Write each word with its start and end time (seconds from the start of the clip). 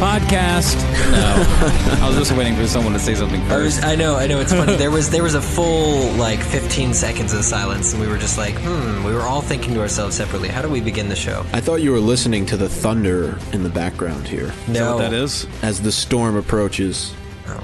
podcast. 0.00 0.76
No, 1.12 2.00
I 2.02 2.08
was 2.08 2.16
just 2.16 2.32
waiting 2.32 2.56
for 2.56 2.66
someone 2.66 2.94
to 2.94 2.98
say 2.98 3.14
something 3.14 3.40
I, 3.42 3.48
first. 3.48 3.76
was, 3.76 3.84
I 3.84 3.94
know, 3.96 4.16
I 4.16 4.26
know. 4.26 4.40
It's 4.40 4.52
funny. 4.52 4.74
There 4.76 4.90
was 4.90 5.10
there 5.10 5.22
was 5.22 5.34
a 5.34 5.42
full 5.42 6.10
like 6.12 6.40
15 6.40 6.94
seconds 6.94 7.34
of 7.34 7.44
silence, 7.44 7.92
and 7.92 8.00
we 8.00 8.08
were 8.08 8.16
just 8.16 8.38
like, 8.38 8.54
hmm. 8.58 9.04
We 9.04 9.12
were 9.12 9.22
all 9.22 9.42
thinking 9.42 9.74
to 9.74 9.80
ourselves 9.80 10.16
separately, 10.16 10.48
how 10.48 10.62
do 10.62 10.68
we 10.70 10.80
begin 10.80 11.08
the 11.08 11.16
show? 11.16 11.44
I 11.52 11.60
thought 11.60 11.82
you 11.82 11.92
were 11.92 12.00
listening 12.00 12.46
to 12.46 12.56
the 12.56 12.68
thunder 12.68 13.38
in 13.52 13.62
the 13.62 13.68
background 13.68 14.26
here 14.26 14.52
No, 14.68 14.96
What 14.96 15.02
that 15.02 15.12
is? 15.12 15.46
as 15.62 15.82
the 15.82 15.92
storm 15.92 16.36
approaches. 16.36 17.14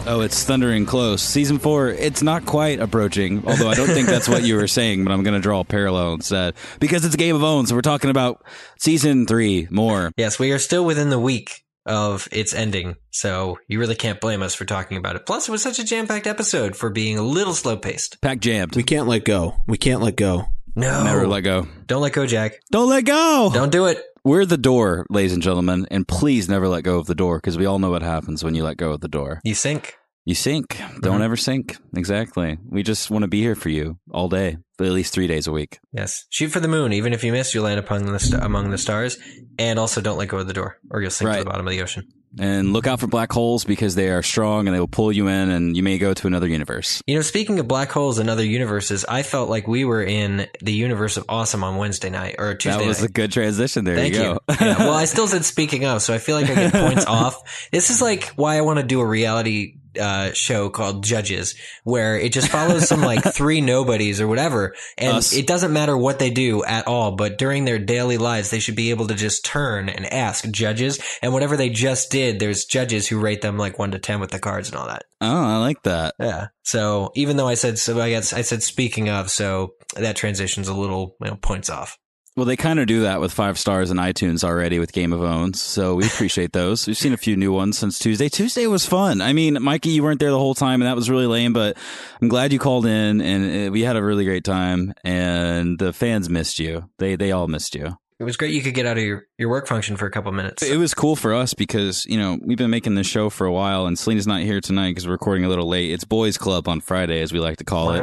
Oh, 0.07 0.21
it's 0.21 0.43
thundering 0.45 0.84
close. 0.84 1.23
Season 1.23 1.59
four, 1.59 1.89
it's 1.91 2.23
not 2.23 2.45
quite 2.45 2.80
approaching, 2.80 3.43
although 3.46 3.68
I 3.68 3.74
don't 3.74 3.88
think 3.88 4.09
that's 4.09 4.29
what 4.29 4.43
you 4.43 4.57
were 4.57 4.68
saying, 4.68 5.05
but 5.05 5.12
I'm 5.12 5.23
going 5.23 5.34
to 5.34 5.41
draw 5.41 5.60
a 5.60 5.65
parallel 5.65 6.15
instead. 6.15 6.55
Because 6.80 7.05
it's 7.05 7.15
a 7.15 7.18
Game 7.18 7.34
of 7.37 7.43
Own, 7.43 7.66
so 7.66 7.74
we're 7.74 7.82
talking 7.82 8.10
about 8.10 8.45
season 8.79 9.27
three 9.27 9.68
more. 9.71 10.10
Yes, 10.16 10.38
we 10.38 10.52
are 10.52 10.59
still 10.59 10.84
within 10.84 11.10
the 11.10 11.18
week 11.18 11.65
of 11.86 12.28
its 12.32 12.52
ending, 12.52 12.96
so 13.10 13.58
you 13.68 13.78
really 13.78 13.95
can't 13.95 14.20
blame 14.20 14.42
us 14.42 14.54
for 14.54 14.64
talking 14.64 14.98
about 14.98 15.16
it. 15.16 15.24
Plus, 15.24 15.48
it 15.48 15.52
was 15.52 15.62
such 15.62 15.78
a 15.78 15.84
jam-packed 15.84 16.26
episode 16.26 16.76
for 16.76 16.90
being 16.90 17.16
a 17.16 17.22
little 17.22 17.54
slow-paced. 17.54 18.20
Pack 18.20 18.40
jammed. 18.40 18.76
We 18.76 18.82
can't 18.82 19.06
let 19.06 19.24
go. 19.24 19.62
We 19.66 19.78
can't 19.78 20.02
let 20.02 20.16
go. 20.16 20.46
No, 20.74 21.04
Never 21.04 21.26
let 21.26 21.40
go. 21.40 21.66
Don't 21.86 22.02
let 22.02 22.12
go, 22.12 22.26
Jack. 22.26 22.60
Don't 22.70 22.90
let 22.90 23.06
go! 23.06 23.50
Don't 23.54 23.72
do 23.72 23.86
it. 23.86 24.02
We're 24.24 24.45
the 24.45 24.59
door, 24.59 25.06
ladies 25.09 25.32
and 25.32 25.42
gentlemen, 25.42 25.86
and 25.90 26.06
please 26.06 26.48
never 26.48 26.68
let 26.68 26.82
go 26.82 26.98
of 26.98 27.06
the 27.06 27.14
door 27.14 27.38
because 27.38 27.56
we 27.56 27.64
all 27.64 27.78
know 27.78 27.90
what 27.90 28.02
happens 28.02 28.45
when 28.45 28.54
you 28.54 28.64
let 28.64 28.76
go 28.76 28.90
of 28.90 29.00
the 29.00 29.09
door. 29.09 29.40
You 29.45 29.54
sink. 29.54 29.96
You 30.27 30.35
sink. 30.35 30.77
Don't 30.77 31.03
mm-hmm. 31.03 31.23
ever 31.23 31.37
sink. 31.37 31.77
Exactly. 31.95 32.59
We 32.69 32.83
just 32.83 33.12
want 33.12 33.23
to 33.23 33.29
be 33.29 33.41
here 33.41 33.55
for 33.55 33.69
you 33.69 34.01
all 34.10 34.29
day, 34.29 34.57
but 34.77 34.88
at 34.88 34.93
least 34.93 35.15
three 35.15 35.29
days 35.29 35.46
a 35.46 35.52
week. 35.52 35.79
Yes. 35.93 36.27
Shoot 36.30 36.49
for 36.49 36.59
the 36.59 36.66
moon. 36.66 36.93
Even 36.93 37.13
if 37.13 37.23
you 37.23 37.30
miss, 37.30 37.55
you'll 37.55 37.63
land 37.63 37.79
upon 37.79 38.07
the 38.07 38.18
st- 38.18 38.43
among 38.43 38.71
the 38.71 38.77
stars. 38.77 39.18
And 39.57 39.79
also, 39.79 40.01
don't 40.01 40.18
let 40.18 40.27
go 40.27 40.38
of 40.38 40.49
the 40.49 40.52
door, 40.52 40.79
or 40.91 41.01
you'll 41.01 41.13
sink 41.13 41.30
to 41.30 41.38
the 41.38 41.45
bottom 41.45 41.65
of 41.65 41.73
the 41.73 41.80
ocean. 41.80 42.09
And 42.38 42.73
look 42.73 42.87
out 42.87 43.01
for 43.01 43.07
black 43.07 43.33
holes 43.33 43.65
because 43.65 43.95
they 43.95 44.10
are 44.10 44.23
strong 44.23 44.66
and 44.66 44.74
they 44.74 44.80
will 44.80 44.88
pull 44.88 45.10
you 45.10 45.29
in 45.29 45.49
and 45.49 45.77
you 45.77 45.83
may 45.83 45.96
go 45.96 46.13
to 46.13 46.27
another 46.27 46.49
universe. 46.49 47.01
You 47.07 47.15
know, 47.15 47.23
speaking 47.23 47.59
of 47.59 47.68
black 47.68 47.90
holes 47.90 48.18
and 48.18 48.29
other 48.29 48.45
universes, 48.45 49.07
I 49.09 49.23
felt 49.23 49.49
like 49.49 49.66
we 49.66 49.85
were 49.85 50.02
in 50.02 50.46
the 50.61 50.73
universe 50.73 51.16
of 51.16 51.24
awesome 51.29 51.65
on 51.65 51.77
Wednesday 51.77 52.11
night 52.11 52.35
or 52.38 52.55
Tuesday 52.55 52.73
night. 52.73 52.83
that 52.83 52.88
was 52.88 53.01
night. 53.01 53.11
a 53.11 53.13
good 53.13 53.33
transition. 53.33 53.85
There 53.85 53.96
Thank 53.96 54.15
you 54.15 54.21
you. 54.21 54.27
go. 54.27 54.40
Yeah, 54.66 54.79
well, 54.79 54.95
I 54.95 55.05
still 55.07 55.29
said 55.29 55.45
speaking 55.45 55.87
of, 55.87 56.02
so 56.02 56.13
I 56.13 56.18
feel 56.18 56.37
like 56.37 56.51
I 56.51 56.55
get 56.55 56.73
points 56.73 57.05
off. 57.07 57.68
This 57.71 57.90
is 57.90 58.02
like 58.02 58.24
why 58.37 58.59
I 58.59 58.63
want 58.63 58.80
to 58.80 58.85
do 58.85 59.01
a 59.01 59.07
reality 59.07 59.77
uh, 59.99 60.33
show 60.33 60.69
called 60.69 61.05
Judges, 61.05 61.55
where 61.85 62.19
it 62.19 62.33
just 62.33 62.49
follows 62.49 62.89
some 62.89 63.01
like 63.01 63.23
three 63.35 63.61
nobodies 63.61 64.21
or 64.21 64.28
whatever, 64.28 64.75
and 64.99 65.19
Us. 65.19 65.33
it 65.33 65.47
doesn't 65.47 65.72
matter 65.72 65.97
what 65.97 66.19
they 66.19 66.31
do 66.31 66.65
at 66.65 66.87
all. 66.87 67.12
But 67.12 67.39
during 67.39 67.65
their 67.65 67.78
daily 67.78 68.19
lives, 68.19 68.50
they 68.50 68.61
should 68.61 68.77
be 68.77 68.91
able 68.91 69.06
to 69.09 69.15
just 69.15 69.44
turn 69.44 69.89
and 69.89 70.06
ask 70.12 70.49
judges, 70.50 71.00
and 71.22 71.33
whatever 71.33 71.56
they 71.56 71.71
just 71.71 72.11
did, 72.11 72.39
there's 72.39 72.65
judges 72.65 73.06
who 73.09 73.21
rate 73.21 73.43
them 73.43 73.59
like 73.59 73.78
one 73.78 73.91
to 73.93 73.99
ten 73.99 74.21
with 74.21 74.31
the 74.31 74.39
cards 74.39 74.69
and 74.69 74.78
all 74.78 74.87
that. 74.87 75.05
oh, 75.21 75.44
I 75.44 75.59
like 75.59 75.83
that. 75.83 76.15
Yeah. 76.19 76.49
So 76.62 77.12
even 77.15 77.37
though 77.37 77.49
I 77.49 77.55
said 77.55 77.78
so, 77.78 78.00
I 78.00 78.11
guess 78.11 78.33
I 78.33 78.43
said 78.43 78.62
speaking 78.62 79.09
of, 79.09 79.31
so 79.31 79.75
that 79.97 80.17
transition's 80.17 80.69
a 80.69 80.75
little 80.75 81.17
you 81.21 81.31
know, 81.31 81.37
points 81.37 81.71
off. 81.71 81.99
Well, 82.37 82.44
they 82.44 82.56
kind 82.56 82.78
of 82.78 82.87
do 82.87 83.00
that 83.00 83.22
with 83.22 83.32
five 83.32 83.59
stars 83.59 83.91
in 83.91 83.97
iTunes 83.97 84.44
already 84.44 84.78
with 84.78 84.92
Game 84.92 85.15
of 85.15 85.22
Owns, 85.22 85.59
so 85.59 85.94
we 85.94 86.04
appreciate 86.04 86.53
those. 86.53 86.87
We've 86.87 86.94
seen 86.94 87.15
a 87.15 87.16
few 87.16 87.34
new 87.34 87.50
ones 87.50 87.78
since 87.78 87.98
Tuesday. 87.98 88.28
Tuesday 88.28 88.66
was 88.66 88.84
fun. 88.84 89.22
I 89.22 89.32
mean, 89.32 89.56
Mikey, 89.62 89.88
you 89.88 90.03
weren't 90.03 90.20
there 90.20 90.31
the 90.31 90.38
whole 90.38 90.54
time, 90.54 90.82
and 90.82 90.87
that 90.87 90.97
was 90.97 91.09
really 91.09 91.26
lame, 91.26 91.54
but 91.54 91.78
I'm 92.20 92.28
glad 92.28 92.53
you 92.53 92.59
called 92.59 92.84
in, 92.84 93.22
and 93.22 93.69
uh, 93.69 93.72
we 93.72 93.81
had 93.81 93.97
a 93.97 94.04
really 94.04 94.26
great 94.26 94.44
time. 94.44 94.93
And 95.03 95.78
the 95.78 95.94
fans 95.94 96.28
missed 96.28 96.59
you. 96.59 96.91
They 96.98 97.16
they 97.16 97.32
all 97.32 97.48
missed 97.48 97.75
you. 97.75 97.97
It 98.19 98.25
was 98.25 98.37
great 98.37 98.53
you 98.53 98.61
could 98.61 98.75
get 98.75 98.84
out 98.84 98.99
of 98.99 99.03
your, 99.03 99.27
your 99.38 99.49
work 99.49 99.66
function 99.66 99.97
for 99.97 100.05
a 100.05 100.11
couple 100.11 100.31
minutes. 100.32 100.62
It 100.62 100.77
was 100.77 100.93
cool 100.93 101.16
for 101.16 101.32
us 101.32 101.55
because 101.55 102.05
you 102.05 102.19
know 102.19 102.38
we've 102.43 102.59
been 102.59 102.71
making 102.71 102.97
this 102.97 103.06
show 103.06 103.31
for 103.31 103.47
a 103.47 103.53
while, 103.53 103.87
and 103.87 103.99
Selena's 103.99 104.27
not 104.27 104.43
here 104.43 104.61
tonight 104.61 104.91
because 104.91 105.06
we're 105.06 105.12
recording 105.12 105.47
a 105.47 105.49
little 105.49 105.69
late. 105.69 105.91
It's 105.91 106.05
Boys 106.05 106.37
Club 106.37 106.69
on 106.69 106.82
Friday, 106.82 107.22
as 107.22 107.32
we 107.32 107.41
like 107.41 107.56
to 107.59 107.65
call 107.65 107.93
it, 107.93 108.03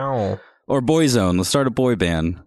or 0.68 0.82
Boy 0.82 1.06
Zone. 1.06 1.38
Let's 1.38 1.50
start 1.50 1.68
a 1.68 1.72
boy 1.72 1.96
band. 1.96 2.40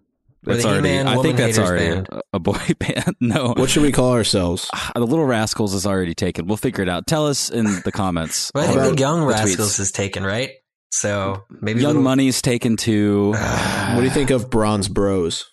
Or 0.49 0.55
the 0.55 0.67
already. 0.67 0.87
He-Man 0.89 1.07
I 1.07 1.21
think 1.21 1.37
that's 1.37 1.57
already 1.59 1.85
band. 1.95 2.07
a- 2.11 2.21
a 2.33 2.39
boy 2.39 2.57
band. 2.79 3.15
No, 3.21 3.53
What 3.55 3.69
should 3.69 3.83
we 3.83 3.91
call 3.91 4.13
ourselves? 4.13 4.69
the 4.95 5.01
Little 5.05 5.25
Rascals 5.25 5.73
is 5.73 5.85
already 5.85 6.13
taken. 6.15 6.45
We'll 6.47 6.57
figure 6.57 6.81
it 6.83 6.89
out. 6.89 7.07
Tell 7.07 7.27
us 7.27 7.49
in 7.49 7.65
the 7.83 7.91
comments. 7.91 8.51
But 8.53 8.63
I 8.63 8.67
think 8.67 8.77
about 8.79 8.95
the 8.95 8.99
Young 9.01 9.19
the 9.27 9.33
tweets? 9.33 9.37
Rascals 9.45 9.79
is 9.79 9.91
taken, 9.91 10.23
right? 10.23 10.51
So 10.91 11.43
maybe 11.61 11.81
Young 11.81 11.87
little- 11.89 12.01
Money's 12.03 12.41
taken 12.41 12.77
too. 12.77 13.33
What 13.93 13.97
do 13.97 14.03
you 14.03 14.09
think 14.09 14.29
of 14.29 14.49
Bronze 14.49 14.87
Bros? 14.89 15.45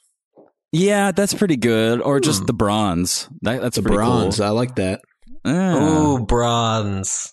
Yeah, 0.72 1.12
that's 1.12 1.34
pretty 1.34 1.56
good. 1.56 2.00
Or 2.02 2.18
just 2.20 2.40
Hmm. 2.40 2.46
the 2.46 2.52
bronze. 2.52 3.28
That, 3.42 3.62
that's 3.62 3.76
The 3.76 3.82
pretty 3.82 3.96
bronze. 3.96 4.36
Cool. 4.38 4.46
I 4.46 4.50
like 4.50 4.74
that. 4.76 5.00
Ah. 5.44 5.74
Ooh, 6.14 6.24
bronze. 6.24 7.32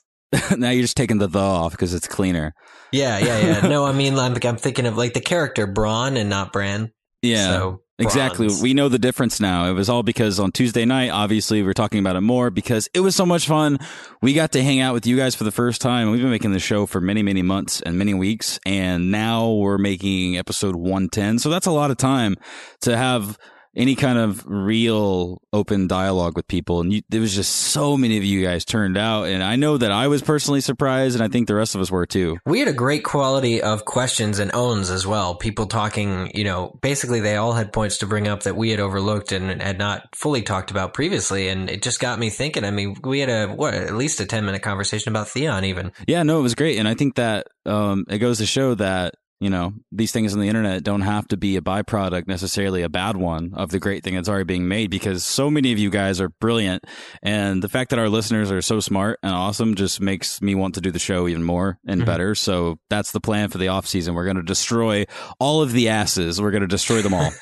now 0.58 0.70
you're 0.70 0.84
just 0.84 0.96
taking 0.98 1.18
the 1.18 1.28
the 1.28 1.40
off 1.40 1.72
because 1.72 1.94
it's 1.94 2.08
cleaner. 2.08 2.54
Yeah, 2.92 3.18
yeah, 3.20 3.40
yeah. 3.40 3.68
No, 3.68 3.86
I 3.86 3.94
mean, 3.94 4.18
I'm, 4.18 4.36
I'm 4.44 4.58
thinking 4.58 4.86
of 4.86 4.98
like 4.98 5.14
the 5.14 5.22
character 5.22 5.66
Bronn 5.68 6.18
and 6.18 6.30
not 6.30 6.52
Bran. 6.54 6.92
Yeah. 7.22 7.52
So, 7.52 7.82
Exactly. 8.02 8.48
We 8.62 8.74
know 8.74 8.90
the 8.90 9.00
difference 9.00 9.40
now. 9.40 9.70
It 9.70 9.74
was 9.74 9.90
all 9.90 10.04
because 10.04 10.40
on 10.40 10.52
Tuesday 10.52 10.86
night, 10.86 11.09
obviously, 11.09 11.62
we 11.62 11.70
are 11.70 11.74
talking 11.74 12.00
about 12.00 12.16
it 12.16 12.22
more 12.22 12.50
because 12.50 12.90
it 12.94 13.00
was 13.02 13.16
so 13.16 13.26
much 13.26 13.48
fun. 13.48 13.80
We 14.22 14.34
got 14.34 14.54
to 14.54 14.64
hang 14.64 14.80
out 14.80 14.94
with 14.94 15.06
you 15.06 15.18
guys 15.18 15.36
for 15.36 15.44
the 15.44 15.52
first 15.52 15.82
time. 15.82 16.12
We've 16.12 16.22
been 16.22 16.32
making 16.32 16.54
the 16.54 16.59
show 16.59 16.86
for 16.86 17.00
many, 17.00 17.22
many 17.24 17.42
months 17.42 17.82
and 17.82 17.98
many 17.98 18.14
weeks, 18.14 18.59
and 18.66 19.12
now 19.12 19.52
we're 19.52 19.78
making 19.78 20.38
episode 20.38 20.76
110. 20.76 21.40
So 21.40 21.50
that's 21.50 21.68
a 21.68 21.72
lot 21.72 21.92
of 21.92 21.98
time 21.98 22.38
to 22.82 22.98
have 22.98 23.38
any 23.76 23.96
kind 23.96 24.18
of 24.18 24.44
real 24.46 25.42
open 25.54 25.88
dialogue 25.88 26.36
with 26.36 26.48
people. 26.48 26.82
And 26.82 26.94
you, 26.94 27.02
there 27.09 27.22
was 27.22 27.34
just 27.34 27.54
so 27.54 27.96
many 27.96 28.18
of 28.18 28.24
you 28.24 28.44
guys 28.44 28.66
turned 28.66 28.98
out. 28.98 29.28
And 29.28 29.42
I 29.42 29.56
know 29.56 29.78
that 29.78 29.92
I 29.92 30.08
was 30.08 30.22
personally 30.22 30.62
surprised, 30.62 31.16
and 31.16 31.24
I 31.24 31.30
think 31.30 31.48
the 31.48 31.56
rest 31.56 31.76
of 31.76 31.82
us 31.82 31.90
were 31.90 32.06
too. 32.06 32.38
We 32.46 32.59
had 32.59 32.68
a 32.68 32.74
great 32.74 33.04
quality 33.04 33.62
of 33.62 33.86
questions 33.86 34.40
and 34.40 34.54
owns 34.54 34.90
as 34.90 35.08
well. 35.08 35.36
People 35.36 35.68
talking, 35.68 36.32
you 36.34 36.44
know, 36.44 36.78
basically 36.82 37.22
they 37.22 37.38
all 37.38 37.54
had 37.54 37.72
points 37.72 38.00
to 38.00 38.08
bring 38.08 38.28
up 38.28 38.44
that 38.44 38.58
we 38.58 38.72
had 38.72 38.80
overlooked 38.80 39.32
and 39.32 39.62
had 39.62 39.78
not 39.78 40.16
fully 40.16 40.42
talked 40.42 40.72
about 40.72 40.94
previously. 40.94 41.48
And 41.48 41.70
it 41.70 41.82
just 41.82 42.00
got 42.00 42.20
me 42.20 42.30
thinking. 42.30 42.66
I 42.66 42.72
mean, 42.72 42.96
we 43.03 43.20
had 43.20 43.30
a, 43.30 43.48
what, 43.53 43.74
at 43.74 43.94
least 43.96 44.20
a 44.20 44.26
10 44.26 44.46
minute 44.46 44.62
conversation 44.62 45.09
about 45.09 45.30
Theon 45.30 45.64
even. 45.66 45.92
Yeah, 46.08 46.24
no, 46.24 46.40
it 46.40 46.44
was 46.44 46.56
great, 46.56 46.78
and 46.78 46.88
I 46.88 46.94
think 46.94 47.16
that 47.16 47.48
um, 47.66 48.06
it 48.09 48.18
goes 48.20 48.40
to 48.40 48.46
show 48.46 48.76
that 48.76 49.16
you 49.41 49.50
know 49.50 49.74
these 49.91 50.13
things 50.13 50.34
on 50.34 50.40
the 50.40 50.47
internet 50.47 50.84
don't 50.84 51.02
have 51.02 51.28
to 51.28 51.35
be 51.35 51.57
a 51.57 51.62
byproduct 51.62 52.28
necessarily 52.28 52.84
a 52.84 52.90
bad 52.90 53.18
one 53.18 53.52
of 53.56 53.72
the 53.72 53.79
great 53.79 54.03
thing 54.03 54.16
that's 54.16 54.29
already 54.29 54.46
being 54.46 54.68
made 54.68 54.90
because 54.90 55.25
so 55.25 55.50
many 55.52 55.74
of 55.74 55.79
you 55.79 55.90
guys 55.90 56.22
are 56.22 56.29
brilliant, 56.29 56.85
and 57.22 57.62
the 57.62 57.68
fact 57.69 57.90
that 57.90 58.00
our 58.00 58.07
listeners 58.07 58.52
are 58.52 58.62
so 58.62 58.79
smart 58.79 59.19
and 59.24 59.34
awesome 59.34 59.75
just 59.75 60.00
makes 60.00 60.41
me 60.41 60.56
want 60.56 60.75
to 60.75 60.81
do 60.81 60.91
the 60.91 61.00
show 61.00 61.28
even 61.28 61.44
more 61.44 61.78
and 61.85 62.03
Mhm. 62.03 62.06
better. 62.06 62.35
So 62.35 62.78
that's 62.90 63.12
the 63.12 63.19
plan 63.19 63.50
for 63.50 63.57
the 63.57 63.68
off 63.68 63.88
season. 63.88 64.13
We're 64.13 64.25
going 64.25 64.38
to 64.38 64.44
destroy 64.44 65.06
all 65.40 65.62
of 65.62 65.72
the 65.73 65.90
asses. 65.90 66.40
We're 66.40 66.52
going 66.52 66.62
to 66.62 66.68
destroy 66.68 67.02
them 67.02 67.13
all. 67.13 67.31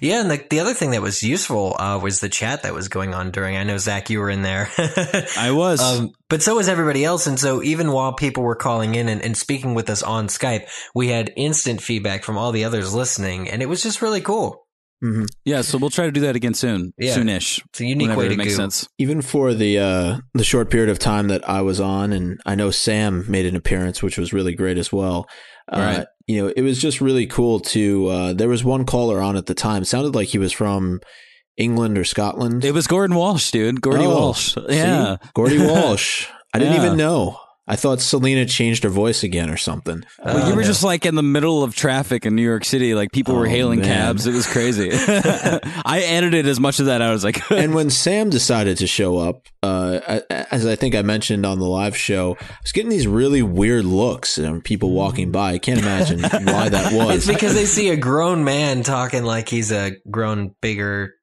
yeah, 0.00 0.20
and 0.20 0.30
the, 0.30 0.42
the 0.48 0.60
other 0.60 0.72
thing 0.74 0.92
that 0.92 1.02
was 1.02 1.22
useful 1.22 1.76
uh, 1.78 1.98
was 2.02 2.20
the 2.20 2.28
chat 2.28 2.62
that 2.62 2.72
was 2.72 2.88
going 2.88 3.12
on 3.12 3.32
during. 3.32 3.56
I 3.56 3.64
know 3.64 3.76
Zach, 3.78 4.08
you 4.08 4.20
were 4.20 4.30
in 4.30 4.42
there. 4.42 4.70
I 5.36 5.50
was. 5.52 5.80
Um, 5.80 6.12
but 6.28 6.42
so 6.42 6.56
was 6.56 6.68
everybody 6.68 7.04
else. 7.04 7.26
And 7.26 7.38
so 7.38 7.62
even 7.62 7.92
while 7.92 8.12
people 8.12 8.42
were 8.44 8.56
calling 8.56 8.94
in 8.94 9.08
and, 9.08 9.20
and 9.22 9.36
speaking 9.36 9.74
with 9.74 9.90
us 9.90 10.02
on 10.02 10.28
Skype, 10.28 10.68
we 10.94 11.08
had 11.08 11.23
instant 11.36 11.80
feedback 11.82 12.24
from 12.24 12.36
all 12.36 12.52
the 12.52 12.64
others 12.64 12.94
listening. 12.94 13.48
And 13.48 13.62
it 13.62 13.66
was 13.68 13.82
just 13.82 14.02
really 14.02 14.20
cool. 14.20 14.66
hmm 15.02 15.24
yeah, 15.44 15.60
so 15.62 15.76
we'll 15.78 15.90
try 15.90 16.06
to 16.06 16.12
do 16.12 16.20
that 16.20 16.36
again 16.36 16.54
soon, 16.54 16.92
Yeah. 16.98 17.14
soonish. 17.16 17.60
It's 17.70 17.80
a 17.80 17.84
unique 17.86 18.16
way 18.16 18.28
to 18.28 18.34
it 18.34 18.38
makes 18.38 18.52
go. 18.56 18.62
sense. 18.62 18.88
Even 18.98 19.20
for 19.22 19.52
the 19.54 19.78
uh, 19.78 20.18
the 20.34 20.44
short 20.44 20.70
period 20.70 20.88
of 20.90 20.98
time 20.98 21.28
that 21.28 21.46
I 21.48 21.60
was 21.62 21.80
on, 21.80 22.12
and 22.12 22.40
I 22.46 22.54
know 22.54 22.70
Sam 22.70 23.24
made 23.28 23.46
an 23.46 23.56
appearance, 23.56 24.02
which 24.02 24.16
was 24.18 24.32
really 24.32 24.54
great 24.54 24.78
as 24.78 24.92
well. 24.92 25.26
Uh, 25.72 25.78
Right. 25.80 26.06
You 26.26 26.42
know, 26.42 26.52
it 26.56 26.62
was 26.62 26.80
just 26.80 27.00
really 27.02 27.26
cool 27.26 27.60
to. 27.60 28.06
Uh, 28.08 28.32
there 28.32 28.48
was 28.48 28.64
one 28.64 28.86
caller 28.86 29.20
on 29.20 29.36
at 29.36 29.44
the 29.46 29.54
time. 29.54 29.82
It 29.82 29.86
sounded 29.86 30.14
like 30.14 30.28
he 30.28 30.38
was 30.38 30.52
from 30.52 31.00
England 31.58 31.98
or 31.98 32.04
Scotland. 32.04 32.64
It 32.64 32.72
was 32.72 32.86
Gordon 32.86 33.14
Walsh, 33.16 33.50
dude. 33.50 33.82
Gordy 33.82 34.04
Oh, 34.06 34.10
Walsh. 34.14 34.54
See? 34.54 34.60
Yeah. 34.70 35.16
Gordy 35.34 35.58
Walsh. 35.66 36.26
I 36.54 36.58
didn't 36.58 36.74
Yeah. 36.76 36.84
even 36.86 36.96
know. 36.96 37.38
I 37.66 37.76
thought 37.76 38.00
Selena 38.02 38.44
changed 38.44 38.84
her 38.84 38.90
voice 38.90 39.22
again 39.22 39.48
or 39.48 39.56
something. 39.56 40.04
Well, 40.22 40.38
you 40.48 40.52
Oh, 40.52 40.56
were 40.56 40.60
no. 40.62 40.66
just 40.66 40.84
like 40.84 41.06
in 41.06 41.14
the 41.14 41.22
middle 41.22 41.62
of 41.62 41.74
traffic 41.74 42.26
in 42.26 42.36
New 42.36 42.42
York 42.42 42.64
City. 42.64 42.94
Like 42.94 43.10
people 43.10 43.34
were 43.34 43.46
Oh, 43.46 43.50
hailing 43.50 43.80
man. 43.80 43.88
cabs. 43.88 44.26
It 44.26 44.34
was 44.34 44.46
crazy. 44.46 44.90
I 44.92 46.02
edited 46.06 46.46
as 46.46 46.60
much 46.60 46.78
of 46.80 46.86
that 46.86 47.00
out 47.00 47.14
as 47.14 47.24
I 47.24 47.32
could. 47.32 47.58
and 47.58 47.74
when 47.74 47.88
Sam 47.90 48.28
decided 48.30 48.76
to 48.78 48.86
show 48.86 49.16
up, 49.18 49.46
uh, 49.62 50.20
as 50.50 50.66
I 50.66 50.76
think 50.76 50.94
I 50.94 51.00
mentioned 51.02 51.46
on 51.46 51.58
the 51.58 51.64
live 51.66 51.96
show, 51.96 52.36
I 52.40 52.46
was 52.62 52.72
getting 52.72 52.90
these 52.90 53.06
really 53.06 53.42
weird 53.42 53.86
looks 53.86 54.36
and 54.36 54.62
people 54.62 54.90
walking 54.92 55.30
by. 55.32 55.52
I 55.54 55.58
can't 55.58 55.78
imagine 55.78 56.20
why 56.22 56.68
that 56.68 56.92
was. 56.92 57.04
It's 57.16 57.26
was. 57.26 57.34
because 57.34 57.54
they 57.54 57.64
see 57.64 57.88
a 57.88 57.96
grown 57.96 58.44
man 58.44 58.82
talking 58.82 59.24
like 59.24 59.48
he's 59.48 59.72
a 59.72 59.92
grown, 60.10 60.54
bigger, 60.60 61.14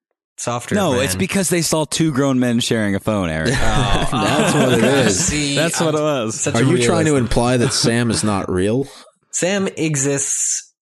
softer 0.41 0.75
no, 0.75 0.93
man. 0.93 1.03
it's 1.03 1.15
because 1.15 1.49
they 1.49 1.61
saw 1.61 1.85
two 1.85 2.11
grown 2.11 2.39
men 2.39 2.59
sharing 2.59 2.95
a 2.95 2.99
phone, 2.99 3.29
Eric. 3.29 3.51
Oh, 3.53 4.07
That's 4.11 4.53
what 4.53 4.73
it 4.79 4.83
is. 4.83 5.25
See, 5.27 5.55
That's 5.55 5.79
what 5.79 5.95
it 5.95 6.01
was. 6.01 6.47
Are 6.47 6.61
a 6.61 6.65
you 6.65 6.81
trying 6.83 7.05
to 7.05 7.15
imply 7.15 7.57
that 7.57 7.71
Sam 7.73 8.09
is 8.11 8.23
not 8.23 8.51
real? 8.51 8.87
Sam 9.31 9.67
exists 9.77 10.73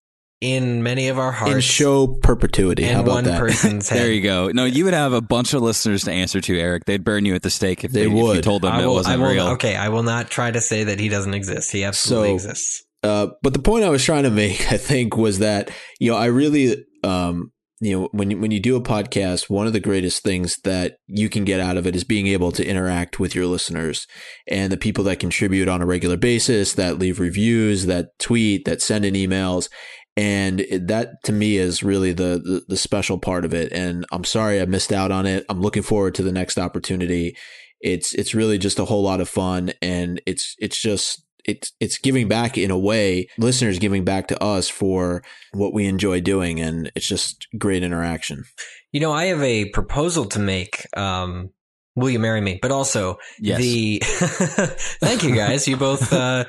in 0.41 0.81
many 0.83 1.09
of 1.09 1.19
our 1.19 1.31
hearts. 1.31 1.53
In 1.53 1.59
show 1.61 2.07
perpetuity. 2.07 2.83
and 2.85 2.95
How 2.95 3.01
about 3.03 3.11
one 3.11 3.23
that? 3.25 3.39
person's 3.39 3.89
head. 3.89 3.99
There 3.99 4.11
you 4.11 4.21
go. 4.21 4.49
No, 4.49 4.65
you 4.65 4.85
would 4.85 4.93
have 4.93 5.13
a 5.13 5.21
bunch 5.21 5.53
of 5.53 5.61
listeners 5.61 6.05
to 6.05 6.11
answer 6.11 6.39
to, 6.41 6.57
Eric. 6.59 6.85
They'd 6.85 7.03
burn 7.03 7.25
you 7.25 7.35
at 7.35 7.41
the 7.43 7.49
stake 7.49 7.83
if 7.83 7.91
They 7.91 8.05
they, 8.07 8.11
if 8.11 8.35
you 8.35 8.41
told 8.41 8.61
them 8.61 8.73
I 8.73 8.83
it 8.83 8.87
wasn't 8.87 9.15
I 9.15 9.17
will, 9.23 9.31
real. 9.33 9.47
Okay, 9.49 9.75
I 9.75 9.89
will 9.89 10.03
not 10.03 10.29
try 10.31 10.49
to 10.49 10.61
say 10.61 10.85
that 10.85 10.99
he 10.99 11.09
doesn't 11.09 11.33
exist. 11.33 11.71
He 11.71 11.83
absolutely 11.83 12.29
So- 12.29 12.33
exists. 12.35 12.83
Uh, 13.01 13.27
but 13.43 13.53
the 13.53 13.59
point 13.59 13.85
I 13.85 13.89
was 13.89 14.03
trying 14.03 14.23
to 14.23 14.29
make, 14.29 14.71
I 14.73 14.77
think, 14.77 15.15
was 15.15 15.39
that 15.39 15.71
you 16.01 16.11
know 16.11 16.17
I 16.17 16.25
really, 16.25 16.83
um, 17.03 17.51
you 17.81 17.97
know, 17.97 18.09
when 18.11 18.31
you, 18.31 18.37
when 18.37 18.51
you 18.51 18.59
do 18.59 18.75
a 18.75 18.81
podcast, 18.81 19.49
one 19.49 19.65
of 19.65 19.73
the 19.73 19.79
greatest 19.79 20.21
things 20.21 20.57
that 20.63 20.97
you 21.07 21.29
can 21.29 21.45
get 21.45 21.61
out 21.61 21.77
of 21.77 21.87
it 21.87 21.95
is 21.95 22.03
being 22.03 22.27
able 22.27 22.51
to 22.51 22.65
interact 22.65 23.19
with 23.19 23.33
your 23.33 23.45
listeners 23.45 24.05
and 24.47 24.71
the 24.71 24.77
people 24.77 25.03
that 25.05 25.19
contribute 25.19 25.69
on 25.69 25.81
a 25.81 25.85
regular 25.85 26.17
basis, 26.17 26.73
that 26.73 26.99
leave 26.99 27.19
reviews, 27.19 27.85
that 27.85 28.07
tweet, 28.19 28.65
that 28.65 28.81
send 28.81 29.05
in 29.05 29.13
emails. 29.13 29.69
And 30.17 30.65
that 30.71 31.23
to 31.23 31.31
me 31.31 31.55
is 31.55 31.81
really 31.81 32.11
the, 32.11 32.41
the 32.43 32.65
the 32.67 32.77
special 32.77 33.17
part 33.17 33.45
of 33.45 33.53
it. 33.53 33.71
And 33.71 34.05
I'm 34.11 34.25
sorry 34.25 34.59
I 34.59 34.65
missed 34.65 34.91
out 34.91 35.11
on 35.11 35.25
it. 35.25 35.45
I'm 35.47 35.61
looking 35.61 35.83
forward 35.83 36.15
to 36.15 36.23
the 36.23 36.33
next 36.33 36.57
opportunity. 36.57 37.37
It's 37.79 38.13
it's 38.13 38.35
really 38.35 38.57
just 38.57 38.79
a 38.79 38.85
whole 38.85 39.01
lot 39.01 39.21
of 39.21 39.29
fun, 39.29 39.71
and 39.81 40.21
it's 40.25 40.55
it's 40.59 40.81
just 40.81 41.23
it's 41.49 41.71
it's 41.79 41.97
giving 41.97 42.27
back 42.27 42.57
in 42.57 42.71
a 42.71 42.77
way 42.77 43.27
listeners 43.37 43.79
giving 43.79 44.03
back 44.03 44.27
to 44.27 44.43
us 44.43 44.69
for 44.69 45.23
what 45.53 45.73
we 45.73 45.85
enjoy 45.85 46.21
doing 46.21 46.59
and 46.59 46.91
it's 46.95 47.07
just 47.07 47.47
great 47.57 47.83
interaction 47.83 48.43
You 48.91 48.99
know, 48.99 49.11
I 49.11 49.25
have 49.25 49.41
a 49.41 49.69
proposal 49.69 50.25
to 50.25 50.39
make. 50.39 50.87
Um, 50.97 51.51
will 51.99 52.09
you 52.09 52.19
marry 52.19 52.41
me? 52.41 52.59
But 52.61 52.71
also 52.71 53.17
Yes. 53.39 53.59
the. 53.59 53.99
Thank 54.03 55.23
you 55.23 55.35
guys. 55.35 55.67
You 55.67 55.77
both. 55.77 56.11
Uh, 56.11 56.45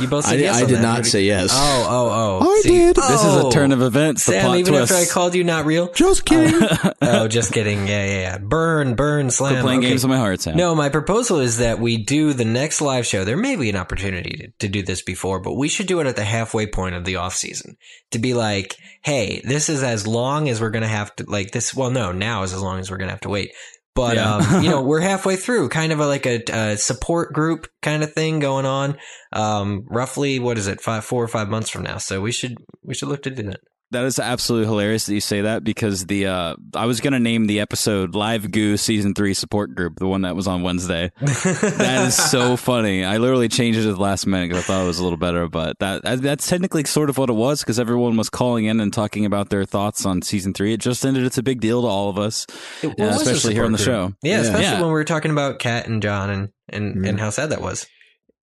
you 0.00 0.08
both. 0.08 0.26
i, 0.26 0.34
yes 0.34 0.56
I 0.56 0.66
did 0.66 0.78
that. 0.78 0.82
not 0.82 1.06
say 1.06 1.24
yes 1.24 1.50
Oh, 1.52 1.86
oh, 1.88 2.40
oh. 2.42 2.50
I 2.50 2.60
did. 2.64 2.96
this 2.96 3.24
is 3.24 3.34
a 3.36 3.44
Oh. 3.44 3.50
turn 3.50 3.72
of 3.72 3.82
events. 3.82 4.22
Sam, 4.24 4.54
even 4.56 4.72
twist. 4.74 4.92
after 4.92 5.02
I 5.02 5.06
called 5.12 5.34
you 5.34 5.44
not 5.44 5.66
real. 5.66 5.92
just 5.92 6.24
kidding 6.24 6.66
oh, 7.02 7.28
just 7.28 7.52
kidding. 7.52 7.86
Yeah, 7.86 8.04
yeah, 8.06 8.20
yeah. 8.20 8.38
Burn, 8.38 8.94
burn, 8.94 9.30
slam. 9.30 9.52
Quit 9.54 9.62
playing 9.62 9.78
Okay. 9.80 9.88
games 9.90 10.04
on 10.04 10.10
my 10.10 10.16
heart, 10.18 10.40
Sam. 10.40 10.56
No, 10.56 10.74
my 10.74 10.88
proposal 10.88 11.38
is 11.40 11.58
that 11.58 11.78
we 11.78 11.98
do 12.04 12.32
the 12.32 12.44
next 12.44 12.80
live 12.80 13.06
show. 13.06 13.24
There 13.24 13.36
may 13.36 13.56
be 13.56 13.68
an 13.70 13.76
opportunity 13.76 14.30
to, 14.36 14.48
to 14.60 14.68
do 14.68 14.82
this 14.82 15.02
before, 15.02 15.40
but 15.40 15.54
we 15.54 15.68
should 15.68 15.86
do 15.86 16.00
it 16.00 16.06
at 16.06 16.16
the 16.16 16.24
halfway 16.24 16.66
point 16.66 16.94
of 16.94 17.04
the 17.04 17.16
off 17.16 17.34
season 17.34 17.76
to 18.12 18.18
be 18.18 18.34
like, 18.34 18.76
hey, 19.02 19.40
this 19.44 19.68
is 19.68 19.82
as 19.82 20.06
long 20.06 20.48
as 20.48 20.60
we're 20.60 20.70
going 20.70 20.82
to 20.82 20.88
have 20.88 21.14
to 21.16 21.24
like 21.28 21.50
this. 21.50 21.74
Well, 21.74 21.90
no, 21.90 22.12
now 22.12 22.42
is 22.42 22.52
as 22.52 22.62
long 22.62 22.78
as 22.78 22.90
we're 22.90 22.96
going 22.98 23.08
to 23.08 23.12
have 23.12 23.20
to 23.22 23.28
wait. 23.28 23.52
But, 23.94 24.16
Yeah. 24.16 24.36
um, 24.36 24.62
you 24.64 24.70
know, 24.70 24.82
we're 24.90 25.00
halfway 25.00 25.36
through 25.36 25.68
kind 25.68 25.92
of 25.92 26.00
a, 26.00 26.06
like 26.06 26.26
a, 26.26 26.42
a 26.52 26.76
support 26.76 27.32
group 27.32 27.68
kind 27.82 28.02
of 28.02 28.12
thing 28.12 28.40
going 28.40 28.66
on. 28.66 28.96
Um, 29.32 29.84
roughly, 29.88 30.38
what 30.38 30.58
is 30.58 30.66
it? 30.66 30.80
Five, 30.80 31.04
four 31.04 31.22
or 31.22 31.28
five 31.28 31.48
months 31.48 31.70
from 31.70 31.84
now. 31.84 31.98
So 31.98 32.20
we 32.20 32.32
should, 32.32 32.56
we 32.82 32.94
should 32.94 33.08
look 33.08 33.22
to 33.22 33.30
do 33.30 33.44
that. 33.44 33.60
That 33.90 34.04
is 34.06 34.18
absolutely 34.18 34.66
hilarious 34.66 35.06
that 35.06 35.14
you 35.14 35.20
say 35.20 35.42
that 35.42 35.62
because 35.62 36.06
the 36.06 36.26
uh, 36.26 36.56
I 36.74 36.86
was 36.86 37.00
gonna 37.00 37.20
name 37.20 37.46
the 37.46 37.60
episode 37.60 38.14
Live 38.16 38.50
Goo 38.50 38.76
Season 38.76 39.14
Three 39.14 39.34
Support 39.34 39.74
Group, 39.76 39.98
the 40.00 40.06
one 40.08 40.22
that 40.22 40.34
was 40.34 40.48
on 40.48 40.62
Wednesday. 40.62 41.12
That 41.20 42.06
is 42.08 42.16
so 42.16 42.56
funny. 42.56 43.04
I 43.04 43.18
literally 43.18 43.48
changed 43.48 43.78
it 43.78 43.86
at 43.88 43.94
the 43.94 44.00
last 44.00 44.26
minute 44.26 44.48
because 44.48 44.64
I 44.64 44.66
thought 44.66 44.82
it 44.82 44.86
was 44.86 44.98
a 44.98 45.02
little 45.04 45.18
better, 45.18 45.48
but 45.48 45.78
that 45.78 46.02
that's 46.22 46.48
technically 46.48 46.84
sort 46.84 47.08
of 47.10 47.18
what 47.18 47.30
it 47.30 47.34
was 47.34 47.60
because 47.60 47.78
everyone 47.78 48.16
was 48.16 48.30
calling 48.30 48.64
in 48.64 48.80
and 48.80 48.92
talking 48.92 49.26
about 49.26 49.50
their 49.50 49.64
thoughts 49.64 50.04
on 50.06 50.22
season 50.22 50.54
three. 50.54 50.72
It 50.72 50.80
just 50.80 51.04
ended. 51.04 51.24
It's 51.24 51.38
a 51.38 51.42
big 51.42 51.60
deal 51.60 51.82
to 51.82 51.86
all 51.88 52.08
of 52.10 52.18
us, 52.18 52.46
It 52.82 52.88
uh, 52.88 52.94
was 52.98 53.22
especially 53.22 53.54
here 53.54 53.64
on 53.64 53.72
the 53.72 53.78
support 53.78 54.10
show. 54.12 54.16
Yeah, 54.22 54.36
Yeah. 54.36 54.40
especially 54.42 54.62
Yeah. 54.64 54.80
when 54.80 54.88
we 54.88 54.92
were 54.94 55.04
talking 55.04 55.30
about 55.30 55.58
Kat 55.60 55.86
and 55.86 56.02
John 56.02 56.30
and, 56.30 56.48
and, 56.68 57.06
and 57.06 57.20
how 57.20 57.30
sad 57.30 57.50
that 57.50 57.60
was. 57.60 57.86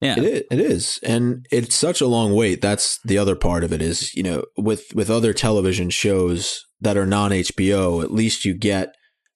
Yeah, 0.02 0.18
It 0.18 0.24
is, 0.24 0.44
it 0.50 0.60
is, 0.60 1.00
and 1.04 1.46
it's 1.52 1.76
such 1.76 2.02
a 2.02 2.08
long 2.08 2.34
wait. 2.34 2.60
That's 2.60 3.00
the 3.06 3.20
other 3.20 3.36
part 3.36 3.64
of 3.64 3.72
it. 3.72 3.84
Is 3.84 4.16
you 4.16 4.24
know, 4.24 4.44
with 4.58 4.94
with 4.96 5.12
other 5.12 5.32
television 5.32 5.92
shows 5.92 6.66
that 6.82 6.98
are 6.98 7.06
non 7.06 7.30
HBO, 7.30 8.04
at 8.04 8.12
least 8.12 8.44
you 8.44 8.56
get 8.56 8.96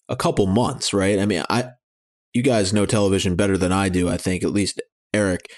a 0.09 0.15
couple 0.15 0.47
months, 0.47 0.91
right? 0.91 1.19
I 1.19 1.27
mean, 1.27 1.43
I 1.51 1.69
you 2.33 2.41
guys 2.41 2.73
know 2.73 2.87
television 2.87 3.35
better 3.35 3.57
than 3.57 3.71
I 3.71 3.89
do. 3.89 4.09
I 4.09 4.17
think 4.17 4.43
at 4.43 4.51
least 4.51 4.81
Eric. 5.13 5.51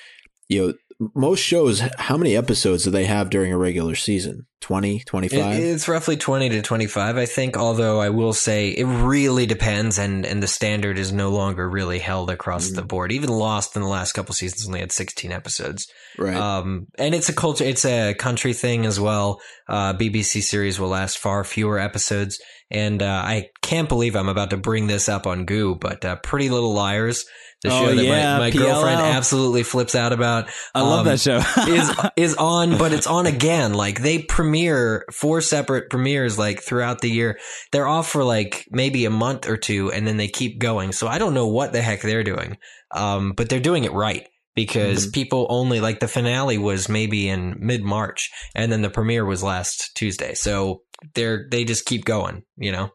You 0.49 0.67
know, 0.67 0.73
most 0.99 1.41
shows. 1.41 1.81
How 1.97 2.17
many 2.17 2.35
episodes 2.35 2.83
do 2.83 2.89
they 2.89 3.05
have 3.05 3.29
during 3.29 3.51
a 3.51 3.57
regular 3.57 3.95
season? 3.95 4.45
20, 4.61 4.99
25? 5.01 5.55
It, 5.55 5.63
it's 5.63 5.87
roughly 5.87 6.17
20 6.17 6.49
to 6.49 6.61
25, 6.61 7.17
I 7.17 7.25
think, 7.25 7.55
although 7.55 8.01
I 8.01 8.09
will 8.09 8.33
say 8.33 8.69
it 8.69 8.85
really 8.85 9.45
depends 9.45 9.99
and, 9.99 10.25
and 10.25 10.41
the 10.41 10.47
standard 10.47 10.97
is 10.97 11.11
no 11.11 11.29
longer 11.29 11.69
really 11.69 11.99
held 11.99 12.31
across 12.31 12.71
the 12.71 12.81
board. 12.81 13.11
Even 13.11 13.29
Lost 13.29 13.75
in 13.75 13.83
the 13.83 13.87
last 13.87 14.13
couple 14.13 14.33
seasons 14.33 14.67
only 14.67 14.79
had 14.79 14.91
16 14.91 15.31
episodes. 15.31 15.87
right. 16.17 16.35
Um, 16.35 16.87
and 16.97 17.13
it's 17.13 17.29
a 17.29 17.33
culture, 17.33 17.63
it's 17.63 17.85
a 17.85 18.15
country 18.15 18.53
thing 18.53 18.85
as 18.85 18.99
well. 18.99 19.41
Uh, 19.69 19.93
BBC 19.93 20.41
series 20.41 20.79
will 20.79 20.89
last 20.89 21.19
far 21.19 21.43
fewer 21.43 21.79
episodes. 21.79 22.41
And, 22.71 23.01
uh, 23.01 23.21
I 23.23 23.49
can't 23.61 23.87
believe 23.87 24.15
I'm 24.15 24.27
about 24.27 24.49
to 24.49 24.57
bring 24.57 24.87
this 24.87 25.07
up 25.07 25.27
on 25.27 25.45
Goo, 25.45 25.75
but, 25.75 26.03
uh, 26.03 26.17
Pretty 26.17 26.49
Little 26.49 26.73
Liars, 26.73 27.25
the 27.63 27.69
Oh, 27.71 27.85
show 27.85 27.95
that 27.95 28.03
yeah, 28.03 28.37
my, 28.37 28.39
my 28.39 28.51
girlfriend 28.51 29.01
absolutely 29.01 29.63
flips 29.63 29.95
out 29.95 30.13
about. 30.13 30.49
I 30.75 30.81
love 30.81 30.99
um, 30.99 31.05
that 31.05 31.19
show. 31.19 31.37
is 31.67 31.91
is 32.15 32.35
on, 32.35 32.77
but 32.77 32.93
it's 32.93 33.07
on 33.07 33.25
again. 33.25 33.73
Like 33.73 34.01
they 34.01 34.19
premiere 34.19 35.05
four 35.11 35.41
separate 35.41 35.89
premieres 35.89 36.37
like 36.37 36.61
throughout 36.61 37.01
the 37.01 37.09
year. 37.09 37.39
They're 37.71 37.87
off 37.87 38.09
for 38.09 38.23
like 38.23 38.67
maybe 38.69 39.05
a 39.05 39.09
month 39.09 39.47
or 39.47 39.57
two, 39.57 39.91
and 39.91 40.07
then 40.07 40.17
they 40.17 40.27
keep 40.27 40.59
going. 40.59 40.91
So 40.91 41.07
I 41.07 41.17
don't 41.17 41.33
know 41.33 41.47
what 41.47 41.73
the 41.73 41.81
heck 41.81 42.01
they're 42.01 42.23
doing, 42.23 42.57
um, 42.95 43.33
but 43.35 43.49
they're 43.49 43.59
doing 43.59 43.83
it 43.83 43.93
right 43.93 44.27
because 44.55 45.07
people 45.07 45.45
only 45.49 45.79
like 45.79 45.99
the 45.99 46.07
finale 46.07 46.57
was 46.57 46.89
maybe 46.89 47.29
in 47.29 47.55
mid 47.59 47.83
March, 47.83 48.31
and 48.55 48.71
then 48.71 48.81
the 48.81 48.89
premiere 48.89 49.25
was 49.25 49.43
last 49.43 49.91
Tuesday. 49.95 50.33
So 50.33 50.81
they're 51.15 51.47
they 51.49 51.63
just 51.63 51.85
keep 51.85 52.05
going. 52.05 52.43
You 52.55 52.71
know, 52.71 52.91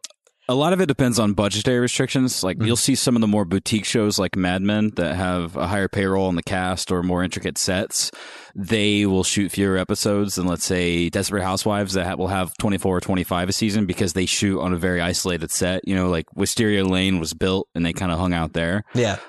A 0.49 0.55
lot 0.55 0.73
of 0.73 0.81
it 0.81 0.87
depends 0.87 1.19
on 1.19 1.33
budgetary 1.33 1.79
restrictions. 1.79 2.43
Like 2.43 2.61
you'll 2.61 2.75
see 2.75 2.95
some 2.95 3.15
of 3.15 3.21
the 3.21 3.27
more 3.27 3.45
boutique 3.45 3.85
shows 3.85 4.19
like 4.19 4.35
Mad 4.35 4.61
Men 4.61 4.91
that 4.97 5.15
have 5.15 5.55
a 5.55 5.67
higher 5.67 5.87
payroll 5.87 6.27
in 6.27 6.35
the 6.35 6.43
cast 6.43 6.91
or 6.91 7.01
more 7.01 7.23
intricate 7.23 7.57
sets. 7.57 8.11
They 8.53 9.05
will 9.05 9.23
shoot 9.23 9.53
fewer 9.53 9.77
episodes 9.77 10.35
than 10.35 10.45
let's 10.45 10.65
say 10.65 11.07
Desperate 11.09 11.43
Housewives 11.43 11.93
that 11.93 12.05
ha- 12.05 12.15
will 12.15 12.27
have 12.27 12.53
24 12.57 12.97
or 12.97 12.99
25 12.99 13.49
a 13.49 13.53
season 13.53 13.85
because 13.85 14.13
they 14.13 14.25
shoot 14.25 14.59
on 14.59 14.73
a 14.73 14.77
very 14.77 14.99
isolated 14.99 15.49
set. 15.49 15.87
You 15.87 15.95
know, 15.95 16.09
like 16.09 16.25
Wisteria 16.35 16.83
Lane 16.83 17.19
was 17.19 17.33
built 17.33 17.69
and 17.73 17.85
they 17.85 17.93
kind 17.93 18.11
of 18.11 18.19
hung 18.19 18.33
out 18.33 18.51
there. 18.51 18.83
yeah. 18.93 19.19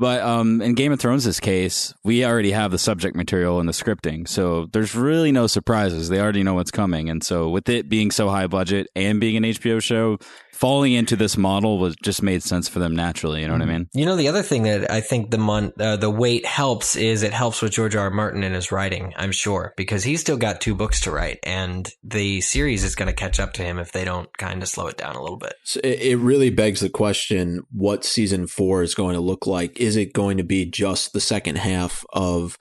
But 0.00 0.20
um, 0.22 0.62
in 0.62 0.74
Game 0.74 0.92
of 0.92 1.00
Thrones' 1.00 1.40
case, 1.40 1.92
we 2.04 2.24
already 2.24 2.52
have 2.52 2.70
the 2.70 2.78
subject 2.78 3.16
material 3.16 3.58
and 3.58 3.68
the 3.68 3.72
scripting, 3.72 4.28
so 4.28 4.66
there's 4.72 4.94
really 4.94 5.32
no 5.32 5.48
surprises. 5.48 6.08
They 6.08 6.20
already 6.20 6.44
know 6.44 6.54
what's 6.54 6.70
coming, 6.70 7.10
and 7.10 7.24
so 7.24 7.48
with 7.48 7.68
it 7.68 7.88
being 7.88 8.12
so 8.12 8.28
high 8.28 8.46
budget 8.46 8.86
and 8.94 9.18
being 9.18 9.36
an 9.36 9.42
HBO 9.42 9.82
show, 9.82 10.18
falling 10.58 10.92
into 10.92 11.14
this 11.14 11.36
model 11.36 11.78
was 11.78 11.94
just 12.02 12.20
made 12.20 12.42
sense 12.42 12.68
for 12.68 12.80
them 12.80 12.96
naturally. 12.96 13.42
You 13.42 13.46
know 13.46 13.52
what 13.52 13.62
I 13.62 13.66
mean? 13.66 13.88
You 13.94 14.04
know, 14.04 14.16
the 14.16 14.26
other 14.26 14.42
thing 14.42 14.64
that 14.64 14.90
I 14.90 15.00
think 15.00 15.30
the 15.30 15.38
month, 15.38 15.80
uh, 15.80 15.96
the 15.96 16.10
wait 16.10 16.44
helps 16.44 16.96
is 16.96 17.22
it 17.22 17.32
helps 17.32 17.62
with 17.62 17.72
George 17.72 17.94
R. 17.94 18.08
R. 18.08 18.10
Martin 18.10 18.42
and 18.42 18.54
his 18.54 18.72
writing, 18.72 19.12
I'm 19.16 19.30
sure, 19.30 19.72
because 19.76 20.02
he's 20.02 20.20
still 20.20 20.36
got 20.36 20.60
two 20.60 20.74
books 20.74 21.02
to 21.02 21.12
write 21.12 21.38
and 21.44 21.88
the 22.02 22.40
series 22.40 22.82
is 22.82 22.96
going 22.96 23.06
to 23.06 23.12
catch 23.12 23.38
up 23.38 23.52
to 23.54 23.62
him 23.62 23.78
if 23.78 23.92
they 23.92 24.04
don't 24.04 24.28
kind 24.36 24.62
of 24.62 24.68
slow 24.68 24.88
it 24.88 24.96
down 24.96 25.14
a 25.14 25.22
little 25.22 25.38
bit. 25.38 25.54
So 25.64 25.78
it, 25.84 26.00
it 26.00 26.16
really 26.16 26.50
begs 26.50 26.80
the 26.80 26.90
question 26.90 27.62
what 27.70 28.04
season 28.04 28.48
four 28.48 28.82
is 28.82 28.96
going 28.96 29.14
to 29.14 29.20
look 29.20 29.46
like. 29.46 29.78
Is 29.78 29.96
it 29.96 30.12
going 30.12 30.38
to 30.38 30.44
be 30.44 30.66
just 30.66 31.12
the 31.12 31.20
second 31.20 31.58
half 31.58 32.04
of 32.12 32.56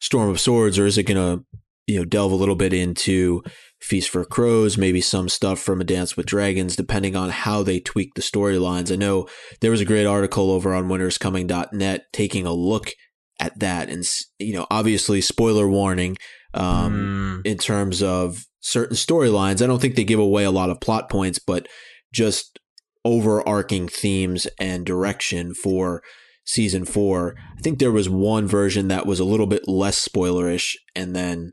Storm 0.00 0.30
of 0.30 0.40
Swords, 0.40 0.78
or 0.78 0.86
is 0.86 0.98
it 0.98 1.02
going 1.02 1.16
to, 1.16 1.44
you 1.86 1.98
know, 1.98 2.04
delve 2.04 2.32
a 2.32 2.36
little 2.36 2.54
bit 2.54 2.72
into 2.72 3.42
Feast 3.80 4.10
for 4.10 4.24
Crows, 4.24 4.76
maybe 4.76 5.00
some 5.00 5.28
stuff 5.28 5.58
from 5.58 5.80
A 5.80 5.84
Dance 5.84 6.16
with 6.16 6.26
Dragons, 6.26 6.76
depending 6.76 7.16
on 7.16 7.30
how 7.30 7.62
they 7.62 7.80
tweak 7.80 8.14
the 8.14 8.22
storylines? 8.22 8.92
I 8.92 8.96
know 8.96 9.26
there 9.60 9.70
was 9.70 9.80
a 9.80 9.86
great 9.86 10.06
article 10.06 10.50
over 10.50 10.74
on 10.74 10.88
winterscoming.net 10.88 12.12
taking 12.12 12.46
a 12.46 12.52
look 12.52 12.92
at 13.38 13.58
that. 13.58 13.88
And, 13.88 14.04
you 14.38 14.54
know, 14.54 14.66
obviously, 14.70 15.20
spoiler 15.20 15.68
warning. 15.68 16.16
Um, 16.52 17.40
Mm, 17.42 17.46
in 17.46 17.58
terms 17.58 18.02
of 18.02 18.44
certain 18.60 18.96
storylines. 18.96 19.62
I 19.62 19.66
don't 19.66 19.80
think 19.80 19.94
they 19.94 20.04
give 20.04 20.18
away 20.18 20.44
a 20.44 20.50
lot 20.50 20.70
of 20.70 20.80
plot 20.80 21.08
points, 21.08 21.38
but 21.38 21.66
just 22.12 22.58
overarching 23.04 23.88
themes 23.88 24.46
and 24.58 24.84
direction 24.84 25.54
for 25.54 26.02
season 26.44 26.84
four. 26.84 27.34
I 27.56 27.60
think 27.60 27.78
there 27.78 27.92
was 27.92 28.08
one 28.08 28.46
version 28.46 28.88
that 28.88 29.06
was 29.06 29.20
a 29.20 29.24
little 29.24 29.46
bit 29.46 29.66
less 29.66 30.06
spoilerish, 30.06 30.74
and 30.94 31.14
then 31.14 31.52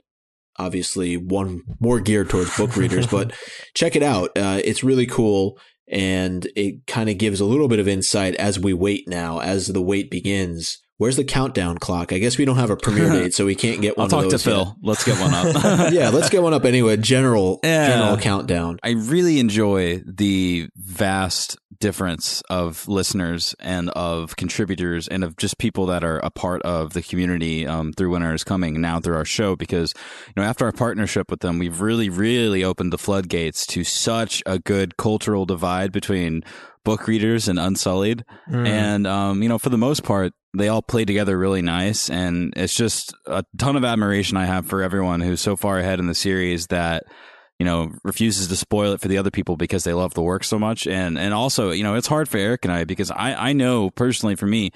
obviously 0.57 1.17
one 1.17 1.61
more 1.79 1.99
geared 1.99 2.29
towards 2.29 2.55
book 2.57 2.75
readers. 2.75 3.07
But 3.11 3.33
check 3.73 3.95
it 3.95 4.03
out; 4.03 4.31
uh, 4.37 4.59
it's 4.63 4.83
really 4.83 5.05
cool. 5.05 5.57
And 5.89 6.45
it 6.55 6.85
kind 6.85 7.09
of 7.09 7.17
gives 7.17 7.39
a 7.39 7.45
little 7.45 7.69
bit 7.69 7.79
of 7.79 7.87
insight 7.87 8.35
as 8.35 8.59
we 8.59 8.73
wait 8.73 9.07
now, 9.07 9.39
as 9.39 9.67
the 9.67 9.81
wait 9.81 10.11
begins. 10.11 10.79
Where's 10.97 11.15
the 11.15 11.23
countdown 11.23 11.77
clock? 11.77 12.11
I 12.11 12.17
guess 12.17 12.37
we 12.37 12.43
don't 12.43 12.57
have 12.57 12.71
a 12.71 12.75
premiere 12.75 13.09
date, 13.09 13.33
so 13.33 13.45
we 13.45 13.55
can't 13.55 13.81
get 13.81 13.95
one. 13.97 14.05
I'll 14.05 14.09
talk 14.09 14.25
of 14.25 14.31
to 14.31 14.37
those 14.37 14.45
yet. 14.47 14.53
Phil. 14.53 14.75
Let's 14.83 15.03
get 15.05 15.17
one 15.21 15.33
up. 15.33 15.53
yeah, 15.93 16.09
let's 16.09 16.29
get 16.29 16.41
one 16.43 16.53
up 16.53 16.65
anyway. 16.65 16.97
General 16.97 17.59
Yeah. 17.63 17.87
general 17.87 18.17
countdown. 18.17 18.79
I 18.83 18.89
really 18.93 19.39
enjoy 19.39 20.01
the 20.05 20.67
vast 20.75 21.57
difference 21.79 22.41
of 22.49 22.87
listeners 22.87 23.55
and 23.59 23.89
of 23.91 24.35
contributors 24.35 25.07
and 25.07 25.23
of 25.23 25.37
just 25.37 25.57
people 25.57 25.85
that 25.87 26.03
are 26.03 26.19
a 26.19 26.29
part 26.29 26.61
of 26.63 26.93
the 26.93 27.01
community 27.01 27.65
um, 27.67 27.93
through 27.93 28.11
Winter 28.11 28.33
is 28.33 28.43
Coming 28.43 28.79
now 28.81 28.99
through 28.99 29.15
our 29.15 29.25
show 29.25 29.55
because 29.55 29.93
you 30.27 30.33
know 30.37 30.43
after 30.43 30.65
our 30.65 30.71
partnership 30.71 31.29
with 31.31 31.41
them 31.41 31.59
we've 31.59 31.81
really 31.81 32.09
really 32.09 32.63
opened 32.63 32.91
the 32.93 32.97
floodgates 32.97 33.65
to 33.67 33.83
such 33.83 34.41
a 34.45 34.59
good 34.59 34.97
cultural 34.97 35.45
divide 35.45 35.91
between 35.91 36.43
book 36.83 37.07
readers 37.07 37.47
and 37.49 37.59
unsullied 37.59 38.23
Mm. 38.49 38.65
and 38.67 39.07
um, 39.07 39.43
you 39.43 39.49
know 39.49 39.57
for 39.57 39.69
the 39.69 39.77
most 39.77 40.03
part 40.03 40.31
they 40.55 40.69
all 40.69 40.81
play 40.81 41.03
together 41.03 41.37
really 41.37 41.61
nice 41.61 42.09
and 42.09 42.53
it's 42.55 42.75
just 42.75 43.13
a 43.25 43.43
ton 43.57 43.75
of 43.75 43.83
admiration 43.83 44.37
i 44.37 44.45
have 44.45 44.65
for 44.65 44.81
everyone 44.81 45.19
who's 45.19 45.41
so 45.41 45.55
far 45.57 45.77
ahead 45.79 45.99
in 45.99 46.07
the 46.07 46.15
series 46.15 46.67
that 46.67 47.03
you 47.59 47.65
know 47.65 47.91
refuses 48.03 48.47
to 48.47 48.55
spoil 48.55 48.93
it 48.93 49.01
for 49.01 49.07
the 49.07 49.17
other 49.17 49.31
people 49.31 49.57
because 49.57 49.83
they 49.83 49.93
love 49.93 50.13
the 50.13 50.21
work 50.21 50.43
so 50.43 50.59
much. 50.59 50.85
And 50.87 51.17
and 51.17 51.33
also 51.33 51.71
you 51.71 51.83
know 51.83 51.95
it's 51.95 52.07
hard 52.07 52.29
for 52.29 52.37
eric 52.37 52.65
and 52.65 52.71
i 52.73 52.83
because 52.83 53.09
i 53.11 53.33
i 53.49 53.53
know 53.53 53.89
personally 53.89 54.35
for 54.35 54.45
me 54.45 54.71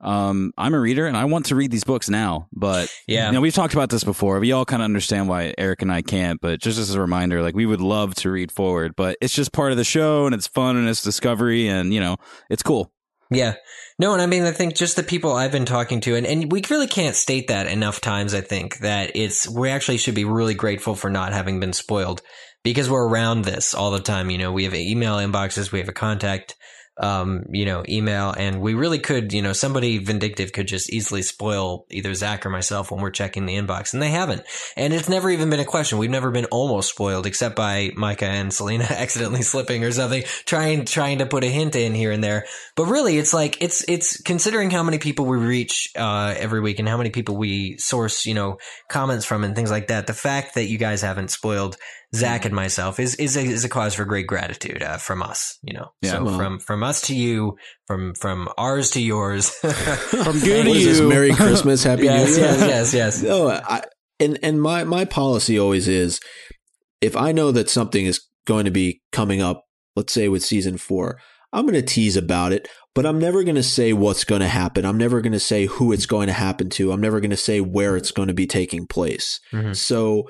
um 0.00 0.52
i'm 0.58 0.74
a 0.74 0.78
reader 0.80 1.06
and 1.06 1.16
i 1.16 1.24
want 1.24 1.46
to 1.46 1.54
read 1.54 1.70
these 1.70 1.84
books 1.84 2.08
now 2.10 2.48
but 2.52 2.92
Yeah. 3.06 3.26
you 3.28 3.32
know 3.32 3.40
we've 3.40 3.54
talked 3.54 3.72
about 3.74 3.90
this 3.90 4.04
before. 4.04 4.38
We 4.40 4.52
all 4.52 4.64
kind 4.64 4.82
of 4.82 4.84
understand 4.84 5.28
why 5.28 5.54
eric 5.56 5.82
and 5.82 5.90
i 5.92 6.02
can't 6.02 6.40
but 6.40 6.60
just 6.60 6.78
as 6.78 6.94
a 6.94 7.00
reminder 7.00 7.42
like 7.42 7.54
we 7.54 7.66
would 7.66 7.80
love 7.80 8.14
to 8.16 8.30
read 8.30 8.52
forward 8.52 8.94
but 8.96 9.16
it's 9.20 9.34
just 9.34 9.52
part 9.52 9.70
of 9.70 9.78
the 9.78 9.84
show 9.84 10.26
and 10.26 10.34
it's 10.34 10.46
fun 10.46 10.76
and 10.76 10.88
it's 10.88 11.02
discovery 11.02 11.68
and 11.68 11.94
you 11.94 12.00
know 12.00 12.16
it's 12.50 12.62
cool 12.62 12.92
Yeah. 13.30 13.54
No, 13.98 14.12
and 14.12 14.22
I 14.22 14.26
mean, 14.26 14.44
I 14.44 14.52
think 14.52 14.74
just 14.74 14.96
the 14.96 15.02
people 15.02 15.32
I've 15.32 15.52
been 15.52 15.66
talking 15.66 16.00
to, 16.02 16.14
and, 16.14 16.26
and 16.26 16.50
we 16.50 16.62
really 16.70 16.86
can't 16.86 17.16
state 17.16 17.48
that 17.48 17.66
enough 17.66 18.00
times, 18.00 18.32
I 18.32 18.40
think, 18.40 18.78
that 18.78 19.12
it's, 19.14 19.48
we 19.48 19.70
actually 19.70 19.98
should 19.98 20.14
be 20.14 20.24
really 20.24 20.54
grateful 20.54 20.94
for 20.94 21.10
not 21.10 21.32
having 21.32 21.60
been 21.60 21.72
spoiled 21.72 22.22
because 22.62 22.88
we're 22.88 23.06
around 23.06 23.42
this 23.42 23.74
all 23.74 23.90
the 23.90 24.00
time. 24.00 24.30
You 24.30 24.38
know, 24.38 24.52
we 24.52 24.64
have 24.64 24.74
email 24.74 25.16
inboxes, 25.16 25.72
we 25.72 25.80
have 25.80 25.88
a 25.88 25.92
contact, 25.92 26.54
um, 26.98 27.44
you 27.50 27.64
know, 27.64 27.84
email, 27.88 28.34
and 28.36 28.60
we 28.60 28.74
really 28.74 28.98
could, 28.98 29.32
you 29.32 29.40
know, 29.40 29.52
somebody 29.52 29.98
vindictive 29.98 30.52
could 30.52 30.66
just 30.66 30.90
easily 30.90 31.22
spoil 31.22 31.86
either 31.90 32.12
Zach 32.14 32.44
or 32.44 32.50
myself 32.50 32.90
when 32.90 33.00
we're 33.00 33.10
checking 33.10 33.46
the 33.46 33.56
inbox, 33.56 33.92
and 33.92 34.02
they 34.02 34.10
haven't. 34.10 34.42
And 34.76 34.92
it's 34.92 35.08
never 35.08 35.30
even 35.30 35.50
been 35.50 35.60
a 35.60 35.64
question. 35.64 35.98
We've 35.98 36.10
never 36.10 36.30
been 36.30 36.46
almost 36.46 36.90
spoiled 36.90 37.26
except 37.26 37.54
by 37.54 37.90
Micah 37.94 38.26
and 38.26 38.52
Selena 38.52 38.84
accidentally 38.90 39.42
slipping 39.42 39.84
or 39.84 39.92
something, 39.92 40.24
trying, 40.44 40.84
trying 40.84 41.18
to 41.18 41.26
put 41.26 41.44
a 41.44 41.48
hint 41.48 41.76
in 41.76 41.94
here 41.94 42.10
and 42.10 42.22
there. 42.22 42.46
But 42.74 42.86
really, 42.86 43.18
it's 43.18 43.32
like 43.32 43.62
it's 43.62 43.84
it's 43.88 44.20
considering 44.22 44.70
how 44.70 44.82
many 44.82 44.98
people 44.98 45.26
we 45.26 45.38
reach 45.38 45.92
uh, 45.96 46.34
every 46.36 46.60
week 46.60 46.78
and 46.78 46.88
how 46.88 46.96
many 46.96 47.10
people 47.10 47.36
we 47.36 47.78
source, 47.78 48.26
you 48.26 48.34
know, 48.34 48.58
comments 48.88 49.24
from 49.24 49.44
and 49.44 49.54
things 49.54 49.70
like 49.70 49.88
that. 49.88 50.06
The 50.06 50.14
fact 50.14 50.54
that 50.54 50.66
you 50.66 50.78
guys 50.78 51.02
haven't 51.02 51.30
spoiled 51.30 51.76
Zach 52.16 52.44
and 52.46 52.54
myself 52.54 52.98
is 52.98 53.14
is 53.16 53.36
a, 53.36 53.42
is 53.42 53.64
a 53.64 53.68
cause 53.68 53.94
for 53.94 54.04
great 54.06 54.26
gratitude 54.26 54.82
uh, 54.82 54.96
from 54.96 55.22
us. 55.22 55.58
You 55.62 55.74
know, 55.74 55.88
Yeah. 56.00 56.12
so 56.12 56.24
Well- 56.24 56.38
from 56.38 56.58
from 56.58 56.82
us 56.82 57.02
to 57.02 57.14
you, 57.14 57.56
from 57.86 58.14
from 58.14 58.48
ours 58.56 58.90
to 58.92 59.00
yours. 59.02 59.50
from 59.50 60.40
good 60.40 60.64
to 60.64 60.70
is 60.70 60.84
this? 60.86 61.00
you 61.00 61.08
Merry 61.08 61.32
Christmas, 61.34 61.84
Happy 61.84 62.04
yes, 62.04 62.30
New 62.36 62.42
Year. 62.42 62.50
yes, 62.52 62.94
yes, 62.94 62.94
yes. 62.94 63.22
No, 63.22 63.48
I, 63.50 63.82
and 64.20 64.38
and 64.42 64.60
my 64.62 64.84
my 64.84 65.04
policy 65.04 65.58
always 65.58 65.86
is, 65.86 66.18
if 67.00 67.14
I 67.16 67.32
know 67.32 67.52
that 67.52 67.68
something 67.68 68.06
is 68.06 68.20
going 68.46 68.64
to 68.64 68.70
be 68.70 69.02
coming 69.12 69.42
up, 69.42 69.64
let's 69.94 70.12
say 70.12 70.28
with 70.28 70.42
season 70.42 70.78
four, 70.78 71.20
I'm 71.52 71.66
going 71.66 71.74
to 71.74 71.82
tease 71.82 72.16
about 72.16 72.52
it, 72.52 72.68
but 72.94 73.04
I'm 73.04 73.18
never 73.18 73.44
going 73.44 73.54
to 73.56 73.62
say 73.62 73.92
what's 73.92 74.24
going 74.24 74.40
to 74.40 74.48
happen. 74.48 74.86
I'm 74.86 74.96
never 74.98 75.20
going 75.20 75.32
to 75.34 75.38
say 75.40 75.66
who 75.66 75.92
it's 75.92 76.06
going 76.06 76.28
to 76.28 76.32
happen 76.32 76.70
to. 76.70 76.90
I'm 76.90 77.02
never 77.02 77.20
going 77.20 77.30
to 77.30 77.36
say 77.36 77.60
where 77.60 77.96
it's 77.98 78.10
going 78.12 78.28
to 78.28 78.34
be 78.34 78.46
taking 78.46 78.86
place. 78.86 79.40
Mhm. 79.52 79.76
So. 79.76 80.24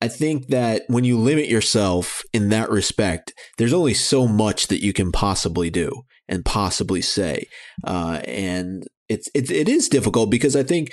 I- 0.00 0.08
think 0.08 0.48
that 0.48 0.82
when 0.86 1.04
you 1.04 1.18
limit 1.18 1.48
yourself 1.48 2.22
in 2.32 2.48
that 2.50 2.70
respect, 2.70 3.32
there's 3.58 3.72
only 3.72 3.94
so 3.94 4.28
much 4.28 4.68
that 4.68 4.82
you 4.82 4.92
can 4.92 5.10
possibly 5.10 5.70
do 5.70 6.02
and 6.28 6.44
possibly 6.44 7.02
say, 7.02 7.46
uh, 7.84 8.20
and 8.24 8.86
it's 9.08 9.28
it's 9.34 9.50
it 9.50 9.68
is 9.68 9.88
difficult 9.88 10.30
because 10.30 10.56
I 10.56 10.62
think 10.62 10.92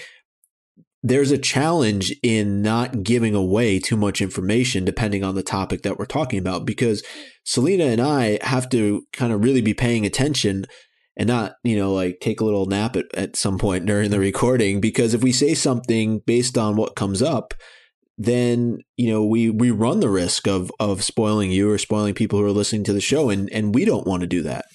there's 1.03 1.31
a 1.31 1.37
challenge 1.37 2.13
in 2.21 2.61
not 2.61 3.03
giving 3.03 3.33
away 3.33 3.79
too 3.79 3.97
much 3.97 4.21
information 4.21 4.85
depending 4.85 5.23
on 5.23 5.35
the 5.35 5.43
topic 5.43 5.81
that 5.81 5.97
we're 5.97 6.05
talking 6.05 6.37
about 6.37 6.65
because 6.65 7.03
Selena 7.43 7.85
and 7.85 8.01
I 8.01 8.37
have 8.41 8.69
to 8.69 9.03
kind 9.11 9.33
of 9.33 9.43
really 9.43 9.61
be 9.61 9.73
paying 9.73 10.05
attention 10.05 10.65
and 11.17 11.27
not, 11.27 11.53
you 11.63 11.75
know, 11.75 11.91
like 11.91 12.19
take 12.21 12.39
a 12.39 12.45
little 12.45 12.67
nap 12.67 12.95
at, 12.95 13.05
at 13.15 13.35
some 13.35 13.57
point 13.57 13.85
during 13.85 14.11
the 14.11 14.19
recording 14.19 14.79
because 14.79 15.13
if 15.13 15.23
we 15.23 15.31
say 15.31 15.53
something 15.53 16.21
based 16.25 16.57
on 16.57 16.75
what 16.75 16.95
comes 16.95 17.21
up, 17.21 17.53
then 18.25 18.79
you 18.97 19.11
know 19.11 19.23
we 19.25 19.49
we 19.49 19.71
run 19.71 19.99
the 19.99 20.09
risk 20.09 20.47
of 20.47 20.71
of 20.79 21.03
spoiling 21.03 21.51
you 21.51 21.69
or 21.71 21.77
spoiling 21.77 22.13
people 22.13 22.39
who 22.39 22.45
are 22.45 22.51
listening 22.51 22.83
to 22.83 22.93
the 22.93 23.01
show 23.01 23.29
and 23.29 23.49
and 23.51 23.73
we 23.73 23.85
don't 23.85 24.05
want 24.05 24.21
to 24.21 24.27
do 24.27 24.41
that. 24.43 24.65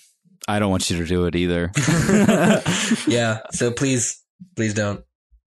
i 0.49 0.59
don't 0.59 0.71
want 0.71 0.89
you 0.91 0.97
to 0.99 1.05
do 1.07 1.25
it 1.27 1.35
either 1.37 1.71
yeah. 3.07 3.41
So 3.53 3.71
please, 3.71 4.23
please 4.57 4.75
don't. 4.75 5.05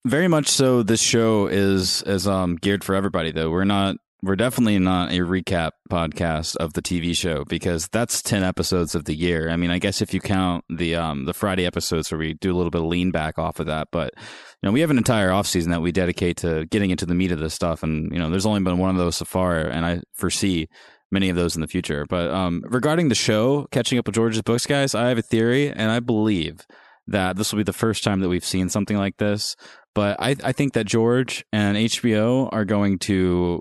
very 0.07 0.29
much 0.29 0.49
so 0.49 0.83
this 0.83 1.01
show 1.03 1.47
is 1.47 2.03
is 2.03 2.27
um 2.27 2.57
geared 2.57 2.85
for 2.85 2.95
everybody 2.95 3.31
though 3.33 3.51
we're 3.51 3.65
not 3.65 3.97
we're 4.23 4.37
definitely 4.37 4.79
not 4.81 5.13
a 5.13 5.19
recap 5.19 5.73
podcast 5.91 6.57
of 6.57 6.73
the 6.73 6.83
TV 6.83 7.17
show 7.17 7.45
because 7.45 7.87
that's 7.89 8.21
10 8.21 8.43
episodes 8.43 8.97
of 8.97 9.05
the 9.05 9.15
year. 9.15 9.49
I 9.49 9.57
mean, 9.57 9.71
I 9.71 9.79
guess 9.79 10.03
if 10.03 10.13
you 10.13 10.21
count 10.21 10.65
the 10.69 10.97
um 10.97 11.25
the 11.25 11.33
Friday 11.35 11.65
episodes 11.67 12.11
where 12.11 12.19
we 12.19 12.35
do 12.35 12.53
a 12.53 12.57
little 12.57 12.73
bit 12.73 12.81
of 12.81 12.89
lean 12.89 13.13
back 13.13 13.39
off 13.39 13.61
of 13.61 13.67
that, 13.67 13.89
but 13.93 14.15
you 14.63 14.69
know, 14.69 14.73
we 14.73 14.81
have 14.81 14.91
an 14.91 14.99
entire 14.99 15.31
off 15.31 15.47
season 15.47 15.71
that 15.71 15.83
we 15.83 15.93
dedicate 15.93 16.39
to 16.39 16.67
getting 16.67 16.91
into 16.91 17.07
the 17.07 17.15
meat 17.15 17.33
of 17.33 17.39
this 17.39 17.55
stuff 17.55 17.83
and 17.83 18.13
you 18.13 18.19
know, 18.19 18.31
there's 18.31 18.47
only 18.47 18.61
been 18.61 18.79
one 18.79 18.91
of 18.91 18.97
those 18.97 19.17
so 19.17 19.25
far 19.25 19.61
and 19.61 19.85
I 19.87 20.03
foresee 20.15 20.69
many 21.11 21.29
of 21.29 21.37
those 21.37 21.55
in 21.55 21.61
the 21.61 21.69
future. 21.69 22.07
But 22.09 22.31
um 22.31 22.63
regarding 22.67 23.09
the 23.09 23.15
show, 23.15 23.67
catching 23.71 23.99
up 23.99 24.07
with 24.07 24.15
George's 24.15 24.43
books 24.43 24.67
guys, 24.67 24.95
I 24.95 25.09
have 25.09 25.19
a 25.19 25.23
theory 25.23 25.71
and 25.71 25.91
I 25.91 26.01
believe 26.01 26.67
that 27.07 27.37
this 27.37 27.53
will 27.53 27.59
be 27.59 27.65
the 27.65 27.73
first 27.73 28.05
time 28.05 28.21
that 28.21 28.29
we've 28.29 28.45
seen 28.45 28.69
something 28.69 28.97
like 28.97 29.17
this. 29.17 29.57
But 29.95 30.21
I, 30.21 30.37
I 30.45 30.53
think 30.53 30.75
that 30.75 30.85
George 30.87 31.45
and 31.53 31.77
HBO 31.77 32.49
are 32.53 32.65
going 32.65 32.99
to 33.01 33.61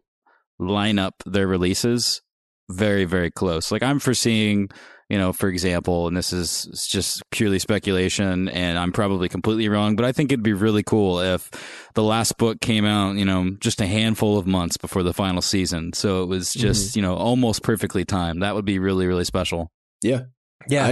line 0.60 1.00
up 1.00 1.16
their 1.26 1.48
releases 1.48 2.22
very, 2.70 3.06
very 3.06 3.32
close. 3.32 3.72
Like 3.72 3.84
I'm 3.84 4.00
foreseeing, 4.00 4.70
you 5.10 5.18
know, 5.18 5.32
for 5.34 5.48
example, 5.50 6.08
and 6.08 6.18
this 6.18 6.34
is 6.34 6.88
just 6.90 7.24
purely 7.32 7.60
speculation, 7.60 8.50
and 8.50 8.78
I'm 8.78 8.92
probably 8.92 9.30
completely 9.30 9.70
wrong, 9.70 9.96
but 9.96 10.06
I 10.06 10.12
think 10.12 10.32
it'd 10.32 10.44
be 10.44 10.54
really 10.54 10.84
cool 10.84 11.20
if 11.20 11.50
the 11.96 12.04
last 12.04 12.38
book 12.38 12.60
came 12.62 12.86
out, 12.86 13.16
you 13.16 13.26
know, 13.26 13.52
just 13.60 13.80
a 13.82 13.86
handful 13.88 14.38
of 14.38 14.46
months 14.46 14.78
before 14.78 15.04
the 15.04 15.14
final 15.14 15.42
season. 15.42 15.94
So 15.94 16.24
it 16.24 16.26
was 16.28 16.54
just, 16.54 16.96
you 16.96 17.02
know, 17.02 17.16
almost 17.16 17.64
perfectly 17.64 18.04
timed. 18.06 18.42
That 18.42 18.54
would 18.56 18.66
be 18.66 18.80
really, 18.80 19.08
really 19.08 19.24
special. 19.26 19.72
Yeah. 20.02 20.24
Yeah. 20.68 20.86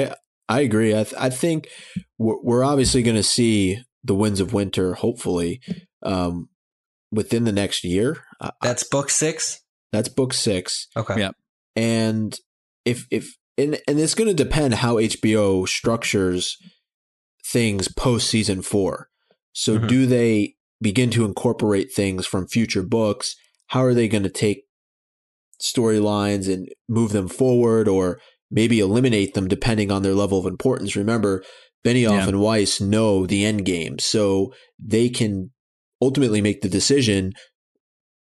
I 0.48 0.58
I 0.58 0.62
agree. 0.62 0.92
I 0.94 1.04
th- 1.04 1.16
I 1.20 1.30
think 1.30 1.68
we're, 2.18 2.42
we're 2.42 2.64
obviously 2.64 3.04
going 3.04 3.16
to 3.18 3.24
see 3.24 3.80
the 4.04 4.16
winds 4.16 4.40
of 4.40 4.54
winter. 4.54 4.94
Hopefully, 4.94 5.60
um, 6.04 6.50
within 7.12 7.44
the 7.46 7.52
next 7.52 7.84
year. 7.84 8.24
Uh, 8.40 8.52
That's 8.62 8.84
book 8.88 9.10
six. 9.10 9.62
that's 9.92 10.08
book 10.10 10.34
six, 10.34 10.88
Okay. 10.96 11.20
Yeah. 11.20 11.32
and 11.76 12.38
if 12.86 13.08
if 13.10 13.36
and 13.58 13.80
and 13.88 14.00
it's 14.00 14.16
going 14.16 14.28
to 14.28 14.44
depend 14.44 14.76
how 14.76 14.96
HBO 14.96 15.68
structures 15.68 16.58
things 17.46 17.88
post 17.88 18.28
season 18.30 18.62
four. 18.62 19.10
So 19.54 19.78
Mhm. 19.80 19.88
do 19.88 20.06
they 20.06 20.56
begin 20.82 21.10
to 21.12 21.26
incorporate 21.26 21.94
things 21.94 22.26
from 22.26 22.48
future 22.48 22.84
books? 22.84 23.36
How 23.68 23.84
are 23.84 23.94
they 23.94 24.08
going 24.08 24.24
to 24.24 24.30
take 24.30 24.64
storylines 25.62 26.52
and 26.52 26.68
move 26.90 27.12
them 27.12 27.28
forward 27.28 27.88
or 27.88 28.20
maybe 28.52 28.80
eliminate 28.80 29.34
them 29.34 29.48
depending 29.48 29.92
on 29.92 30.04
their 30.04 30.14
level 30.14 30.38
of 30.40 30.46
importance? 30.46 30.96
Remember, 30.96 31.44
Benioff 31.86 32.12
Yeah. 32.12 32.28
and 32.28 32.40
Weiss 32.42 32.82
know 32.82 33.26
the 33.26 33.46
end 33.46 33.64
game, 33.66 34.00
so 34.00 34.54
they 34.80 35.08
can 35.10 35.52
ultimately 36.02 36.42
make 36.42 36.62
the 36.62 36.70
decision 36.70 37.34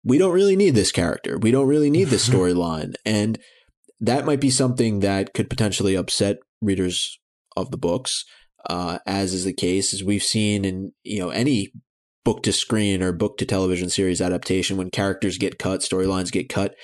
we 0.05 0.17
don't 0.17 0.33
really 0.33 0.57
need 0.57 0.75
this 0.75 0.91
character. 0.91 1.37
We 1.37 1.51
don't 1.51 1.67
really 1.67 1.89
need 1.89 2.09
this 2.09 2.27
storyline. 2.29 2.95
And 3.05 3.39
that 4.03 4.25
might 4.25 4.41
be 4.41 4.49
something 4.49 4.99
that 4.99 5.33
could 5.33 5.49
potentially 5.49 5.95
upset 5.95 6.37
readers 6.61 7.17
of 7.55 7.71
the 7.71 7.77
books, 7.77 8.25
uh, 8.69 8.99
as 9.07 9.33
is 9.33 9.45
the 9.45 9.53
case, 9.53 9.93
as 9.93 10.03
we've 10.03 10.23
seen 10.23 10.65
in, 10.65 10.91
you 11.03 11.19
know, 11.19 11.29
any 11.29 11.71
book 12.25 12.43
to 12.43 12.51
screen 12.51 13.01
or 13.01 13.13
book 13.13 13.37
to 13.37 13.45
television 13.45 13.89
series 13.89 14.21
adaptation, 14.21 14.75
when 14.75 14.89
characters 14.89 15.37
get 15.37 15.57
cut, 15.57 15.79
storylines 15.79 16.33
get 16.33 16.49
cut, 16.49 16.75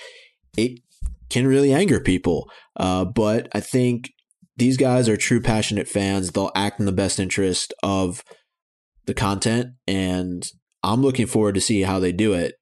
it 0.56 0.80
can 1.28 1.46
really 1.46 1.74
anger 1.74 2.00
people. 2.00 2.50
Uh, 2.76 3.04
but 3.04 3.48
I 3.52 3.60
think 3.60 4.10
these 4.56 4.78
guys 4.78 5.06
are 5.06 5.16
true 5.18 5.42
passionate 5.42 5.88
fans. 5.88 6.30
They'll 6.30 6.52
act 6.54 6.80
in 6.80 6.86
the 6.86 6.92
best 6.92 7.20
interest 7.20 7.74
of 7.82 8.24
the 9.04 9.14
content. 9.14 9.74
And 9.86 10.46
I'm 10.82 11.02
looking 11.02 11.26
forward 11.26 11.54
to 11.56 11.60
see 11.60 11.82
how 11.82 12.00
they 12.00 12.12
do 12.12 12.32
it 12.32 12.54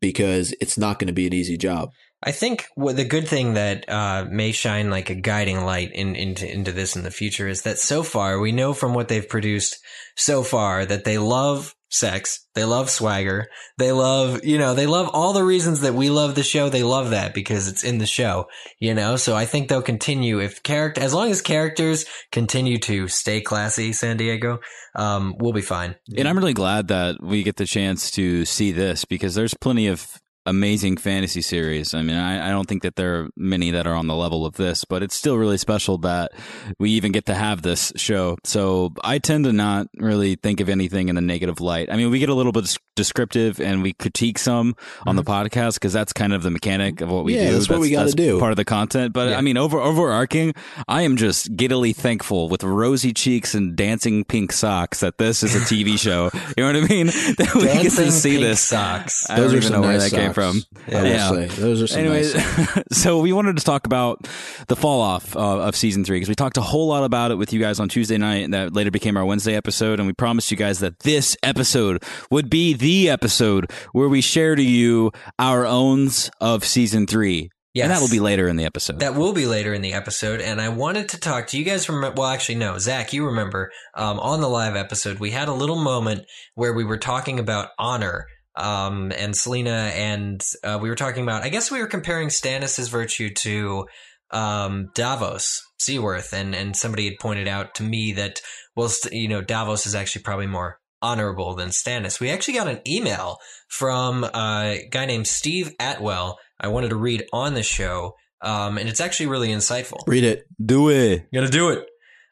because 0.00 0.52
it's 0.60 0.76
not 0.76 0.98
going 0.98 1.06
to 1.06 1.12
be 1.12 1.28
an 1.28 1.32
easy 1.32 1.56
job. 1.56 1.90
I 2.22 2.32
think 2.32 2.66
what 2.74 2.96
the 2.96 3.04
good 3.04 3.26
thing 3.26 3.54
that 3.54 3.88
uh, 3.88 4.26
may 4.30 4.52
shine 4.52 4.90
like 4.90 5.08
a 5.08 5.14
guiding 5.14 5.64
light 5.64 5.92
in, 5.92 6.14
into 6.14 6.50
into 6.50 6.72
this 6.72 6.94
in 6.94 7.02
the 7.02 7.10
future 7.10 7.48
is 7.48 7.62
that 7.62 7.78
so 7.78 8.02
far 8.02 8.38
we 8.38 8.52
know 8.52 8.74
from 8.74 8.92
what 8.92 9.08
they've 9.08 9.28
produced 9.28 9.78
so 10.16 10.42
far 10.42 10.84
that 10.84 11.04
they 11.04 11.16
love 11.16 11.74
sex. 11.90 12.46
They 12.54 12.64
love 12.64 12.88
swagger. 12.88 13.48
They 13.78 13.92
love, 13.92 14.44
you 14.44 14.58
know, 14.58 14.74
they 14.74 14.86
love 14.86 15.10
all 15.12 15.32
the 15.32 15.44
reasons 15.44 15.80
that 15.80 15.94
we 15.94 16.08
love 16.08 16.34
the 16.34 16.42
show. 16.42 16.68
They 16.68 16.82
love 16.82 17.10
that 17.10 17.34
because 17.34 17.68
it's 17.68 17.84
in 17.84 17.98
the 17.98 18.06
show, 18.06 18.46
you 18.78 18.94
know? 18.94 19.16
So 19.16 19.34
I 19.36 19.44
think 19.44 19.68
they'll 19.68 19.82
continue 19.82 20.40
if 20.40 20.62
character, 20.62 21.00
as 21.00 21.12
long 21.12 21.30
as 21.30 21.42
characters 21.42 22.06
continue 22.32 22.78
to 22.78 23.08
stay 23.08 23.40
classy, 23.40 23.92
San 23.92 24.16
Diego, 24.16 24.60
um, 24.94 25.34
we'll 25.38 25.52
be 25.52 25.60
fine. 25.60 25.96
And 26.16 26.28
I'm 26.28 26.38
really 26.38 26.54
glad 26.54 26.88
that 26.88 27.16
we 27.20 27.42
get 27.42 27.56
the 27.56 27.66
chance 27.66 28.10
to 28.12 28.44
see 28.44 28.72
this 28.72 29.04
because 29.04 29.34
there's 29.34 29.54
plenty 29.54 29.88
of 29.88 30.20
amazing 30.46 30.96
fantasy 30.96 31.42
series. 31.42 31.94
I 31.94 32.02
mean, 32.02 32.16
I, 32.16 32.48
I, 32.48 32.50
don't 32.50 32.66
think 32.66 32.82
that 32.82 32.96
there 32.96 33.20
are 33.20 33.30
many 33.36 33.70
that 33.72 33.86
are 33.86 33.94
on 33.94 34.06
the 34.06 34.14
level 34.14 34.46
of 34.46 34.54
this, 34.54 34.84
but 34.84 35.02
it's 35.02 35.14
still 35.14 35.36
really 35.36 35.58
special 35.58 35.98
that 35.98 36.32
we 36.78 36.90
even 36.92 37.12
get 37.12 37.26
to 37.26 37.34
have 37.34 37.62
this 37.62 37.92
show. 37.96 38.38
So 38.44 38.94
I 39.04 39.18
tend 39.18 39.44
to 39.44 39.52
not 39.52 39.88
really 39.96 40.36
think 40.36 40.60
of 40.60 40.68
anything 40.68 41.08
in 41.08 41.16
a 41.18 41.20
negative 41.20 41.60
light. 41.60 41.90
I 41.92 41.96
mean, 41.96 42.10
we 42.10 42.18
get 42.18 42.30
a 42.30 42.34
little 42.34 42.52
bit 42.52 42.76
descriptive 42.96 43.60
and 43.60 43.82
we 43.82 43.92
critique 43.92 44.38
some 44.38 44.74
on 45.06 45.16
mm-hmm. 45.16 45.16
the 45.16 45.24
podcast 45.24 45.74
because 45.74 45.92
that's 45.92 46.12
kind 46.12 46.32
of 46.32 46.42
the 46.42 46.50
mechanic 46.50 47.00
of 47.00 47.10
what 47.10 47.24
we 47.24 47.34
yeah, 47.34 47.46
do. 47.46 47.52
That's, 47.52 47.66
that's 47.66 47.70
what 47.70 47.80
we 47.80 47.90
got 47.90 48.08
to 48.08 48.12
do. 48.12 48.38
Part 48.38 48.52
of 48.52 48.56
the 48.56 48.64
content. 48.64 49.12
But 49.12 49.30
yeah. 49.30 49.38
I 49.38 49.40
mean, 49.40 49.56
over 49.56 49.78
overarching, 49.78 50.54
I 50.88 51.02
am 51.02 51.16
just 51.16 51.54
giddily 51.56 51.94
thankful 51.94 52.48
with 52.48 52.64
rosy 52.64 53.12
cheeks 53.12 53.54
and 53.54 53.76
dancing 53.76 54.24
pink 54.24 54.52
socks 54.52 55.00
that 55.00 55.18
this 55.18 55.42
is 55.42 55.54
a 55.54 55.60
TV 55.60 55.98
show. 55.98 56.30
You 56.56 56.64
know 56.64 56.80
what 56.80 56.90
I 56.90 56.94
mean? 56.94 57.06
that 57.38 57.52
we 57.54 57.62
get 57.62 57.92
to 57.92 58.10
see 58.10 58.36
this. 58.36 58.60
Socks. 58.60 59.30
I 59.30 59.36
don't 59.36 59.54
even 59.54 59.72
know 59.72 59.82
nice 59.82 60.10
socks. 60.10 60.29
Came 60.34 60.52
from. 60.52 60.62
Yeah. 60.88 61.04
yeah. 61.04 61.46
Those 61.46 61.82
are 61.82 61.86
some 61.86 62.00
Anyways, 62.00 62.34
nice 62.34 62.82
so 62.92 63.20
we 63.20 63.32
wanted 63.32 63.56
to 63.56 63.64
talk 63.64 63.86
about 63.86 64.28
the 64.68 64.76
fall 64.76 65.00
off 65.00 65.36
uh, 65.36 65.60
of 65.60 65.76
season 65.76 66.04
three 66.04 66.16
because 66.16 66.28
we 66.28 66.34
talked 66.34 66.56
a 66.56 66.62
whole 66.62 66.88
lot 66.88 67.04
about 67.04 67.30
it 67.30 67.36
with 67.36 67.52
you 67.52 67.60
guys 67.60 67.80
on 67.80 67.88
Tuesday 67.88 68.18
night 68.18 68.44
and 68.44 68.54
that 68.54 68.72
later 68.72 68.90
became 68.90 69.16
our 69.16 69.24
Wednesday 69.24 69.54
episode. 69.54 70.00
And 70.00 70.06
we 70.06 70.12
promised 70.12 70.50
you 70.50 70.56
guys 70.56 70.80
that 70.80 71.00
this 71.00 71.36
episode 71.42 72.02
would 72.30 72.50
be 72.50 72.74
the 72.74 73.10
episode 73.10 73.70
where 73.92 74.08
we 74.08 74.20
share 74.20 74.54
to 74.54 74.62
you 74.62 75.12
our 75.38 75.66
owns 75.66 76.30
of 76.40 76.64
season 76.64 77.06
three. 77.06 77.50
Yes. 77.72 77.84
And 77.84 77.92
that 77.92 78.00
will 78.00 78.10
be 78.10 78.18
later 78.18 78.48
in 78.48 78.56
the 78.56 78.64
episode. 78.64 78.98
That 78.98 79.14
will 79.14 79.32
be 79.32 79.46
later 79.46 79.72
in 79.72 79.80
the 79.80 79.92
episode. 79.92 80.40
And 80.40 80.60
I 80.60 80.70
wanted 80.70 81.10
to 81.10 81.20
talk 81.20 81.46
to 81.48 81.58
you 81.58 81.64
guys. 81.64 81.88
Remember, 81.88 82.20
well, 82.20 82.30
actually, 82.30 82.56
no, 82.56 82.78
Zach, 82.78 83.12
you 83.12 83.24
remember 83.26 83.70
um, 83.94 84.18
on 84.18 84.40
the 84.40 84.48
live 84.48 84.74
episode, 84.74 85.20
we 85.20 85.30
had 85.30 85.46
a 85.46 85.52
little 85.52 85.76
moment 85.76 86.24
where 86.54 86.72
we 86.72 86.82
were 86.82 86.98
talking 86.98 87.38
about 87.38 87.68
honor 87.78 88.26
um, 88.60 89.12
and 89.16 89.34
Selena, 89.34 89.90
and 89.94 90.44
uh, 90.62 90.78
we 90.80 90.88
were 90.88 90.96
talking 90.96 91.22
about. 91.22 91.42
I 91.42 91.48
guess 91.48 91.70
we 91.70 91.80
were 91.80 91.86
comparing 91.86 92.28
Stannis's 92.28 92.88
virtue 92.88 93.32
to 93.34 93.86
um, 94.30 94.90
Davos 94.94 95.62
Seaworth, 95.78 96.32
and 96.32 96.54
and 96.54 96.76
somebody 96.76 97.06
had 97.06 97.18
pointed 97.18 97.48
out 97.48 97.74
to 97.76 97.82
me 97.82 98.12
that 98.12 98.40
well, 98.76 98.90
you 99.10 99.28
know, 99.28 99.40
Davos 99.40 99.86
is 99.86 99.94
actually 99.94 100.22
probably 100.22 100.46
more 100.46 100.78
honorable 101.02 101.54
than 101.54 101.70
Stannis. 101.70 102.20
We 102.20 102.30
actually 102.30 102.54
got 102.54 102.68
an 102.68 102.80
email 102.86 103.38
from 103.68 104.24
a 104.24 104.86
guy 104.90 105.06
named 105.06 105.26
Steve 105.26 105.72
Atwell. 105.80 106.38
I 106.60 106.68
wanted 106.68 106.90
to 106.90 106.96
read 106.96 107.24
on 107.32 107.54
the 107.54 107.62
show, 107.62 108.14
um, 108.42 108.76
and 108.76 108.88
it's 108.88 109.00
actually 109.00 109.26
really 109.26 109.48
insightful. 109.48 110.06
Read 110.06 110.24
it. 110.24 110.44
Do 110.62 110.90
it. 110.90 111.26
Gonna 111.32 111.48
do 111.48 111.70
it. 111.70 111.86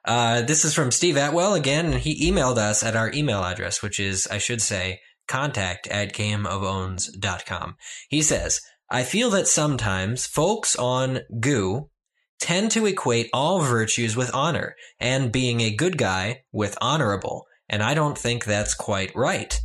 Uh, 0.04 0.42
this 0.42 0.64
is 0.64 0.74
from 0.74 0.90
Steve 0.90 1.16
Atwell 1.16 1.54
again, 1.54 1.86
and 1.86 1.94
he 1.94 2.30
emailed 2.30 2.58
us 2.58 2.82
at 2.82 2.96
our 2.96 3.10
email 3.12 3.42
address, 3.42 3.82
which 3.82 3.98
is, 3.98 4.26
I 4.30 4.38
should 4.38 4.62
say, 4.62 5.00
contact 5.28 5.86
at 5.88 6.12
gameofowns.com. 6.12 7.76
He 8.08 8.22
says, 8.22 8.60
I 8.90 9.02
feel 9.02 9.30
that 9.30 9.46
sometimes 9.46 10.26
folks 10.26 10.74
on 10.76 11.20
Goo 11.40 11.90
tend 12.40 12.70
to 12.72 12.86
equate 12.86 13.28
all 13.32 13.60
virtues 13.60 14.16
with 14.16 14.34
honor 14.34 14.74
and 14.98 15.32
being 15.32 15.60
a 15.60 15.74
good 15.74 15.98
guy 15.98 16.42
with 16.52 16.78
honorable, 16.80 17.46
and 17.68 17.82
I 17.82 17.94
don't 17.94 18.16
think 18.16 18.44
that's 18.44 18.74
quite 18.74 19.14
right. 19.14 19.60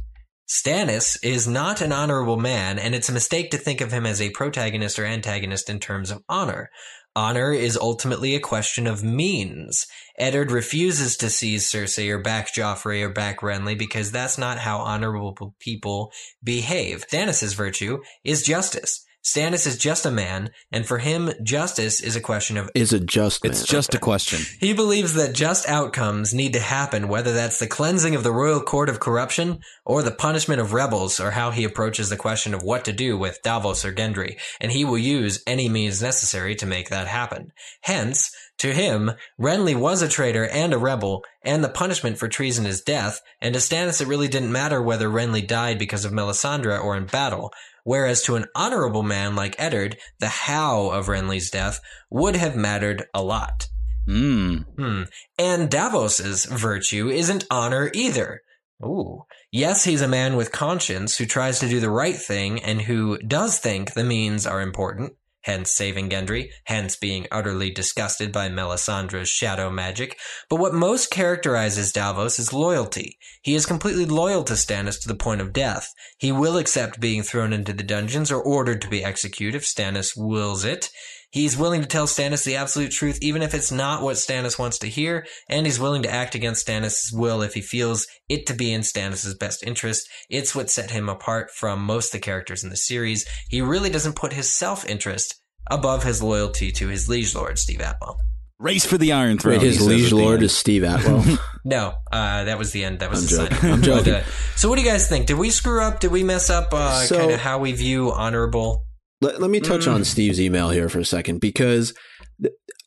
Stannis 0.47 1.17
is 1.23 1.47
not 1.47 1.81
an 1.81 1.91
honorable 1.91 2.37
man, 2.37 2.77
and 2.77 2.93
it's 2.93 3.09
a 3.09 3.13
mistake 3.13 3.51
to 3.51 3.57
think 3.57 3.79
of 3.79 3.91
him 3.91 4.05
as 4.05 4.21
a 4.21 4.29
protagonist 4.31 4.99
or 4.99 5.05
antagonist 5.05 5.69
in 5.69 5.79
terms 5.79 6.11
of 6.11 6.21
honor. 6.27 6.69
Honor 7.15 7.51
is 7.51 7.77
ultimately 7.77 8.33
a 8.33 8.39
question 8.39 8.87
of 8.87 9.03
means. 9.03 9.85
Eddard 10.17 10.51
refuses 10.51 11.15
to 11.17 11.29
seize 11.29 11.69
Cersei 11.69 12.09
or 12.09 12.17
back 12.17 12.51
Joffrey 12.53 13.03
or 13.03 13.09
back 13.09 13.41
Renly 13.41 13.77
because 13.77 14.11
that's 14.11 14.37
not 14.37 14.57
how 14.57 14.79
honorable 14.79 15.55
people 15.59 16.11
behave. 16.43 17.05
Stannis' 17.07 17.53
virtue 17.53 18.01
is 18.23 18.41
justice. 18.41 19.05
Stannis 19.23 19.65
is 19.65 19.77
just 19.77 20.05
a 20.05 20.11
man, 20.11 20.51
and 20.71 20.85
for 20.85 20.97
him, 20.97 21.31
justice 21.41 22.01
is 22.01 22.17
a 22.17 22.21
question 22.21 22.57
of 22.57 22.69
is 22.75 22.91
it 22.91 23.05
just. 23.05 23.45
It's 23.45 23.65
just 23.65 23.93
a 23.95 23.99
question. 23.99 24.41
he 24.59 24.73
believes 24.73 25.13
that 25.13 25.33
just 25.33 25.67
outcomes 25.69 26.33
need 26.33 26.53
to 26.53 26.59
happen, 26.59 27.07
whether 27.07 27.31
that's 27.31 27.57
the 27.57 27.67
cleansing 27.67 28.15
of 28.15 28.23
the 28.23 28.33
royal 28.33 28.61
court 28.61 28.89
of 28.89 28.99
corruption 28.99 29.59
or 29.85 30.03
the 30.03 30.11
punishment 30.11 30.59
of 30.59 30.73
rebels, 30.73 31.21
or 31.21 31.31
how 31.31 31.51
he 31.51 31.63
approaches 31.63 32.09
the 32.09 32.17
question 32.17 32.53
of 32.53 32.63
what 32.63 32.83
to 32.83 32.91
do 32.91 33.17
with 33.17 33.41
Davos 33.43 33.85
or 33.85 33.93
Gendry, 33.93 34.37
and 34.59 34.73
he 34.73 34.83
will 34.83 34.97
use 34.97 35.41
any 35.47 35.69
means 35.69 36.01
necessary 36.01 36.55
to 36.55 36.65
make 36.65 36.89
that 36.89 37.07
happen. 37.07 37.53
Hence, 37.81 38.29
to 38.59 38.73
him, 38.73 39.11
Renly 39.39 39.75
was 39.75 40.01
a 40.01 40.07
traitor 40.07 40.47
and 40.47 40.73
a 40.73 40.77
rebel, 40.77 41.23
and 41.43 41.63
the 41.63 41.69
punishment 41.69 42.17
for 42.17 42.27
treason 42.27 42.65
is 42.65 42.81
death, 42.81 43.21
and 43.41 43.53
to 43.53 43.59
Stannis 43.59 44.01
it 44.01 44.07
really 44.07 44.27
didn't 44.27 44.51
matter 44.51 44.81
whether 44.81 45.09
Renly 45.09 45.45
died 45.45 45.79
because 45.79 46.05
of 46.05 46.11
Melisandre 46.11 46.81
or 46.81 46.95
in 46.95 47.05
battle. 47.05 47.51
Whereas 47.83 48.21
to 48.23 48.35
an 48.35 48.45
honorable 48.55 49.03
man 49.03 49.35
like 49.35 49.59
Eddard, 49.59 49.97
the 50.19 50.27
how 50.27 50.89
of 50.89 51.07
Renly's 51.07 51.49
death 51.49 51.79
would 52.09 52.35
have 52.35 52.55
mattered 52.55 53.05
a 53.13 53.21
lot. 53.21 53.67
Mm. 54.07 54.65
Hmm. 54.77 55.03
And 55.37 55.69
Davos's 55.69 56.45
virtue 56.45 57.09
isn't 57.09 57.45
honor 57.49 57.91
either. 57.93 58.41
Ooh. 58.83 59.23
Yes, 59.51 59.83
he's 59.83 60.01
a 60.01 60.07
man 60.07 60.35
with 60.35 60.51
conscience 60.51 61.17
who 61.17 61.25
tries 61.25 61.59
to 61.59 61.69
do 61.69 61.79
the 61.79 61.89
right 61.89 62.15
thing 62.15 62.61
and 62.61 62.81
who 62.81 63.17
does 63.19 63.59
think 63.59 63.93
the 63.93 64.03
means 64.03 64.45
are 64.45 64.61
important 64.61 65.13
hence 65.43 65.71
saving 65.71 66.09
Gendry, 66.09 66.49
hence 66.65 66.95
being 66.95 67.27
utterly 67.31 67.69
disgusted 67.69 68.31
by 68.31 68.49
Melisandre's 68.49 69.29
shadow 69.29 69.69
magic. 69.69 70.19
But 70.49 70.59
what 70.59 70.73
most 70.73 71.09
characterizes 71.09 71.91
Davos 71.91 72.39
is 72.39 72.51
loyalty. 72.51 73.17
He 73.41 73.55
is 73.55 73.65
completely 73.65 74.05
loyal 74.05 74.43
to 74.43 74.53
Stannis 74.53 75.01
to 75.01 75.07
the 75.07 75.15
point 75.15 75.41
of 75.41 75.53
death. 75.53 75.93
He 76.17 76.31
will 76.31 76.57
accept 76.57 76.99
being 76.99 77.23
thrown 77.23 77.53
into 77.53 77.73
the 77.73 77.83
dungeons 77.83 78.31
or 78.31 78.41
ordered 78.41 78.81
to 78.81 78.89
be 78.89 79.03
executed 79.03 79.57
if 79.57 79.63
Stannis 79.63 80.17
wills 80.17 80.65
it. 80.65 80.89
He's 81.33 81.57
willing 81.57 81.81
to 81.81 81.87
tell 81.87 82.05
Stannis 82.05 82.45
the 82.45 82.57
absolute 82.57 82.91
truth, 82.91 83.17
even 83.23 83.41
if 83.41 83.55
it's 83.55 83.71
not 83.71 84.03
what 84.03 84.17
Stannis 84.17 84.59
wants 84.59 84.77
to 84.77 84.87
hear, 84.87 85.25
and 85.49 85.65
he's 85.65 85.79
willing 85.79 86.03
to 86.03 86.11
act 86.11 86.35
against 86.35 86.67
Stannis' 86.67 87.11
will 87.11 87.41
if 87.41 87.55
he 87.55 87.61
feels 87.61 88.05
it 88.29 88.45
to 88.45 88.53
be 88.53 88.71
in 88.71 88.81
Stannis' 88.81 89.39
best 89.39 89.63
interest. 89.63 90.07
It's 90.29 90.53
what 90.53 90.69
set 90.69 90.91
him 90.91 91.09
apart 91.09 91.49
from 91.49 91.83
most 91.83 92.13
of 92.13 92.21
the 92.21 92.23
characters 92.23 92.63
in 92.63 92.69
the 92.69 92.77
series. 92.77 93.27
He 93.49 93.61
really 93.61 93.89
doesn't 93.89 94.15
put 94.15 94.33
his 94.33 94.47
self-interest 94.47 95.33
above 95.71 96.03
his 96.03 96.21
loyalty 96.21 96.71
to 96.73 96.89
his 96.89 97.09
liege 97.09 97.33
lord, 97.33 97.57
Steve 97.57 97.81
Atwell. 97.81 98.19
Race 98.59 98.85
for 98.85 98.99
the 98.99 99.11
Iron 99.11 99.39
Throne. 99.39 99.53
Wait, 99.57 99.63
his 99.63 99.81
liege 99.81 100.13
lord 100.13 100.43
is 100.43 100.55
Steve 100.55 100.83
Atwell. 100.83 101.39
no, 101.65 101.95
uh, 102.11 102.43
that 102.43 102.59
was 102.59 102.73
the 102.73 102.83
end. 102.83 102.99
That 102.99 103.09
was 103.09 103.33
I'm 103.33 103.47
the 103.47 103.49
joking. 103.49 103.71
I'm 103.71 103.81
joking. 103.81 104.13
But, 104.13 104.23
uh, 104.23 104.55
so, 104.55 104.69
what 104.69 104.75
do 104.75 104.83
you 104.83 104.87
guys 104.87 105.09
think? 105.09 105.25
Did 105.25 105.39
we 105.39 105.49
screw 105.49 105.81
up? 105.81 105.99
Did 105.99 106.11
we 106.11 106.23
mess 106.23 106.51
up? 106.51 106.71
Uh, 106.71 107.01
so, 107.05 107.17
kind 107.17 107.31
of 107.31 107.39
how 107.39 107.57
we 107.57 107.71
view 107.71 108.11
honorable 108.11 108.85
let, 109.23 109.41
let 109.41 109.49
me 109.49 109.59
touch 109.59 109.85
mm. 109.85 109.93
on 109.93 110.03
Steve's 110.03 110.39
email 110.39 110.69
here 110.69 110.89
for 110.89 110.99
a 110.99 111.05
second 111.05 111.39
because 111.39 111.93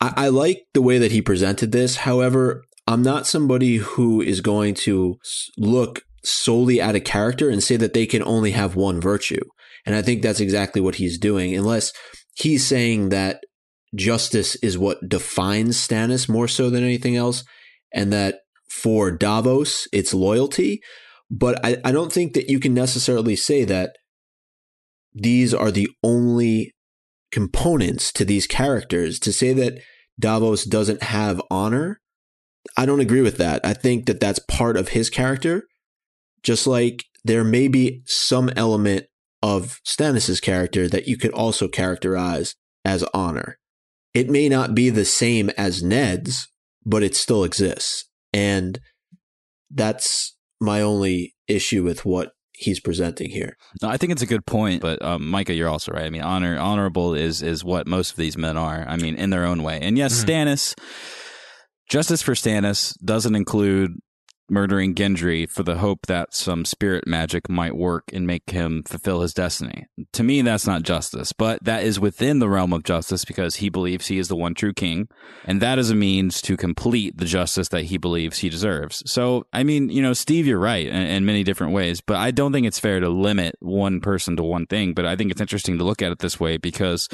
I, 0.00 0.12
I 0.16 0.28
like 0.28 0.62
the 0.74 0.82
way 0.82 0.98
that 0.98 1.12
he 1.12 1.22
presented 1.22 1.72
this. 1.72 1.96
However, 1.96 2.64
I'm 2.86 3.02
not 3.02 3.26
somebody 3.26 3.76
who 3.78 4.20
is 4.20 4.40
going 4.40 4.74
to 4.74 5.16
look 5.58 6.02
solely 6.22 6.80
at 6.80 6.94
a 6.94 7.00
character 7.00 7.48
and 7.48 7.62
say 7.62 7.76
that 7.76 7.94
they 7.94 8.06
can 8.06 8.22
only 8.22 8.52
have 8.52 8.76
one 8.76 9.00
virtue. 9.00 9.42
And 9.84 9.94
I 9.94 10.02
think 10.02 10.22
that's 10.22 10.40
exactly 10.40 10.80
what 10.80 10.96
he's 10.96 11.18
doing, 11.18 11.54
unless 11.54 11.92
he's 12.36 12.66
saying 12.66 13.10
that 13.10 13.40
justice 13.94 14.56
is 14.56 14.76
what 14.76 15.08
defines 15.08 15.76
Stannis 15.76 16.28
more 16.28 16.48
so 16.48 16.70
than 16.70 16.82
anything 16.82 17.16
else, 17.16 17.44
and 17.94 18.12
that 18.12 18.40
for 18.68 19.10
Davos, 19.10 19.86
it's 19.92 20.12
loyalty. 20.12 20.80
But 21.30 21.64
I, 21.64 21.78
I 21.84 21.92
don't 21.92 22.12
think 22.12 22.34
that 22.34 22.50
you 22.50 22.60
can 22.60 22.74
necessarily 22.74 23.36
say 23.36 23.64
that 23.64 23.96
these 25.16 25.54
are 25.54 25.70
the 25.70 25.88
only 26.02 26.74
components 27.32 28.12
to 28.12 28.24
these 28.24 28.46
characters. 28.46 29.18
To 29.20 29.32
say 29.32 29.52
that 29.54 29.80
Davos 30.20 30.64
doesn't 30.64 31.02
have 31.02 31.40
honor, 31.50 32.00
I 32.76 32.86
don't 32.86 33.00
agree 33.00 33.22
with 33.22 33.38
that. 33.38 33.64
I 33.64 33.72
think 33.72 34.06
that 34.06 34.20
that's 34.20 34.38
part 34.38 34.76
of 34.76 34.88
his 34.88 35.08
character, 35.08 35.64
just 36.42 36.66
like 36.66 37.04
there 37.24 37.44
may 37.44 37.66
be 37.66 38.02
some 38.04 38.50
element 38.56 39.06
of 39.42 39.80
Stannis's 39.84 40.40
character 40.40 40.88
that 40.88 41.08
you 41.08 41.16
could 41.16 41.32
also 41.32 41.66
characterize 41.66 42.54
as 42.84 43.02
honor. 43.14 43.58
It 44.14 44.30
may 44.30 44.48
not 44.48 44.74
be 44.74 44.90
the 44.90 45.04
same 45.04 45.50
as 45.56 45.82
Ned's, 45.82 46.48
but 46.84 47.02
it 47.02 47.16
still 47.16 47.42
exists. 47.42 48.04
And 48.32 48.78
that's 49.70 50.36
my 50.60 50.80
only 50.80 51.34
issue 51.48 51.82
with 51.82 52.04
what 52.04 52.32
he's 52.56 52.80
presenting 52.80 53.30
here. 53.30 53.56
No, 53.82 53.88
I 53.88 53.96
think 53.96 54.12
it's 54.12 54.22
a 54.22 54.26
good 54.26 54.46
point, 54.46 54.80
but 54.80 55.02
um, 55.02 55.28
Micah, 55.28 55.54
you're 55.54 55.68
also 55.68 55.92
right. 55.92 56.04
I 56.04 56.10
mean, 56.10 56.22
honor 56.22 56.58
honorable 56.58 57.14
is 57.14 57.42
is 57.42 57.64
what 57.64 57.86
most 57.86 58.10
of 58.10 58.16
these 58.16 58.36
men 58.36 58.56
are. 58.56 58.84
I 58.88 58.96
mean, 58.96 59.14
in 59.16 59.30
their 59.30 59.44
own 59.44 59.62
way. 59.62 59.78
And 59.80 59.96
yes, 59.96 60.24
mm-hmm. 60.24 60.30
Stannis, 60.30 60.74
justice 61.88 62.22
for 62.22 62.32
Stannis 62.32 62.94
doesn't 63.04 63.36
include 63.36 63.92
murdering 64.50 64.94
Gendry 64.94 65.48
for 65.48 65.62
the 65.62 65.78
hope 65.78 66.06
that 66.06 66.34
some 66.34 66.64
spirit 66.64 67.06
magic 67.06 67.48
might 67.48 67.76
work 67.76 68.04
and 68.12 68.26
make 68.26 68.50
him 68.50 68.82
fulfill 68.84 69.20
his 69.20 69.34
destiny. 69.34 69.86
To 70.12 70.22
me, 70.22 70.42
that's 70.42 70.66
not 70.66 70.82
justice, 70.82 71.32
but 71.32 71.62
that 71.64 71.82
is 71.82 72.00
within 72.00 72.38
the 72.38 72.48
realm 72.48 72.72
of 72.72 72.84
justice 72.84 73.24
because 73.24 73.56
he 73.56 73.68
believes 73.68 74.06
he 74.06 74.18
is 74.18 74.28
the 74.28 74.36
one 74.36 74.54
true 74.54 74.72
king, 74.72 75.08
and 75.44 75.60
that 75.60 75.78
is 75.78 75.90
a 75.90 75.94
means 75.94 76.40
to 76.42 76.56
complete 76.56 77.16
the 77.18 77.24
justice 77.24 77.68
that 77.68 77.84
he 77.84 77.98
believes 77.98 78.38
he 78.38 78.48
deserves. 78.48 79.02
So, 79.10 79.46
I 79.52 79.64
mean, 79.64 79.88
you 79.88 80.02
know, 80.02 80.12
Steve, 80.12 80.46
you're 80.46 80.58
right 80.58 80.86
in, 80.86 80.94
in 80.94 81.26
many 81.26 81.42
different 81.42 81.72
ways, 81.72 82.00
but 82.00 82.16
I 82.16 82.30
don't 82.30 82.52
think 82.52 82.66
it's 82.66 82.78
fair 82.78 83.00
to 83.00 83.08
limit 83.08 83.56
one 83.60 84.00
person 84.00 84.36
to 84.36 84.42
one 84.42 84.66
thing. 84.66 84.94
But 84.94 85.06
I 85.06 85.16
think 85.16 85.30
it's 85.30 85.40
interesting 85.40 85.78
to 85.78 85.84
look 85.84 86.02
at 86.02 86.12
it 86.12 86.20
this 86.20 86.38
way 86.38 86.56
because, 86.56 87.08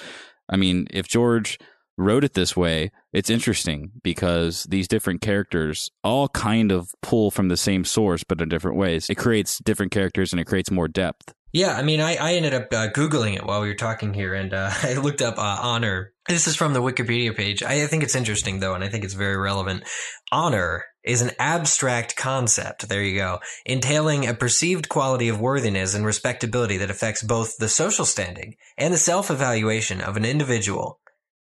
I 0.48 0.56
mean, 0.56 0.86
if 0.90 1.08
George 1.08 1.58
wrote 2.02 2.24
it 2.24 2.34
this 2.34 2.56
way, 2.56 2.90
it's 3.12 3.30
interesting 3.30 3.92
because 4.02 4.64
these 4.64 4.88
different 4.88 5.20
characters 5.20 5.90
all 6.02 6.28
kind 6.28 6.72
of 6.72 6.90
pull 7.02 7.30
from 7.30 7.48
the 7.48 7.56
same 7.56 7.84
source, 7.84 8.24
but 8.24 8.40
in 8.40 8.48
different 8.48 8.76
ways. 8.76 9.08
It 9.08 9.16
creates 9.16 9.58
different 9.58 9.92
characters 9.92 10.32
and 10.32 10.40
it 10.40 10.46
creates 10.46 10.70
more 10.70 10.88
depth. 10.88 11.34
Yeah, 11.52 11.76
I 11.76 11.82
mean, 11.82 12.00
I, 12.00 12.16
I 12.16 12.32
ended 12.34 12.54
up 12.54 12.72
uh, 12.72 12.88
Googling 12.88 13.36
it 13.36 13.44
while 13.44 13.60
we 13.60 13.68
were 13.68 13.74
talking 13.74 14.14
here 14.14 14.32
and 14.32 14.54
uh, 14.54 14.70
I 14.82 14.94
looked 14.94 15.20
up 15.20 15.38
uh, 15.38 15.58
honor. 15.60 16.12
This 16.28 16.46
is 16.46 16.56
from 16.56 16.72
the 16.72 16.80
Wikipedia 16.80 17.36
page. 17.36 17.62
I, 17.62 17.82
I 17.82 17.86
think 17.86 18.02
it's 18.02 18.14
interesting 18.14 18.60
though, 18.60 18.74
and 18.74 18.82
I 18.82 18.88
think 18.88 19.04
it's 19.04 19.14
very 19.14 19.36
relevant. 19.36 19.84
Honor 20.30 20.84
is 21.04 21.20
an 21.20 21.32
abstract 21.38 22.16
concept, 22.16 22.88
there 22.88 23.02
you 23.02 23.18
go, 23.18 23.40
entailing 23.66 24.26
a 24.26 24.34
perceived 24.34 24.88
quality 24.88 25.28
of 25.28 25.40
worthiness 25.40 25.94
and 25.94 26.06
respectability 26.06 26.78
that 26.78 26.90
affects 26.90 27.22
both 27.22 27.56
the 27.58 27.68
social 27.68 28.04
standing 28.04 28.54
and 28.78 28.94
the 28.94 28.98
self-evaluation 28.98 30.00
of 30.00 30.16
an 30.16 30.24
individual 30.24 31.00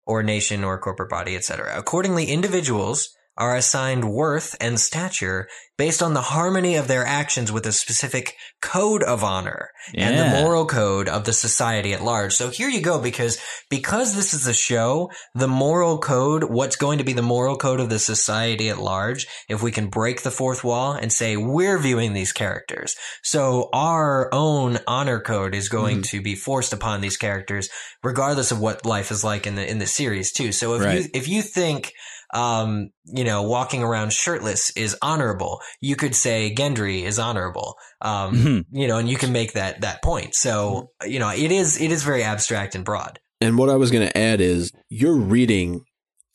or 0.06 0.22
nation 0.22 0.64
or 0.64 0.78
corporate 0.78 1.10
body, 1.10 1.36
etc. 1.36 1.72
Accordingly, 1.76 2.26
individuals 2.26 3.16
are 3.36 3.56
assigned 3.56 4.04
worth 4.12 4.54
and 4.60 4.78
stature 4.78 5.48
based 5.76 6.02
on 6.02 6.14
the 6.14 6.20
harmony 6.20 6.76
of 6.76 6.86
their 6.86 7.04
actions 7.04 7.50
with 7.50 7.66
a 7.66 7.72
specific 7.72 8.36
code 8.62 9.02
of 9.02 9.24
honor 9.24 9.70
yeah. 9.92 10.08
and 10.08 10.18
the 10.18 10.40
moral 10.40 10.66
code 10.66 11.08
of 11.08 11.24
the 11.24 11.32
society 11.32 11.92
at 11.92 12.02
large. 12.02 12.32
So 12.32 12.50
here 12.50 12.68
you 12.68 12.80
go 12.80 13.00
because 13.00 13.38
because 13.70 14.14
this 14.14 14.32
is 14.34 14.46
a 14.46 14.52
show, 14.52 15.10
the 15.34 15.48
moral 15.48 15.98
code, 15.98 16.44
what's 16.44 16.76
going 16.76 16.98
to 16.98 17.04
be 17.04 17.12
the 17.12 17.22
moral 17.22 17.56
code 17.56 17.80
of 17.80 17.90
the 17.90 17.98
society 17.98 18.68
at 18.68 18.78
large, 18.78 19.26
if 19.48 19.62
we 19.62 19.72
can 19.72 19.88
break 19.88 20.22
the 20.22 20.30
fourth 20.30 20.62
wall 20.62 20.92
and 20.92 21.12
say 21.12 21.36
we're 21.36 21.78
viewing 21.78 22.12
these 22.12 22.32
characters. 22.32 22.94
So 23.22 23.68
our 23.72 24.32
own 24.32 24.78
honor 24.86 25.20
code 25.20 25.56
is 25.56 25.68
going 25.68 25.98
mm. 25.98 26.04
to 26.10 26.22
be 26.22 26.36
forced 26.36 26.72
upon 26.72 27.00
these 27.00 27.16
characters 27.16 27.68
regardless 28.04 28.52
of 28.52 28.60
what 28.60 28.86
life 28.86 29.10
is 29.10 29.24
like 29.24 29.46
in 29.46 29.56
the 29.56 29.68
in 29.68 29.78
the 29.78 29.86
series 29.86 30.30
too. 30.30 30.52
So 30.52 30.74
if 30.74 30.84
right. 30.84 31.02
you 31.02 31.10
if 31.12 31.26
you 31.26 31.42
think 31.42 31.94
um, 32.34 32.90
you 33.04 33.24
know, 33.24 33.42
walking 33.42 33.82
around 33.82 34.12
shirtless 34.12 34.70
is 34.76 34.96
honorable. 35.00 35.62
You 35.80 35.96
could 35.96 36.14
say 36.14 36.54
Gendry 36.54 37.04
is 37.04 37.18
honorable. 37.18 37.76
Um, 38.00 38.34
mm-hmm. 38.34 38.76
you 38.76 38.88
know, 38.88 38.98
and 38.98 39.08
you 39.08 39.16
can 39.16 39.32
make 39.32 39.52
that, 39.52 39.80
that 39.82 40.02
point. 40.02 40.34
So, 40.34 40.90
you 41.06 41.20
know, 41.20 41.30
it 41.30 41.52
is, 41.52 41.80
it 41.80 41.92
is 41.92 42.02
very 42.02 42.24
abstract 42.24 42.74
and 42.74 42.84
broad. 42.84 43.20
And 43.40 43.56
what 43.56 43.70
I 43.70 43.76
was 43.76 43.90
going 43.90 44.06
to 44.06 44.18
add 44.18 44.40
is 44.40 44.72
you're 44.88 45.16
reading 45.16 45.84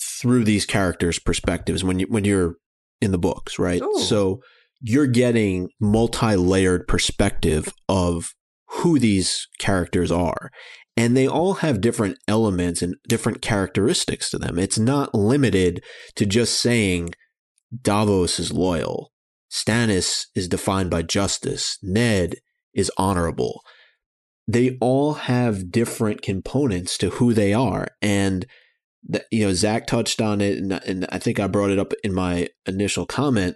through 0.02 0.46
these 0.46 0.66
characters' 0.66 1.20
perspectives 1.20 1.84
when 1.84 2.00
you, 2.00 2.08
when 2.08 2.24
you're 2.24 2.56
in 3.02 3.12
the 3.12 3.18
books, 3.18 3.60
right? 3.60 3.82
Ooh. 3.82 4.00
So 4.00 4.42
you're 4.82 5.08
getting 5.08 5.70
multi-layered 5.82 6.88
perspective 6.88 7.74
of 7.90 8.34
who 8.70 9.00
these 9.00 9.48
characters 9.58 10.12
are 10.12 10.52
and 11.00 11.16
they 11.16 11.30
all 11.30 11.54
have 11.56 11.80
different 11.80 12.18
elements 12.28 12.82
and 12.82 12.94
different 13.08 13.42
characteristics 13.42 14.30
to 14.30 14.38
them. 14.38 14.60
It's 14.60 14.78
not 14.78 15.16
limited 15.16 15.82
to 16.16 16.26
just 16.26 16.60
saying 16.60 17.12
Davos 17.82 18.38
is 18.38 18.52
loyal, 18.52 19.14
Stannis 19.50 20.26
is 20.36 20.50
defined 20.50 20.90
by 20.90 21.04
justice, 21.04 21.78
Ned 21.82 22.36
is 22.74 22.92
honorable. 22.98 23.62
They 24.46 24.78
all 24.82 25.14
have 25.14 25.72
different 25.72 26.22
components 26.22 26.98
to 26.98 27.12
who 27.12 27.34
they 27.34 27.54
are, 27.54 27.88
and 28.02 28.46
you 29.32 29.46
know 29.46 29.54
Zach 29.54 29.88
touched 29.88 30.20
on 30.20 30.42
it, 30.42 30.58
and, 30.58 30.74
and 30.74 31.08
I 31.14 31.18
think 31.18 31.40
I 31.40 31.48
brought 31.48 31.72
it 31.72 31.80
up 31.80 31.94
in 32.04 32.14
my 32.14 32.50
initial 32.66 33.06
comment 33.06 33.56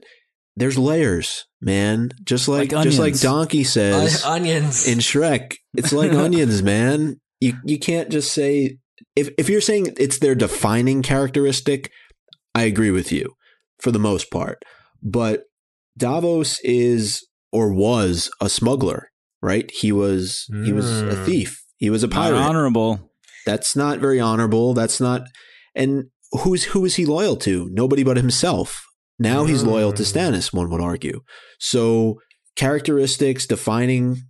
there's 0.55 0.77
layers, 0.77 1.45
man. 1.59 2.11
Just 2.23 2.47
like, 2.47 2.71
like 2.71 2.83
just 2.83 2.99
like 2.99 3.19
Donkey 3.19 3.63
says, 3.63 4.23
onions 4.23 4.87
in 4.87 4.99
Shrek. 4.99 5.55
It's 5.73 5.91
like 5.91 6.11
onions, 6.13 6.61
man 6.61 7.19
you 7.43 7.53
you 7.65 7.77
can't 7.77 8.09
just 8.09 8.31
say 8.31 8.77
if 9.15 9.29
if 9.37 9.49
you're 9.49 9.61
saying 9.61 9.93
it's 9.97 10.19
their 10.19 10.35
defining 10.35 11.01
characteristic, 11.01 11.91
I 12.55 12.63
agree 12.63 12.91
with 12.91 13.11
you 13.11 13.33
for 13.79 13.91
the 13.91 13.99
most 13.99 14.31
part. 14.31 14.63
But 15.01 15.43
Davos 15.97 16.59
is 16.63 17.25
or 17.51 17.73
was 17.73 18.31
a 18.39 18.49
smuggler, 18.49 19.09
right? 19.41 19.69
He 19.71 19.91
was 19.91 20.47
mm. 20.51 20.65
he 20.65 20.71
was 20.71 21.01
a 21.01 21.15
hmm. 21.15 21.25
thief. 21.25 21.61
He 21.77 21.89
was 21.89 22.03
a 22.03 22.07
pirate. 22.07 22.35
Not 22.35 22.49
honorable. 22.49 23.11
That's 23.45 23.75
not 23.75 23.99
very 23.99 24.21
honorable. 24.21 24.73
That's 24.73 25.01
not 25.01 25.23
and 25.75 26.05
who's 26.31 26.63
who 26.65 26.85
is 26.85 26.95
he 26.95 27.05
loyal 27.05 27.35
to? 27.37 27.69
Nobody 27.71 28.03
but 28.03 28.17
himself. 28.17 28.85
Now 29.19 29.43
mm. 29.43 29.49
he's 29.49 29.63
loyal 29.63 29.91
to 29.93 30.03
hmm. 30.03 30.17
Stannis, 30.17 30.53
one 30.53 30.69
would 30.71 30.81
argue. 30.81 31.21
So 31.59 32.19
characteristics, 32.55 33.45
defining 33.45 34.21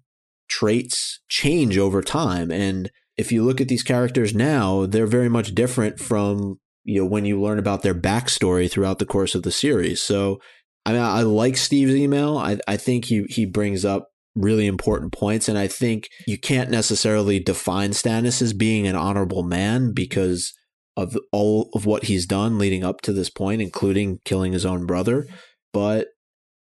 traits 0.50 1.22
change 1.30 1.78
over 1.78 2.02
time 2.02 2.52
and 2.52 2.92
if 3.18 3.32
you 3.32 3.44
look 3.44 3.62
at 3.62 3.68
these 3.68 3.84
characters 3.84 4.34
now, 4.34 4.86
they're 4.86 5.06
very 5.06 5.30
much 5.30 5.56
different 5.56 6.00
from 6.00 6.60
you 6.84 7.00
know 7.00 7.06
when 7.06 7.26
you 7.26 7.42
learn 7.42 7.60
about 7.60 7.82
their 7.82 7.96
backstory 7.96 8.70
throughout 8.70 9.00
the 9.00 9.06
course 9.06 9.36
of 9.36 9.44
the 9.44 9.52
series. 9.52 10.02
So 10.02 10.40
I 10.86 10.94
mean, 10.94 11.02
I 11.02 11.22
like 11.22 11.58
Steve's 11.58 11.96
email. 11.96 12.38
I, 12.38 12.58
I 12.68 12.78
think 12.78 13.06
he 13.06 13.24
he 13.30 13.46
brings 13.46 13.86
up 13.86 14.10
really 14.36 14.68
important 14.68 15.14
points, 15.14 15.48
and 15.48 15.58
I 15.58 15.68
think 15.68 16.10
you 16.28 16.38
can't 16.38 16.70
necessarily 16.70 17.40
define 17.40 17.92
Stannis 17.92 18.42
as 18.42 18.54
being 18.54 18.88
an 18.88 18.96
honorable 18.96 19.44
man 19.44 19.94
because 19.94 20.54
of 20.96 21.18
all 21.32 21.70
of 21.74 21.86
what 21.86 22.06
he's 22.06 22.26
done 22.26 22.58
leading 22.60 22.84
up 22.84 23.02
to 23.02 23.14
this 23.14 23.30
point, 23.30 23.62
including 23.62 24.20
killing 24.26 24.54
his 24.54 24.66
own 24.66 24.86
brother. 24.86 25.26
But 25.72 26.08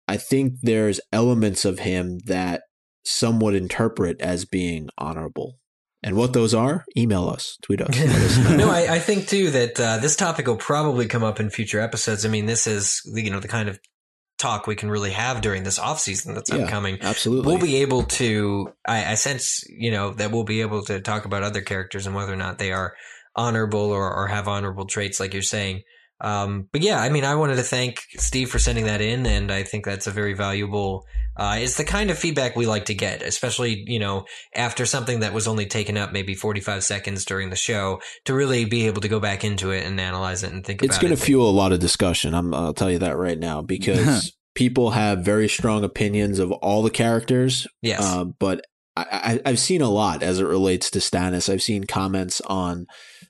I 0.08 0.18
think 0.18 0.56
there's 0.62 1.02
elements 1.12 1.66
of 1.66 1.80
him 1.80 2.20
that 2.26 2.64
some 3.04 3.40
would 3.40 3.56
interpret 3.56 4.22
as 4.22 4.46
being 4.46 4.90
honorable. 4.98 5.56
And 6.04 6.16
what 6.16 6.34
those 6.34 6.54
are, 6.54 6.86
email 6.98 7.30
us, 7.30 7.58
tweet 7.62 7.82
us. 7.82 8.00
us 8.00 8.38
no, 8.58 8.70
I, 8.70 8.96
I, 8.96 9.00
think 9.00 9.28
too 9.28 9.52
that 9.52 9.80
uh, 9.80 9.98
this 9.98 10.16
topic 10.16 10.48
will 10.48 10.58
probably 10.58 11.06
come 11.06 11.24
up 11.24 11.40
in 11.40 11.52
future 11.52 11.80
episodes. 11.80 12.26
I 12.26 12.30
mean, 12.30 12.48
this 12.48 12.66
is 12.66 13.02
you 13.14 13.30
know 13.30 13.40
the 13.40 13.48
kind 13.48 13.70
of 13.70 13.80
talk 14.40 14.66
we 14.66 14.76
can 14.76 14.90
really 14.90 15.12
have 15.12 15.42
during 15.42 15.62
this 15.62 15.78
off 15.78 16.00
season 16.00 16.34
that's 16.34 16.52
yeah, 16.52 16.64
upcoming. 16.64 16.98
Absolutely, 17.02 17.46
we'll 17.46 17.62
be 17.62 17.78
able 17.78 18.04
to. 18.04 18.74
I, 18.86 19.12
I, 19.12 19.14
sense 19.14 19.64
you 19.70 19.92
know 19.92 20.12
that 20.14 20.32
we'll 20.32 20.44
be 20.44 20.62
able 20.62 20.84
to 20.86 21.00
talk 21.02 21.26
about 21.26 21.44
other 21.44 21.62
characters 21.62 22.08
and 22.08 22.16
whether 22.16 22.34
or 22.34 22.38
not 22.38 22.58
they 22.58 22.72
are 22.72 22.96
honorable 23.36 23.92
or, 23.92 24.12
or 24.12 24.28
have 24.28 24.48
honorable 24.48 24.86
traits, 24.86 25.20
like 25.20 25.34
you're 25.34 25.44
saying. 25.44 25.84
Um, 26.22 26.70
but 26.72 26.82
yeah, 26.82 27.02
I 27.02 27.10
mean, 27.10 27.26
I 27.26 27.36
wanted 27.36 27.56
to 27.56 27.64
thank 27.64 28.02
Steve 28.18 28.50
for 28.50 28.60
sending 28.60 28.86
that 28.86 29.02
in, 29.02 29.26
and 29.26 29.52
I 29.52 29.64
think 29.64 29.86
that's 29.86 30.06
a 30.06 30.12
very 30.12 30.34
valuable. 30.34 31.06
Uh, 31.36 31.56
it's 31.60 31.78
the 31.78 31.84
kind 31.84 32.12
of 32.12 32.20
feedback 32.20 32.56
we 32.56 32.68
like 32.68 32.86
to 32.86 32.94
get, 32.94 33.24
especially 33.24 33.84
you 33.88 33.98
know 33.98 34.26
after 34.56 34.86
something 34.86 35.22
that 35.22 35.34
was 35.34 35.48
only 35.48 35.66
taken 35.66 35.98
up 35.98 36.12
maybe 36.12 36.36
forty 36.36 36.62
five 36.62 36.84
seconds 36.84 37.26
during 37.26 37.50
the 37.50 37.56
show 37.56 38.00
to 38.26 38.36
really 38.36 38.66
be 38.66 38.86
able 38.86 39.02
to 39.02 39.08
go 39.08 39.20
back 39.20 39.44
into 39.44 39.72
it 39.72 39.84
and 39.84 40.00
analyze 40.00 40.44
it 40.44 40.54
and 40.54 40.64
think. 40.64 40.84
It's 40.84 41.00
going 41.00 41.16
to 41.16 41.22
fuel 41.22 41.50
a 41.50 41.52
lot 41.52 41.72
of 41.72 41.80
discussion. 41.80 42.36
i 42.36 42.40
will 42.40 42.74
tell 42.74 42.92
you 42.92 43.00
that 43.00 43.18
right 43.18 43.40
now 43.40 43.62
because 43.64 44.32
people 44.54 44.92
have 44.92 45.26
very 45.26 45.50
strong 45.50 45.84
opinions 45.84 46.38
of 46.38 46.52
all 46.52 46.84
the 46.84 46.92
characters. 46.92 47.66
Yes, 47.82 48.02
uh, 48.02 48.26
but 48.26 48.64
I, 48.96 49.40
have 49.44 49.58
seen 49.58 49.82
a 49.82 49.90
lot 49.90 50.22
as 50.22 50.40
it 50.40 50.46
relates 50.46 50.92
to 50.92 51.00
Stannis. 51.00 51.52
I've 51.52 51.64
seen 51.64 51.86
comments 51.86 52.42
on 52.42 52.86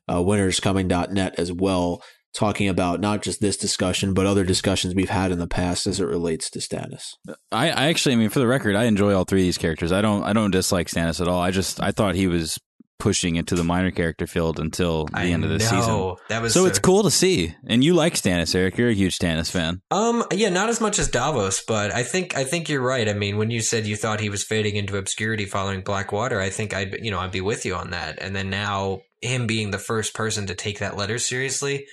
uh, 0.10 0.18
winterscoming.net 0.18 1.36
as 1.38 1.54
well 1.54 2.02
talking 2.34 2.70
about 2.70 3.00
not 3.00 3.22
just 3.22 3.41
this 3.41 3.58
discussion, 3.58 4.13
but 4.13 4.26
other 4.26 4.44
discussions 4.44 4.96
we've 4.96 5.10
had 5.10 5.32
in 5.32 5.39
the 5.39 5.48
past 5.48 5.88
as 5.88 6.00
it 6.00 6.06
relates 6.06 6.50
to 6.52 6.60
Stannis. 6.60 7.15
I, 7.52 7.70
I 7.70 7.86
actually, 7.88 8.13
I 8.13 8.17
mean, 8.17 8.30
for 8.30 8.39
the 8.39 8.48
record, 8.48 8.76
I 8.76 8.86
enjoy 8.86 9.13
all 9.13 9.26
three 9.26 9.41
of 9.41 9.46
these 9.46 9.58
characters. 9.58 9.91
I 9.91 10.02
don't, 10.02 10.24
I 10.24 10.34
don't 10.34 10.52
dislike 10.52 10.88
Stannis 10.88 11.22
at 11.22 11.28
all. 11.28 11.41
I 11.41 11.52
just, 11.52 11.82
I 11.82 11.91
thought 11.91 12.15
he 12.15 12.28
was 12.28 12.58
pushing 13.02 13.36
into 13.36 13.56
the 13.56 13.63
minor 13.63 13.89
character 13.89 14.28
field 14.28 14.60
until 14.60 15.06
the 15.06 15.17
I 15.17 15.26
end 15.26 15.44
of 15.44 15.50
the 15.50 15.60
season. 15.60 16.15
That 16.30 16.44
was 16.44 16.54
so. 16.54 16.65
A, 16.65 16.67
it's 16.67 16.78
cool 16.78 17.02
to 17.02 17.10
see, 17.10 17.56
and 17.65 17.84
you 17.84 17.96
like 17.96 18.13
Stannis, 18.13 18.54
Eric. 18.54 18.78
You're 18.78 18.89
a 18.89 18.94
huge 18.94 19.17
Stannis 19.17 19.50
fan. 19.50 19.82
Um, 19.89 20.24
yeah, 20.32 20.50
not 20.50 20.70
as 20.70 20.80
much 20.80 21.00
as 21.00 21.08
Davos, 21.08 21.63
but 21.63 21.91
I 21.91 22.04
think 22.04 22.38
I 22.38 22.44
think 22.44 22.70
you're 22.70 22.82
right. 22.82 23.10
I 23.10 23.13
mean, 23.13 23.38
when 23.38 23.50
you 23.50 23.62
said 23.62 23.88
you 23.88 23.96
thought 23.96 24.20
he 24.20 24.30
was 24.30 24.44
fading 24.44 24.76
into 24.76 24.98
obscurity 24.98 25.46
following 25.46 25.82
Blackwater, 25.82 26.39
I 26.39 26.52
think 26.52 26.76
I'd 26.76 27.00
you 27.02 27.10
know 27.10 27.20
I'd 27.20 27.32
be 27.32 27.41
with 27.41 27.65
you 27.65 27.74
on 27.74 27.89
that. 27.89 28.22
And 28.22 28.36
then 28.36 28.52
now 28.52 29.02
him 29.20 29.48
being 29.48 29.72
the 29.72 29.80
first 29.80 30.13
person 30.13 30.46
to 30.48 30.56
take 30.56 30.78
that 30.80 30.96
letter 30.96 31.17
seriously 31.17 31.88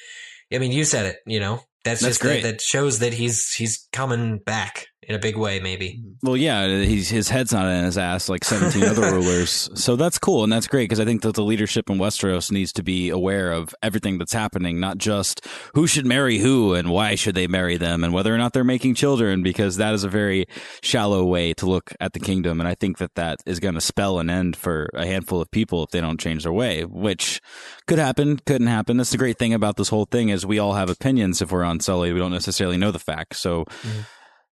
I 0.53 0.59
mean, 0.59 0.73
you 0.73 0.85
said 0.85 1.07
it. 1.07 1.17
You 1.27 1.41
know, 1.41 1.61
that's, 1.85 2.01
that's 2.01 2.19
just 2.19 2.21
great. 2.21 2.43
That, 2.43 2.53
that 2.53 2.61
shows 2.61 3.01
that 3.01 3.15
he's 3.15 3.53
he's 3.53 3.89
coming 3.93 4.39
back 4.39 4.87
in 5.09 5.15
a 5.15 5.19
big 5.19 5.37
way, 5.37 5.59
maybe. 5.59 6.03
Well, 6.23 6.37
yeah, 6.37 6.83
he's 6.83 7.09
his 7.09 7.29
head's 7.29 7.53
not 7.53 7.67
in 7.67 7.85
his 7.85 7.97
ass 7.97 8.29
like 8.29 8.45
17 8.45 8.85
other 8.85 9.13
rulers. 9.13 9.71
So 9.75 9.97
that's 9.97 10.19
cool 10.19 10.45
and 10.45 10.53
that's 10.53 10.67
great 10.67 10.85
because 10.85 11.01
I 11.01 11.05
think 11.05 11.23
that 11.23 11.35
the 11.35 11.43
leadership 11.43 11.89
in 11.89 11.97
Westeros 11.97 12.53
needs 12.53 12.73
to 12.75 12.83
be 12.83 13.09
aware 13.09 13.53
of 13.53 13.75
everything 13.83 14.19
that's 14.19 14.33
happening, 14.33 14.81
not 14.81 14.99
just 14.99 15.47
who 15.75 15.87
should 15.87 16.05
marry 16.05 16.39
who 16.39 16.75
and 16.75 16.91
why 16.91 17.15
should 17.15 17.35
they 17.35 17.47
marry 17.47 17.79
them 17.79 18.05
and 18.05 18.13
whether 18.13 18.35
or 18.35 18.39
not 18.39 18.53
they're 18.53 18.65
making 18.65 18.95
children 18.95 19.43
because 19.43 19.77
that 19.77 19.95
is 19.95 20.05
a 20.05 20.09
very 20.09 20.47
shallow 20.83 21.25
way 21.25 21.55
to 21.55 21.67
look 21.67 21.93
at 22.01 22.13
the 22.13 22.21
kingdom 22.21 22.61
and 22.61 22.69
I 22.69 22.75
think 22.75 22.99
that 22.99 23.15
that 23.15 23.39
is 23.47 23.61
going 23.61 23.75
to 23.75 23.81
spell 23.81 24.19
an 24.19 24.29
end 24.29 24.57
for 24.57 24.91
a 24.93 25.07
handful 25.07 25.41
of 25.41 25.51
people 25.51 25.83
if 25.85 25.91
they 25.91 26.03
don't 26.03 26.21
change 26.21 26.43
their 26.43 26.53
way, 26.53 26.85
which 26.85 27.41
could 27.87 27.99
happen, 27.99 28.39
couldn't 28.45 28.67
happen. 28.67 28.99
That's 28.99 29.11
the 29.11 29.17
great 29.17 29.39
thing 29.39 29.55
about 29.55 29.77
this 29.77 29.89
whole 29.89 30.05
thing 30.05 30.29
is 30.29 30.45
we 30.45 30.59
all 30.59 30.75
have 30.75 30.91
opinions 30.91 31.41
if 31.41 31.51
we're 31.51 31.65
on 31.65 31.77
unsullied. 31.79 32.13
We 32.13 32.19
don't 32.19 32.33
necessarily 32.33 32.77
know 32.77 32.91
the 32.91 32.99
facts. 32.99 33.39
So 33.39 33.65
Mm-hmm. 33.83 34.01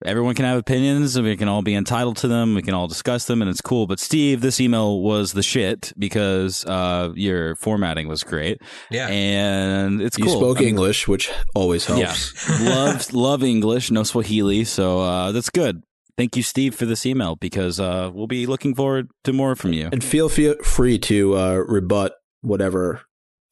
Everyone 0.05 0.35
can 0.35 0.45
have 0.45 0.57
opinions 0.57 1.15
and 1.15 1.25
we 1.25 1.35
can 1.35 1.47
all 1.47 1.62
be 1.62 1.75
entitled 1.75 2.17
to 2.17 2.27
them. 2.27 2.55
We 2.55 2.62
can 2.62 2.73
all 2.73 2.88
discuss 2.88 3.25
them 3.25 3.41
and 3.41 3.49
it's 3.49 3.62
cool. 3.62 3.88
But 3.88 3.99
Steve, 3.99 4.41
this 4.41 4.59
email 4.62 5.01
was 5.01 5.33
the 5.33 5.43
shit 5.43 5.93
because 5.97 6.65
uh, 6.65 7.12
your 7.15 7.55
formatting 7.55 8.07
was 8.07 8.23
great. 8.23 8.62
Yeah. 8.89 9.07
And 9.07 10.01
it's 10.01 10.17
You 10.17 10.25
cool. 10.25 10.38
spoke 10.38 10.57
I 10.57 10.62
mean, 10.62 10.69
English, 10.69 11.07
which 11.07 11.31
always 11.55 11.85
helps. 11.85 12.49
Yeah. 12.49 12.57
love 12.69 13.13
love 13.13 13.43
English, 13.43 13.91
no 13.91 14.03
Swahili. 14.03 14.63
So 14.63 14.99
uh, 14.99 15.31
that's 15.31 15.49
good. 15.49 15.83
Thank 16.17 16.35
you, 16.35 16.43
Steve, 16.43 16.75
for 16.75 16.85
this 16.85 17.05
email 17.05 17.38
because 17.38 17.79
uh, 17.79 18.12
we'll 18.13 18.27
be 18.27 18.45
looking 18.45 18.75
forward 18.75 19.09
to 19.23 19.31
more 19.31 19.55
from 19.55 19.71
you. 19.71 19.89
And 19.91 20.03
feel 20.03 20.27
feel 20.27 20.55
free 20.63 20.99
to 20.99 21.38
uh, 21.38 21.53
rebut 21.65 22.13
whatever 22.41 23.01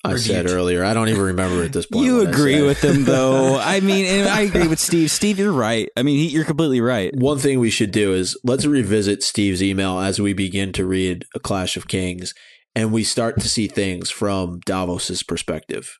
I 0.07 0.17
said 0.17 0.49
earlier. 0.49 0.83
I 0.83 0.93
don't 0.93 1.09
even 1.09 1.21
remember 1.21 1.63
at 1.63 1.73
this 1.73 1.85
point. 1.85 2.05
You 2.05 2.21
agree 2.21 2.61
with 2.61 2.83
him, 2.83 3.03
though. 3.03 3.57
I 3.61 3.79
mean, 3.79 4.05
and 4.05 4.27
I 4.27 4.41
agree 4.41 4.67
with 4.67 4.79
Steve. 4.79 5.11
Steve, 5.11 5.39
you're 5.39 5.51
right. 5.51 5.89
I 5.95 6.03
mean, 6.03 6.17
he, 6.17 6.27
you're 6.27 6.45
completely 6.45 6.81
right. 6.81 7.15
One 7.15 7.37
thing 7.37 7.59
we 7.59 7.69
should 7.69 7.91
do 7.91 8.13
is 8.13 8.37
let's 8.43 8.65
revisit 8.65 9.23
Steve's 9.23 9.61
email 9.61 9.99
as 9.99 10.19
we 10.19 10.33
begin 10.33 10.71
to 10.73 10.85
read 10.85 11.25
A 11.35 11.39
Clash 11.39 11.77
of 11.77 11.87
Kings 11.87 12.33
and 12.77 12.91
we 12.91 13.03
start 13.03 13.39
to 13.39 13.49
see 13.49 13.67
things 13.67 14.11
from 14.11 14.59
Davos's 14.65 15.23
perspective. 15.23 15.97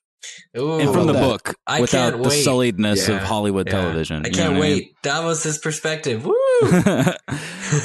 Ooh, 0.58 0.80
And 0.80 0.92
from 0.94 1.08
the 1.08 1.14
that? 1.14 1.22
book, 1.22 1.56
I 1.68 1.82
without 1.82 2.12
can't 2.12 2.24
the 2.24 2.30
wait. 2.30 2.44
sulliedness 2.44 3.08
Yeah. 3.08 3.18
of 3.18 3.24
Hollywood 3.24 3.68
Yeah. 3.68 3.80
television. 3.82 4.26
I 4.26 4.30
can't 4.30 4.54
what 4.54 4.64
I 4.64 4.68
mean? 4.70 4.78
wait. 4.78 5.02
Davos's 5.04 5.58
perspective. 5.60 6.26
Woo! 6.26 6.34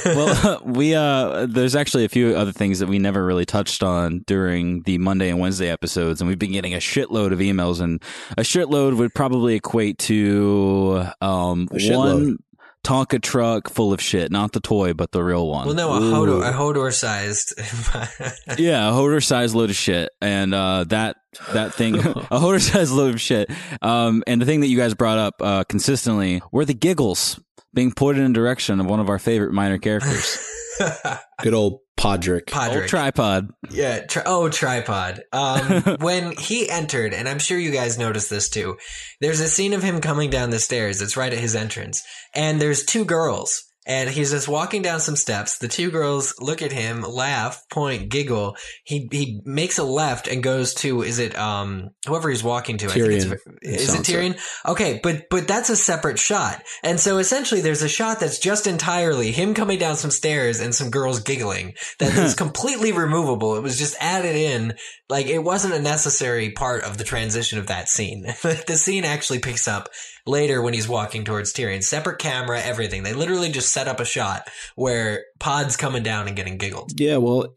well, 0.06 0.62
we 0.64 0.94
uh, 0.94 1.46
there's 1.48 1.76
actually 1.76 2.04
a 2.04 2.08
few 2.08 2.34
other 2.34 2.52
things 2.52 2.78
that 2.78 2.88
we 2.88 2.98
never 2.98 3.24
really 3.24 3.44
touched 3.44 3.82
on 3.82 4.20
during 4.26 4.82
the 4.82 4.98
Monday 4.98 5.28
and 5.30 5.38
Wednesday 5.40 5.68
episodes, 5.68 6.20
and 6.20 6.28
we've 6.28 6.38
been 6.38 6.52
getting 6.52 6.74
a 6.74 6.78
shitload 6.78 7.32
of 7.32 7.38
emails, 7.38 7.80
and 7.80 8.02
a 8.38 8.42
shitload 8.42 8.96
would 8.96 9.14
probably 9.14 9.54
equate 9.54 9.98
to 10.00 11.04
um 11.20 11.68
A 11.72 11.74
shitload. 11.76 11.96
one 11.96 12.38
Tonka 12.84 13.22
truck 13.22 13.70
full 13.70 13.92
of 13.92 14.00
shit, 14.00 14.32
not 14.32 14.52
the 14.52 14.60
toy, 14.60 14.92
but 14.92 15.12
the 15.12 15.22
real 15.22 15.48
one. 15.48 15.66
well, 15.66 15.74
no, 15.74 15.92
a. 15.92 16.00
Hodor, 16.00 16.48
a 16.48 16.52
Hodor 16.52 16.92
sized. 16.92 17.54
yeah, 18.58 18.88
a 18.88 18.92
Hodor 18.92 19.22
sized 19.22 19.54
load 19.54 19.70
of 19.70 19.76
shit, 19.76 20.10
and 20.20 20.52
uh, 20.52 20.84
that 20.88 21.16
that 21.52 21.74
thing, 21.74 21.96
a 21.98 22.00
Hodor 22.00 22.60
sized 22.60 22.92
load 22.92 23.14
of 23.14 23.20
shit. 23.20 23.50
Um, 23.80 24.24
and 24.26 24.42
the 24.42 24.46
thing 24.46 24.60
that 24.60 24.66
you 24.66 24.76
guys 24.76 24.94
brought 24.94 25.18
up 25.18 25.34
uh, 25.40 25.64
consistently 25.64 26.42
were 26.50 26.64
the 26.64 26.74
giggles 26.74 27.38
being 27.74 27.92
pointed 27.92 28.24
in 28.24 28.32
the 28.32 28.36
direction 28.38 28.80
of 28.80 28.86
one 28.86 29.00
of 29.00 29.08
our 29.08 29.18
favorite 29.18 29.52
minor 29.52 29.78
characters, 29.78 30.38
Good 31.42 31.54
old 31.54 31.80
Podrick. 31.96 32.54
old 32.54 32.72
Podrick. 32.72 32.88
tripod. 32.88 33.50
Yeah. 33.70 34.00
Tri- 34.06 34.22
oh, 34.26 34.48
tripod. 34.48 35.22
Um, 35.32 35.96
when 36.00 36.32
he 36.36 36.68
entered, 36.68 37.14
and 37.14 37.28
I'm 37.28 37.38
sure 37.38 37.58
you 37.58 37.70
guys 37.70 37.98
noticed 37.98 38.30
this 38.30 38.48
too. 38.48 38.76
There's 39.20 39.40
a 39.40 39.48
scene 39.48 39.72
of 39.72 39.82
him 39.82 40.00
coming 40.00 40.30
down 40.30 40.50
the 40.50 40.58
stairs. 40.58 41.00
It's 41.02 41.16
right 41.16 41.32
at 41.32 41.38
his 41.38 41.54
entrance, 41.54 42.02
and 42.34 42.60
there's 42.60 42.84
two 42.84 43.04
girls. 43.04 43.64
And 43.84 44.08
he's 44.08 44.30
just 44.30 44.46
walking 44.46 44.82
down 44.82 45.00
some 45.00 45.16
steps. 45.16 45.58
The 45.58 45.66
two 45.66 45.90
girls 45.90 46.34
look 46.40 46.62
at 46.62 46.70
him, 46.70 47.02
laugh, 47.02 47.64
point, 47.68 48.10
giggle. 48.10 48.56
He 48.84 49.08
he 49.10 49.40
makes 49.44 49.78
a 49.78 49.84
left 49.84 50.28
and 50.28 50.42
goes 50.42 50.74
to 50.74 51.02
is 51.02 51.18
it 51.18 51.36
um 51.36 51.90
whoever 52.06 52.30
he's 52.30 52.44
walking 52.44 52.78
to? 52.78 52.86
I 52.86 52.90
think 52.90 53.06
Tyrion. 53.06 53.36
it's, 53.60 53.82
is 53.82 53.94
it. 53.94 54.02
Tyrion? 54.02 54.38
Okay, 54.66 55.00
but 55.02 55.24
but 55.30 55.48
that's 55.48 55.68
a 55.68 55.76
separate 55.76 56.20
shot. 56.20 56.62
And 56.84 57.00
so 57.00 57.18
essentially, 57.18 57.60
there's 57.60 57.82
a 57.82 57.88
shot 57.88 58.20
that's 58.20 58.38
just 58.38 58.68
entirely 58.68 59.32
him 59.32 59.52
coming 59.52 59.78
down 59.78 59.96
some 59.96 60.12
stairs 60.12 60.60
and 60.60 60.72
some 60.72 60.90
girls 60.90 61.20
giggling. 61.20 61.74
That 61.98 62.16
is 62.16 62.34
completely 62.36 62.92
removable. 62.92 63.56
It 63.56 63.62
was 63.62 63.78
just 63.78 63.96
added 64.00 64.36
in, 64.36 64.74
like 65.08 65.26
it 65.26 65.40
wasn't 65.40 65.74
a 65.74 65.82
necessary 65.82 66.52
part 66.52 66.84
of 66.84 66.98
the 66.98 67.04
transition 67.04 67.58
of 67.58 67.66
that 67.66 67.88
scene. 67.88 68.22
the 68.42 68.76
scene 68.76 69.04
actually 69.04 69.40
picks 69.40 69.66
up 69.66 69.88
later 70.26 70.62
when 70.62 70.74
he's 70.74 70.88
walking 70.88 71.24
towards 71.24 71.52
Tyrion. 71.52 71.82
Separate 71.82 72.18
camera, 72.18 72.60
everything. 72.60 73.02
They 73.02 73.12
literally 73.12 73.50
just 73.50 73.72
set 73.72 73.88
up 73.88 74.00
a 74.00 74.04
shot 74.04 74.48
where 74.74 75.24
Pod's 75.38 75.76
coming 75.76 76.02
down 76.02 76.26
and 76.26 76.36
getting 76.36 76.58
giggled. 76.58 76.98
Yeah, 77.00 77.16
well, 77.18 77.54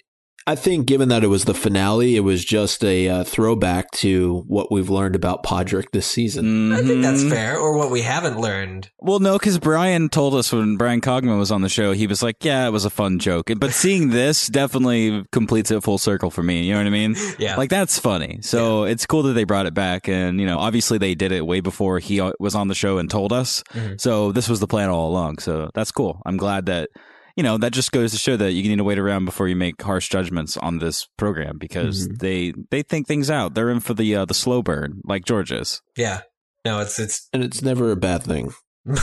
I 0.47 0.53
think 0.53 0.85
given 0.85 1.09
that 1.09 1.23
it 1.23 1.27
was 1.27 1.45
the 1.45 1.55
finale, 1.55 2.15
it 2.15 2.19
was 2.19 2.45
just 2.45 2.83
a 2.83 3.09
uh, 3.09 3.23
throwback 3.23 3.89
to 3.93 4.43
what 4.47 4.71
we've 4.71 4.91
learned 4.91 5.15
about 5.15 5.43
Podrick 5.43 5.85
this 5.91 6.05
season. 6.05 6.71
I 6.71 6.83
think 6.83 7.01
that's 7.01 7.23
Mhm. 7.23 7.29
fair, 7.31 7.57
or 7.57 7.75
what 7.75 7.89
we 7.89 8.01
haven't 8.01 8.39
learned. 8.39 8.91
Well, 8.99 9.17
no, 9.17 9.39
because 9.39 9.57
Bryan 9.57 10.07
told 10.07 10.35
us 10.35 10.53
when 10.53 10.77
Bryan 10.77 11.01
Cogman 11.01 11.39
was 11.39 11.51
on 11.51 11.63
the 11.63 11.69
show, 11.69 11.93
he 11.93 12.05
was 12.05 12.21
like, 12.21 12.45
"Yeah, 12.45 12.67
it 12.67 12.71
was 12.71 12.85
a 12.85 12.91
fun 12.91 13.17
joke," 13.17 13.49
but 13.57 13.71
seeing 13.73 14.09
this 14.11 14.45
definitely 14.47 15.23
completes 15.31 15.71
it 15.71 15.81
full 15.81 15.97
circle 15.97 16.29
for 16.29 16.43
me. 16.43 16.61
You 16.65 16.73
know 16.73 16.79
what 16.79 16.87
I 16.87 16.91
mean? 16.91 17.15
Yeah. 17.39 17.55
Like 17.55 17.71
that's 17.71 17.97
funny. 17.97 18.37
So 18.41 18.83
it's 18.83 19.07
cool 19.07 19.23
that 19.23 19.33
they 19.33 19.45
brought 19.45 19.65
it 19.65 19.73
back, 19.73 20.07
and 20.07 20.39
you 20.39 20.45
know, 20.45 20.59
obviously 20.59 20.99
they 20.99 21.15
did 21.15 21.31
it 21.31 21.43
way 21.47 21.59
before 21.59 21.97
he 21.97 22.21
uh, 22.21 22.33
was 22.39 22.53
on 22.53 22.67
the 22.67 22.75
show 22.75 22.99
and 22.99 23.09
told 23.09 23.33
us. 23.33 23.63
Mhm. 23.73 23.99
So 23.99 24.31
this 24.31 24.47
was 24.47 24.59
the 24.59 24.67
plan 24.67 24.89
all 24.91 25.09
along. 25.09 25.39
So 25.39 25.71
that's 25.73 25.91
cool. 25.91 26.21
I'm 26.23 26.37
glad 26.37 26.67
that 26.67 26.89
you 27.35 27.43
know 27.43 27.57
that 27.57 27.71
just 27.73 27.91
goes 27.91 28.11
to 28.11 28.17
show 28.17 28.37
that 28.37 28.51
you 28.53 28.63
need 28.69 28.77
to 28.77 28.83
wait 28.83 28.99
around 28.99 29.25
before 29.25 29.47
you 29.47 29.55
make 29.55 29.81
harsh 29.81 30.09
judgments 30.09 30.57
on 30.57 30.79
this 30.79 31.07
program 31.17 31.57
because 31.57 32.07
Mhm. 32.07 32.17
they 32.19 32.53
they 32.71 32.81
think 32.81 33.07
things 33.07 33.29
out. 33.29 33.53
They're 33.55 33.69
in 33.69 33.79
for 33.79 33.93
the 33.93 34.15
uh, 34.15 34.25
the 34.25 34.33
slow 34.33 34.61
burn, 34.61 35.01
like 35.05 35.25
George 35.25 35.51
is. 35.51 35.81
Yeah. 35.97 36.21
No, 36.63 36.79
it's 36.79 36.97
it's 36.99 37.27
And 37.33 37.43
it's 37.43 37.61
never 37.61 37.91
a 37.91 37.95
bad 37.95 38.23
thing 38.23 38.53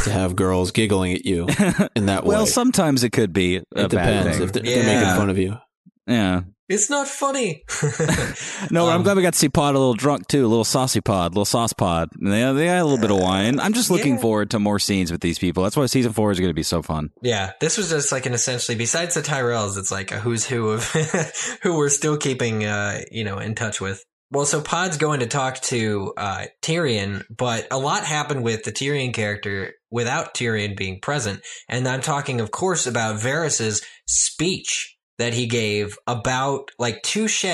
to 0.04 0.10
have 0.12 0.34
girls 0.36 0.70
giggling 0.70 1.12
at 1.12 1.24
you 1.24 1.46
in 1.96 2.06
that 2.06 2.24
way. 2.24 2.34
well, 2.36 2.46
sometimes 2.46 3.04
it 3.04 3.10
could 3.10 3.32
be 3.32 3.56
a 3.56 3.60
it 3.60 3.66
bad 3.74 3.90
depends 3.90 4.36
thing. 4.38 4.46
if 4.46 4.52
they're, 4.52 4.64
Yeah. 4.66 4.74
they're 4.82 5.00
making 5.00 5.16
fun 5.16 5.30
of 5.30 5.38
you. 5.38 5.56
yeah. 6.06 6.40
It's 6.72 6.88
not 6.90 7.06
funny. 7.08 7.62
No, 8.70 8.88
I'm 8.88 8.96
Um, 8.98 9.02
glad 9.02 9.16
we 9.16 9.22
got 9.22 9.32
to 9.34 9.38
see 9.38 9.48
Pod 9.48 9.74
a 9.74 9.78
little 9.78 9.94
drunk 9.94 10.28
too, 10.28 10.46
a 10.46 10.48
little 10.48 10.64
saucy 10.64 11.00
Pod, 11.00 11.26
a 11.32 11.34
little 11.34 11.44
sauce 11.44 11.72
Pod. 11.72 12.08
They 12.20 12.30
they 12.52 12.66
got 12.66 12.78
a 12.78 12.84
little 12.84 12.98
bit 12.98 13.10
of 13.10 13.18
wine. 13.18 13.60
I'm 13.60 13.72
just 13.74 13.90
looking 13.90 14.14
Yeah. 14.14 14.20
forward 14.20 14.50
to 14.52 14.58
more 14.58 14.78
scenes 14.78 15.10
with 15.12 15.20
these 15.20 15.38
people. 15.38 15.62
That's 15.62 15.76
why 15.76 15.86
season 15.86 16.12
four 16.12 16.30
is 16.30 16.38
going 16.38 16.50
to 16.50 16.54
be 16.54 16.62
so 16.62 16.80
fun. 16.82 17.10
Yeah, 17.22 17.52
this 17.60 17.76
was 17.76 17.90
just 17.90 18.12
like 18.12 18.26
an 18.26 18.32
essentially 18.34 18.76
besides 18.76 19.14
the 19.14 19.20
Tyrells, 19.22 19.76
it's 19.76 19.90
like 19.90 20.12
a 20.12 20.18
who's 20.20 20.46
who 20.46 20.68
of 20.70 20.84
who 21.62 21.76
we're 21.76 21.88
still 21.90 22.16
keeping 22.16 22.64
uh, 22.64 23.00
you 23.10 23.24
know, 23.24 23.38
in 23.38 23.54
touch 23.54 23.80
with. 23.80 24.02
Well, 24.30 24.46
so 24.46 24.62
Pod's 24.62 24.96
going 24.96 25.20
to 25.20 25.26
talk 25.26 25.60
to 25.62 26.14
uh, 26.16 26.46
Tyrion, 26.62 27.24
but 27.36 27.66
a 27.70 27.78
lot 27.78 28.04
happened 28.04 28.42
with 28.42 28.64
the 28.64 28.72
Tyrion 28.72 29.12
character 29.12 29.74
without 29.90 30.32
Tyrion 30.32 30.74
being 30.74 31.00
present. 31.00 31.42
And 31.68 31.86
I'm 31.86 32.00
talking, 32.00 32.40
of 32.40 32.50
course, 32.50 32.86
about 32.86 33.16
Varys's 33.20 33.82
speech 34.06 34.91
that 35.18 35.34
he 35.34 35.46
gave 35.46 35.96
about 36.06 36.70
like 36.78 37.02
Touche. 37.02 37.44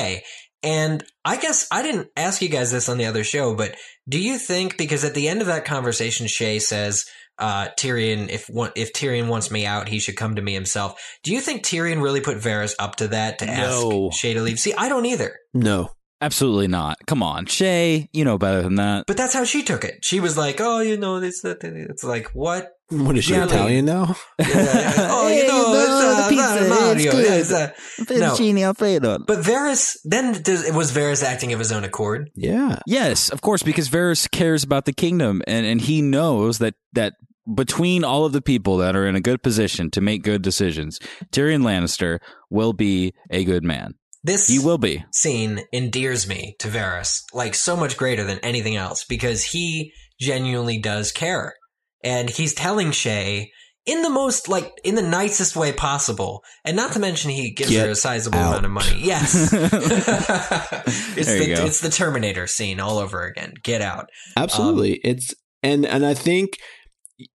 And 0.63 1.05
I 1.25 1.37
guess 1.37 1.69
I 1.71 1.83
didn't 1.83 2.09
ask 2.17 2.43
you 2.43 2.49
guys 2.49 2.73
this 2.73 2.89
on 2.89 2.99
the 2.99 3.07
other 3.07 3.23
show, 3.25 3.55
but 3.55 3.77
do 4.09 4.19
you 4.19 4.39
think 4.39 4.77
because 4.77 5.05
at 5.05 5.15
the 5.15 5.29
end 5.29 5.41
of 5.41 5.47
that 5.47 5.65
conversation, 5.65 6.27
Shae 6.27 6.61
says, 6.61 7.05
uh, 7.39 7.69
Tyrion, 7.79 8.29
if 8.29 8.49
one, 8.49 8.73
if 8.75 8.93
Tyrion 8.93 9.29
wants 9.29 9.51
me 9.51 9.65
out, 9.65 9.89
he 9.89 10.01
should 10.01 10.17
come 10.17 10.35
to 10.35 10.43
me 10.43 10.55
himself. 10.55 11.01
Do 11.23 11.33
you 11.33 11.41
think 11.41 11.63
Tyrion 11.63 12.03
really 12.03 12.21
put 12.21 12.39
Varys 12.39 12.75
up 12.81 12.97
to 12.97 13.09
that 13.09 13.39
to 13.39 13.47
No. 13.47 13.53
ask 13.53 14.21
Shae 14.21 14.35
to 14.35 14.43
leave? 14.43 14.59
See, 14.59 14.75
I 14.75 14.89
don't 14.89 15.07
either. 15.07 15.37
No. 15.55 15.91
Absolutely 16.21 16.67
not. 16.67 16.97
Come 17.07 17.23
on, 17.23 17.47
Shae, 17.47 18.09
you 18.13 18.25
know 18.25 18.39
better 18.39 18.63
than 18.63 18.75
that. 18.77 19.05
But 19.07 19.17
that's 19.17 19.35
how 19.35 19.45
she 19.45 19.63
took 19.63 19.85
it. 19.85 20.05
She 20.05 20.19
was 20.19 20.37
like, 20.37 20.61
"Oh, 20.61 20.81
you 20.81 20.97
know, 20.97 21.21
this, 21.21 21.43
that, 21.43 21.61
that." 21.61 21.75
It's 21.75 22.03
like, 22.03 22.29
what? 22.31 22.73
What 22.91 23.17
is 23.19 23.25
she, 23.25 23.35
Yeah, 23.35 23.45
like- 23.45 23.51
Italian 23.53 23.85
now? 23.85 24.17
Yeah, 24.39 24.47
oh, 25.11 25.29
you 25.29 25.43
Hey, 25.43 25.47
know, 25.47 25.57
you 25.59 25.73
know, 25.75 25.75
it's, 25.75 25.91
uh, 25.91 26.23
the 26.23 26.29
pizza, 26.29 26.69
Mario. 26.69 26.93
it's 26.93 27.05
good. 27.05 27.25
Yeah, 27.25 27.35
it's, 27.35 27.53
uh, 27.53 28.59
No. 28.59 28.63
Alfredo. 28.69 29.19
But 29.27 29.41
Varys, 29.41 29.99
then 30.05 30.41
does, 30.43 30.73
was 30.73 30.91
Varys 30.91 31.23
acting 31.23 31.53
of 31.53 31.59
his 31.59 31.71
own 31.71 31.85
accord? 31.85 32.31
Yeah. 32.35 32.79
Yes, 32.87 33.29
of 33.29 33.43
course, 33.43 33.63
because 33.63 33.89
Varys 33.91 34.29
cares 34.31 34.65
about 34.65 34.87
the 34.87 34.93
kingdom, 34.95 35.43
and 35.47 35.67
and 35.67 35.81
he 35.83 36.01
knows 36.03 36.59
that 36.59 36.75
that 36.95 37.13
between 37.55 38.05
all 38.05 38.25
of 38.25 38.33
the 38.33 38.43
people 38.43 38.77
that 38.79 38.97
are 38.97 39.07
in 39.07 39.15
a 39.17 39.21
good 39.21 39.43
position 39.43 39.91
to 39.93 40.01
make 40.01 40.23
good 40.23 40.43
decisions, 40.43 40.99
Tyrion 41.31 41.63
Lannister 41.63 42.19
will 42.51 42.73
be 42.73 43.13
a 43.31 43.45
good 43.45 43.65
man. 43.65 43.95
This 44.25 44.49
He 44.49 44.59
will 44.59 44.79
be. 44.79 45.05
scene 45.13 45.61
endears 45.73 46.27
me 46.29 46.57
to 46.59 46.69
Varys, 46.69 47.23
like 47.33 47.55
so 47.55 47.77
much 47.77 47.97
greater 47.97 48.25
than 48.25 48.39
anything 48.41 48.77
else, 48.77 49.05
because 49.05 49.45
he 49.45 49.93
genuinely 50.21 50.79
does 50.79 51.13
care. 51.13 51.55
And 52.03 52.29
he's 52.29 52.55
telling 52.55 52.89
Shae 52.91 53.47
in 53.87 54.03
the 54.03 54.11
most, 54.11 54.49
like, 54.49 54.71
in 54.85 54.97
the 54.97 55.03
nicest 55.03 55.57
way 55.57 55.73
possible. 55.73 56.43
And 56.65 56.77
not 56.77 56.93
to 56.93 56.99
mention 56.99 57.31
he 57.31 57.53
gives 57.53 57.71
Get 57.71 57.87
her 57.87 57.93
a 57.93 57.97
sizable 57.97 58.39
out. 58.39 58.49
amount 58.51 58.67
of 58.67 58.71
money. 58.73 59.01
Yes. 59.03 59.51
it's, 59.53 61.27
There 61.27 61.39
the, 61.39 61.65
it's 61.67 61.81
the 61.81 61.89
Terminator 61.91 62.47
scene 62.47 62.81
all 62.81 62.99
over 62.99 63.25
again. 63.25 63.55
Get 63.63 63.81
out. 63.81 64.11
Absolutely. 64.37 64.95
Um, 64.95 65.01
it's 65.05 65.35
and 65.63 65.87
and 65.87 66.05
I 66.05 66.15
think 66.15 66.59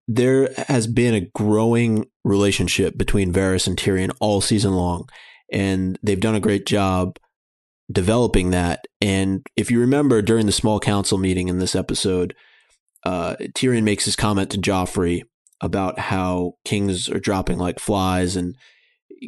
there 0.08 0.54
has 0.68 0.88
been 0.88 1.14
a 1.14 1.28
growing 1.34 2.06
relationship 2.24 2.98
between 2.98 3.34
Varys 3.34 3.68
and 3.68 3.76
Tyrion 3.76 4.16
all 4.20 4.40
season 4.40 4.74
long, 4.74 5.10
and 5.54 5.98
they've 6.04 6.20
done 6.20 6.36
a 6.36 6.42
great 6.42 6.66
job 6.66 7.18
developing 7.92 8.50
that. 8.50 8.86
And 9.00 9.46
if 9.56 9.70
you 9.70 9.80
remember 9.80 10.22
during 10.22 10.46
the 10.46 10.52
small 10.52 10.80
council 10.80 11.18
meeting 11.18 11.48
in 11.48 11.60
this 11.60 11.76
episode, 11.76 12.36
uh, 13.06 13.36
Tyrion 13.54 13.84
makes 13.84 14.06
his 14.06 14.16
comment 14.16 14.50
to 14.52 14.58
Joffrey 14.58 15.22
about 15.62 16.00
how 16.00 16.54
kings 16.66 17.10
are 17.10 17.20
dropping 17.20 17.58
like 17.58 17.80
flies, 17.80 18.36
and 18.36 18.56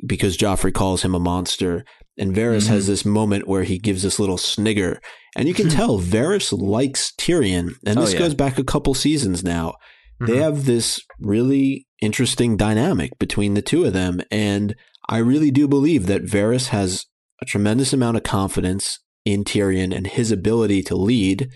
because 0.06 0.38
Joffrey 0.38 0.74
calls 0.74 1.04
him 1.04 1.16
a 1.16 1.20
monster. 1.20 1.86
And 2.18 2.34
Varys 2.34 2.64
mm-hmm. 2.64 2.74
has 2.74 2.88
this 2.88 3.04
moment 3.04 3.46
where 3.46 3.64
he 3.64 3.78
gives 3.78 4.04
this 4.04 4.20
little 4.20 4.38
snigger, 4.38 5.02
and 5.36 5.50
you 5.50 5.54
can 5.54 5.70
tell 5.70 6.00
Varys 6.00 6.58
likes 6.58 7.12
Tyrion, 7.18 7.74
and 7.86 7.98
this 7.98 8.12
oh, 8.12 8.14
yeah. 8.14 8.20
goes 8.20 8.34
back 8.34 8.58
a 8.58 8.64
couple 8.64 8.94
seasons 8.94 9.44
now. 9.44 9.74
Mm-hmm. 10.22 10.32
They 10.32 10.38
have 10.38 10.66
this 10.66 11.02
really 11.20 11.88
interesting 12.02 12.56
dynamic 12.56 13.20
between 13.20 13.54
the 13.54 13.62
two 13.62 13.84
of 13.84 13.92
them, 13.92 14.22
and 14.32 14.76
I 15.08 15.18
really 15.18 15.52
do 15.52 15.68
believe 15.68 16.08
that 16.08 16.26
Varys 16.26 16.70
has 16.70 17.06
a 17.42 17.46
tremendous 17.46 17.94
amount 17.94 18.18
of 18.18 18.24
confidence 18.24 19.00
in 19.24 19.44
Tyrion 19.44 19.96
and 19.96 20.08
his 20.08 20.32
ability 20.32 20.84
to 20.84 20.96
lead, 20.96 21.50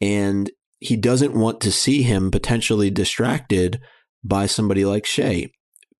and 0.00 0.50
he 0.78 0.96
doesn't 0.96 1.34
want 1.34 1.60
to 1.62 1.72
see 1.72 2.02
him 2.02 2.30
potentially 2.30 2.90
distracted 2.90 3.80
by 4.22 4.46
somebody 4.46 4.84
like 4.84 5.04
Shae. 5.04 5.50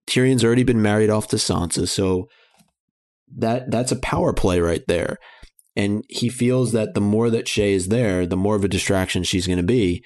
Tyrion's 0.06 0.44
already 0.44 0.64
been 0.64 0.82
married 0.82 1.10
off 1.10 1.28
to 1.28 1.36
Sansa, 1.36 1.88
so 1.88 2.28
that 3.36 3.70
that's 3.70 3.92
a 3.92 4.00
power 4.00 4.32
play 4.32 4.60
right 4.60 4.82
there. 4.86 5.16
And 5.74 6.04
he 6.08 6.28
feels 6.28 6.72
that 6.72 6.94
the 6.94 7.00
more 7.00 7.28
that 7.30 7.46
Shae 7.46 7.72
is 7.72 7.88
there, 7.88 8.26
the 8.26 8.36
more 8.36 8.56
of 8.56 8.64
a 8.64 8.68
distraction 8.68 9.24
she's 9.24 9.46
going 9.46 9.58
to 9.58 9.62
be, 9.62 10.02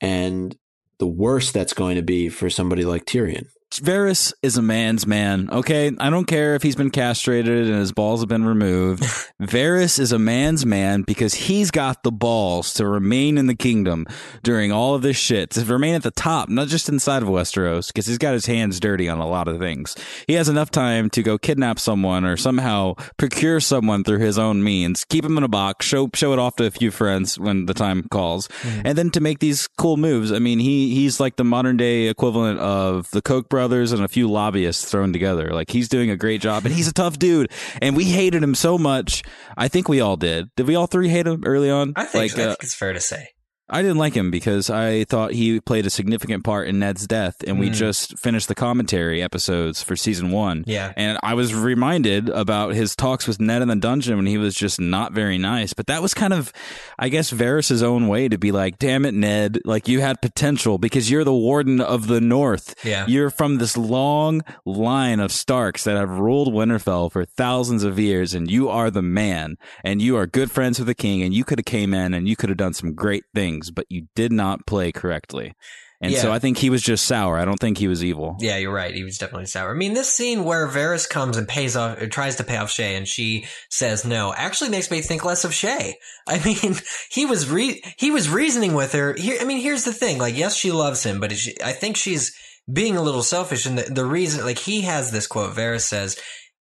and 0.00 0.56
the 0.98 1.06
worse 1.06 1.50
that's 1.50 1.72
going 1.72 1.96
to 1.96 2.02
be 2.02 2.28
for 2.28 2.48
somebody 2.48 2.84
like 2.84 3.04
Tyrion. 3.04 3.46
Varys 3.78 4.32
is 4.42 4.56
a 4.56 4.62
man's 4.62 5.06
man. 5.06 5.48
Okay, 5.50 5.92
I 5.98 6.10
don't 6.10 6.24
care 6.24 6.56
if 6.56 6.62
he's 6.62 6.74
been 6.74 6.90
castrated 6.90 7.68
and 7.68 7.76
his 7.76 7.92
balls 7.92 8.20
have 8.20 8.28
been 8.28 8.44
removed. 8.44 9.02
Varys 9.40 10.00
is 10.00 10.10
a 10.10 10.18
man's 10.18 10.66
man 10.66 11.02
because 11.02 11.34
he's 11.34 11.70
got 11.70 12.02
the 12.02 12.10
balls 12.10 12.74
to 12.74 12.86
remain 12.86 13.38
in 13.38 13.46
the 13.46 13.54
kingdom 13.54 14.06
during 14.42 14.72
all 14.72 14.96
of 14.96 15.02
this 15.02 15.16
shit, 15.16 15.50
to 15.50 15.64
remain 15.64 15.94
at 15.94 16.02
the 16.02 16.10
top, 16.10 16.48
not 16.48 16.66
just 16.66 16.88
inside 16.88 17.22
of 17.22 17.28
Westeros, 17.28 17.86
because 17.88 18.06
he's 18.06 18.18
got 18.18 18.32
his 18.32 18.46
hands 18.46 18.80
dirty 18.80 19.08
on 19.08 19.20
a 19.20 19.28
lot 19.28 19.46
of 19.46 19.60
things. 19.60 19.94
He 20.26 20.34
has 20.34 20.48
enough 20.48 20.72
time 20.72 21.08
to 21.10 21.22
go 21.22 21.38
kidnap 21.38 21.78
someone 21.78 22.24
or 22.24 22.36
somehow 22.36 22.94
procure 23.18 23.60
someone 23.60 24.02
through 24.02 24.18
his 24.18 24.36
own 24.36 24.64
means, 24.64 25.04
keep 25.04 25.24
him 25.24 25.38
in 25.38 25.44
a 25.44 25.48
box, 25.48 25.86
show 25.86 26.10
show 26.14 26.32
it 26.32 26.40
off 26.40 26.56
to 26.56 26.64
a 26.64 26.70
few 26.72 26.90
friends 26.90 27.38
when 27.38 27.66
the 27.66 27.74
time 27.74 28.02
calls, 28.10 28.48
mm. 28.48 28.82
and 28.84 28.98
then 28.98 29.10
to 29.10 29.20
make 29.20 29.38
these 29.38 29.68
cool 29.78 29.96
moves. 29.96 30.32
I 30.32 30.40
mean, 30.40 30.58
he 30.58 30.92
he's 30.92 31.20
like 31.20 31.36
the 31.36 31.44
modern 31.44 31.76
day 31.76 32.08
equivalent 32.08 32.58
of 32.58 33.08
the 33.12 33.22
Koch 33.22 33.48
brothers 33.48 33.59
brothers 33.60 33.92
and 33.92 34.02
a 34.02 34.08
few 34.08 34.26
lobbyists 34.26 34.90
thrown 34.90 35.12
together. 35.12 35.50
Like 35.50 35.70
he's 35.70 35.90
doing 35.90 36.08
a 36.08 36.16
great 36.16 36.40
job 36.40 36.64
and 36.64 36.74
he's 36.74 36.88
a 36.88 36.94
tough 36.94 37.18
dude. 37.18 37.52
And 37.82 37.94
we 37.94 38.04
hated 38.04 38.42
him 38.42 38.54
so 38.54 38.78
much. 38.78 39.22
I 39.54 39.68
think 39.68 39.86
we 39.86 40.00
all 40.00 40.16
did. 40.16 40.48
Did 40.56 40.66
we 40.66 40.76
all 40.76 40.86
three 40.86 41.10
hate 41.10 41.26
him 41.26 41.42
early 41.44 41.68
on? 41.68 41.92
I 41.94 42.04
think, 42.04 42.22
like, 42.22 42.30
so. 42.30 42.40
I 42.40 42.44
uh, 42.44 42.48
think 42.52 42.62
it's 42.62 42.74
fair 42.74 42.94
to 42.94 43.00
say. 43.00 43.28
I 43.70 43.82
didn't 43.82 43.98
like 43.98 44.14
him 44.14 44.30
because 44.30 44.68
I 44.68 45.04
thought 45.04 45.32
he 45.32 45.60
played 45.60 45.86
a 45.86 45.90
significant 45.90 46.44
part 46.44 46.66
in 46.66 46.80
Ned's 46.80 47.06
death, 47.06 47.42
and 47.46 47.56
mm. 47.56 47.60
we 47.60 47.70
just 47.70 48.18
finished 48.18 48.48
the 48.48 48.54
commentary 48.54 49.22
episodes 49.22 49.82
for 49.82 49.94
season 49.94 50.30
one. 50.30 50.64
Yeah, 50.66 50.92
and 50.96 51.18
I 51.22 51.34
was 51.34 51.54
reminded 51.54 52.28
about 52.28 52.74
his 52.74 52.96
talks 52.96 53.28
with 53.28 53.40
Ned 53.40 53.62
in 53.62 53.68
the 53.68 53.76
dungeon 53.76 54.16
when 54.16 54.26
he 54.26 54.38
was 54.38 54.54
just 54.54 54.80
not 54.80 55.12
very 55.12 55.38
nice. 55.38 55.72
But 55.72 55.86
that 55.86 56.02
was 56.02 56.14
kind 56.14 56.32
of, 56.32 56.52
I 56.98 57.08
guess, 57.08 57.30
Varys's 57.30 57.82
own 57.82 58.08
way 58.08 58.28
to 58.28 58.38
be 58.38 58.50
like, 58.50 58.78
"Damn 58.78 59.04
it, 59.04 59.14
Ned! 59.14 59.60
Like 59.64 59.86
you 59.86 60.00
had 60.00 60.20
potential 60.20 60.78
because 60.78 61.10
you're 61.10 61.24
the 61.24 61.32
warden 61.32 61.80
of 61.80 62.08
the 62.08 62.20
North. 62.20 62.74
Yeah, 62.84 63.06
you're 63.06 63.30
from 63.30 63.58
this 63.58 63.76
long 63.76 64.42
line 64.64 65.20
of 65.20 65.30
Starks 65.30 65.84
that 65.84 65.96
have 65.96 66.10
ruled 66.10 66.52
Winterfell 66.52 67.12
for 67.12 67.24
thousands 67.24 67.84
of 67.84 67.98
years, 67.98 68.34
and 68.34 68.50
you 68.50 68.68
are 68.68 68.90
the 68.90 69.02
man, 69.02 69.56
and 69.84 70.02
you 70.02 70.16
are 70.16 70.26
good 70.26 70.50
friends 70.50 70.78
with 70.78 70.88
the 70.88 70.94
king, 70.94 71.22
and 71.22 71.32
you 71.32 71.44
could 71.44 71.58
have 71.58 71.66
came 71.66 71.94
in 71.94 72.14
and 72.14 72.28
you 72.28 72.34
could 72.34 72.48
have 72.48 72.58
done 72.58 72.74
some 72.74 72.94
great 72.94 73.24
things." 73.32 73.59
Things, 73.60 73.70
but 73.70 73.86
you 73.88 74.06
did 74.14 74.32
not 74.32 74.66
play 74.66 74.92
correctly. 74.92 75.54
And 76.02 76.12
yeah. 76.12 76.22
so 76.22 76.32
I 76.32 76.38
think 76.38 76.56
he 76.56 76.70
was 76.70 76.80
just 76.80 77.04
sour. 77.04 77.36
I 77.36 77.44
don't 77.44 77.58
think 77.60 77.76
he 77.76 77.86
was 77.86 78.02
evil. 78.02 78.36
Yeah, 78.40 78.56
you're 78.56 78.72
right. 78.72 78.94
He 78.94 79.04
was 79.04 79.18
definitely 79.18 79.46
sour. 79.46 79.70
I 79.70 79.74
mean, 79.74 79.92
this 79.92 80.10
scene 80.10 80.44
where 80.44 80.66
Varys 80.66 81.06
comes 81.06 81.36
and 81.36 81.46
pays 81.46 81.76
off, 81.76 82.00
uh, 82.00 82.06
tries 82.06 82.36
to 82.36 82.44
pay 82.44 82.56
off 82.56 82.70
Shae, 82.70 82.96
and 82.96 83.06
she 83.06 83.44
says 83.68 84.06
no, 84.06 84.32
actually 84.32 84.70
makes 84.70 84.90
me 84.90 85.02
think 85.02 85.26
less 85.26 85.44
of 85.44 85.50
Shae. 85.50 85.92
I 86.26 86.42
mean, 86.42 86.76
he 87.10 87.26
was 87.26 87.50
re- 87.50 87.82
he 87.98 88.10
was 88.10 88.30
reasoning 88.30 88.72
with 88.72 88.92
her. 88.92 89.14
Here, 89.14 89.36
I 89.42 89.44
mean, 89.44 89.60
here's 89.60 89.84
the 89.84 89.92
thing. 89.92 90.18
Like, 90.18 90.38
yes, 90.38 90.56
she 90.56 90.72
loves 90.72 91.02
him, 91.02 91.20
but 91.20 91.32
she, 91.32 91.54
I 91.62 91.72
think 91.72 91.98
she's 91.98 92.34
being 92.72 92.96
a 92.96 93.02
little 93.02 93.22
selfish. 93.22 93.66
And 93.66 93.76
the, 93.76 93.92
the 93.92 94.06
reason, 94.06 94.42
like, 94.46 94.58
he 94.58 94.82
has 94.82 95.10
this 95.10 95.26
quote. 95.26 95.54
Varys 95.54 95.82
says 95.82 96.18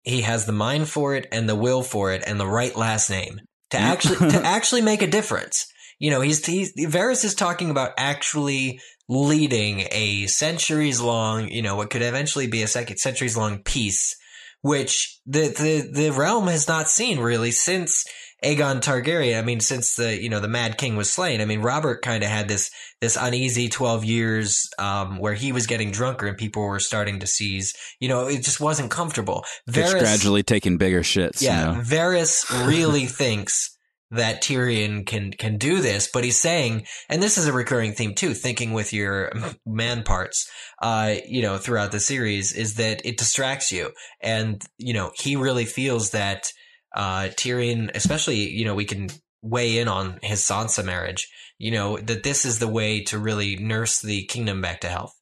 he 0.02 0.22
has 0.22 0.44
the 0.44 0.52
mind 0.52 0.88
for 0.88 1.14
it 1.14 1.28
and 1.30 1.48
the 1.48 1.54
will 1.54 1.84
for 1.84 2.12
it 2.12 2.24
and 2.26 2.40
the 2.40 2.48
right 2.48 2.74
last 2.74 3.10
name 3.10 3.40
to 3.70 3.76
mm. 3.76 3.80
actually 3.80 4.30
to 4.30 4.42
actually 4.44 4.82
make 4.82 5.02
a 5.02 5.06
difference 5.06 5.66
you 6.00 6.10
know, 6.10 6.20
he's, 6.22 6.44
he's, 6.44 6.74
Varys 6.74 7.24
is 7.24 7.34
talking 7.34 7.70
about 7.70 7.92
actually 7.96 8.80
leading 9.08 9.86
a 9.92 10.26
centuries 10.26 11.00
long, 11.00 11.48
you 11.48 11.62
know, 11.62 11.76
what 11.76 11.90
could 11.90 12.02
eventually 12.02 12.46
be 12.46 12.62
a 12.62 12.66
second 12.66 12.96
centuries 12.96 13.36
long 13.36 13.62
peace, 13.62 14.16
which 14.62 15.20
the, 15.26 15.48
the, 15.48 15.90
the 15.92 16.10
realm 16.10 16.48
has 16.48 16.66
not 16.66 16.88
seen 16.88 17.20
really 17.20 17.50
since 17.50 18.06
Aegon 18.42 18.80
Targaryen. 18.80 19.38
I 19.38 19.42
mean, 19.42 19.60
since 19.60 19.96
the, 19.96 20.20
you 20.20 20.30
know, 20.30 20.40
the 20.40 20.48
Mad 20.48 20.78
King 20.78 20.96
was 20.96 21.12
slain. 21.12 21.42
I 21.42 21.44
mean, 21.44 21.60
Robert 21.60 22.00
kind 22.00 22.24
of 22.24 22.30
had 22.30 22.48
this, 22.48 22.70
this 23.02 23.18
uneasy 23.20 23.68
12 23.68 24.02
years, 24.04 24.70
um, 24.78 25.18
where 25.18 25.34
he 25.34 25.52
was 25.52 25.66
getting 25.66 25.90
drunker 25.90 26.26
and 26.26 26.38
people 26.38 26.62
were 26.62 26.80
starting 26.80 27.20
to 27.20 27.26
seize, 27.26 27.74
you 28.00 28.08
know, 28.08 28.26
it 28.26 28.42
just 28.42 28.58
wasn't 28.58 28.90
comfortable. 28.90 29.44
Varys, 29.68 29.98
gradually 29.98 30.42
taking 30.42 30.78
bigger 30.78 31.02
shits. 31.02 31.42
Yeah. 31.42 31.72
You 31.72 31.76
know? 31.76 31.82
Varys 31.82 32.66
really 32.66 33.04
thinks 33.04 33.76
that 34.10 34.42
Tyrion 34.42 35.06
can 35.06 35.30
can 35.32 35.56
do 35.56 35.80
this, 35.80 36.08
but 36.12 36.24
he's 36.24 36.38
saying, 36.38 36.86
and 37.08 37.22
this 37.22 37.38
is 37.38 37.46
a 37.46 37.52
recurring 37.52 37.92
theme 37.92 38.14
too, 38.14 38.34
thinking 38.34 38.72
with 38.72 38.92
your 38.92 39.32
man 39.66 40.02
parts, 40.02 40.48
uh, 40.82 41.14
you 41.26 41.42
know, 41.42 41.58
throughout 41.58 41.92
the 41.92 42.00
series, 42.00 42.52
is 42.52 42.74
that 42.74 43.04
it 43.04 43.18
distracts 43.18 43.70
you, 43.70 43.90
and 44.20 44.62
you 44.78 44.92
know, 44.92 45.12
he 45.14 45.36
really 45.36 45.64
feels 45.64 46.10
that 46.10 46.50
uh, 46.94 47.28
Tyrion, 47.36 47.90
especially, 47.94 48.50
you 48.50 48.64
know, 48.64 48.74
we 48.74 48.84
can 48.84 49.08
weigh 49.42 49.78
in 49.78 49.88
on 49.88 50.18
his 50.22 50.40
Sansa 50.40 50.84
marriage, 50.84 51.28
you 51.58 51.70
know, 51.70 51.96
that 51.98 52.22
this 52.22 52.44
is 52.44 52.58
the 52.58 52.68
way 52.68 53.02
to 53.04 53.18
really 53.18 53.56
nurse 53.56 54.00
the 54.00 54.24
kingdom 54.24 54.60
back 54.60 54.80
to 54.80 54.88
health. 54.88 55.14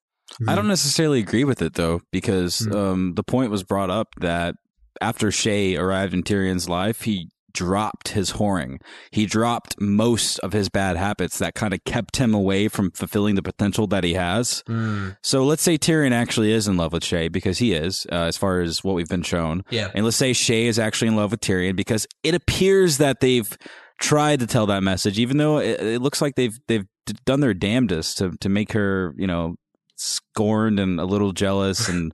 I 0.46 0.54
don't 0.54 0.68
necessarily 0.68 1.20
agree 1.20 1.44
with 1.44 1.62
it 1.62 1.74
though, 1.74 2.00
because 2.12 2.60
mm-hmm. 2.60 2.76
um, 2.76 3.14
the 3.14 3.22
point 3.22 3.50
was 3.50 3.62
brought 3.62 3.90
up 3.90 4.08
that 4.20 4.56
after 5.00 5.28
Shae 5.28 5.78
arrived 5.78 6.14
in 6.14 6.22
Tyrion's 6.22 6.68
life, 6.68 7.02
he 7.02 7.30
dropped 7.52 8.08
his 8.08 8.32
whoring. 8.32 8.80
He 9.10 9.26
dropped 9.26 9.80
most 9.80 10.38
of 10.40 10.52
his 10.52 10.68
bad 10.68 10.96
habits 10.96 11.38
that 11.38 11.54
kind 11.54 11.74
of 11.74 11.82
kept 11.84 12.16
him 12.16 12.34
away 12.34 12.68
from 12.68 12.90
fulfilling 12.92 13.34
the 13.34 13.42
potential 13.42 13.86
that 13.88 14.04
he 14.04 14.14
has. 14.14 14.62
Mm. 14.68 15.16
So 15.22 15.44
let's 15.44 15.62
say 15.62 15.78
Tyrion 15.78 16.12
actually 16.12 16.52
is 16.52 16.68
in 16.68 16.76
love 16.76 16.92
with 16.92 17.02
Shae 17.02 17.30
because 17.30 17.58
he 17.58 17.72
is, 17.72 18.06
uh, 18.12 18.24
as 18.24 18.36
far 18.36 18.60
as 18.60 18.84
what 18.84 18.94
we've 18.94 19.08
been 19.08 19.22
shown. 19.22 19.64
Yeah. 19.70 19.90
And 19.94 20.04
let's 20.04 20.16
say 20.16 20.32
Shae 20.32 20.66
is 20.66 20.78
actually 20.78 21.08
in 21.08 21.16
love 21.16 21.30
with 21.30 21.40
Tyrion 21.40 21.76
because 21.76 22.06
it 22.22 22.34
appears 22.34 22.98
that 22.98 23.20
they've 23.20 23.56
tried 24.00 24.40
to 24.40 24.46
tell 24.46 24.66
that 24.66 24.82
message, 24.82 25.18
even 25.18 25.36
though 25.36 25.58
it, 25.58 25.80
it 25.80 26.02
looks 26.02 26.22
like 26.22 26.34
they've 26.36 26.58
they've 26.68 26.86
done 27.24 27.40
their 27.40 27.54
damnedest 27.54 28.18
to 28.18 28.36
to 28.40 28.48
make 28.48 28.72
her, 28.72 29.14
you 29.16 29.26
know, 29.26 29.56
scorned 29.98 30.80
and 30.80 31.00
a 31.00 31.04
little 31.04 31.32
jealous. 31.32 31.88
And 31.88 32.12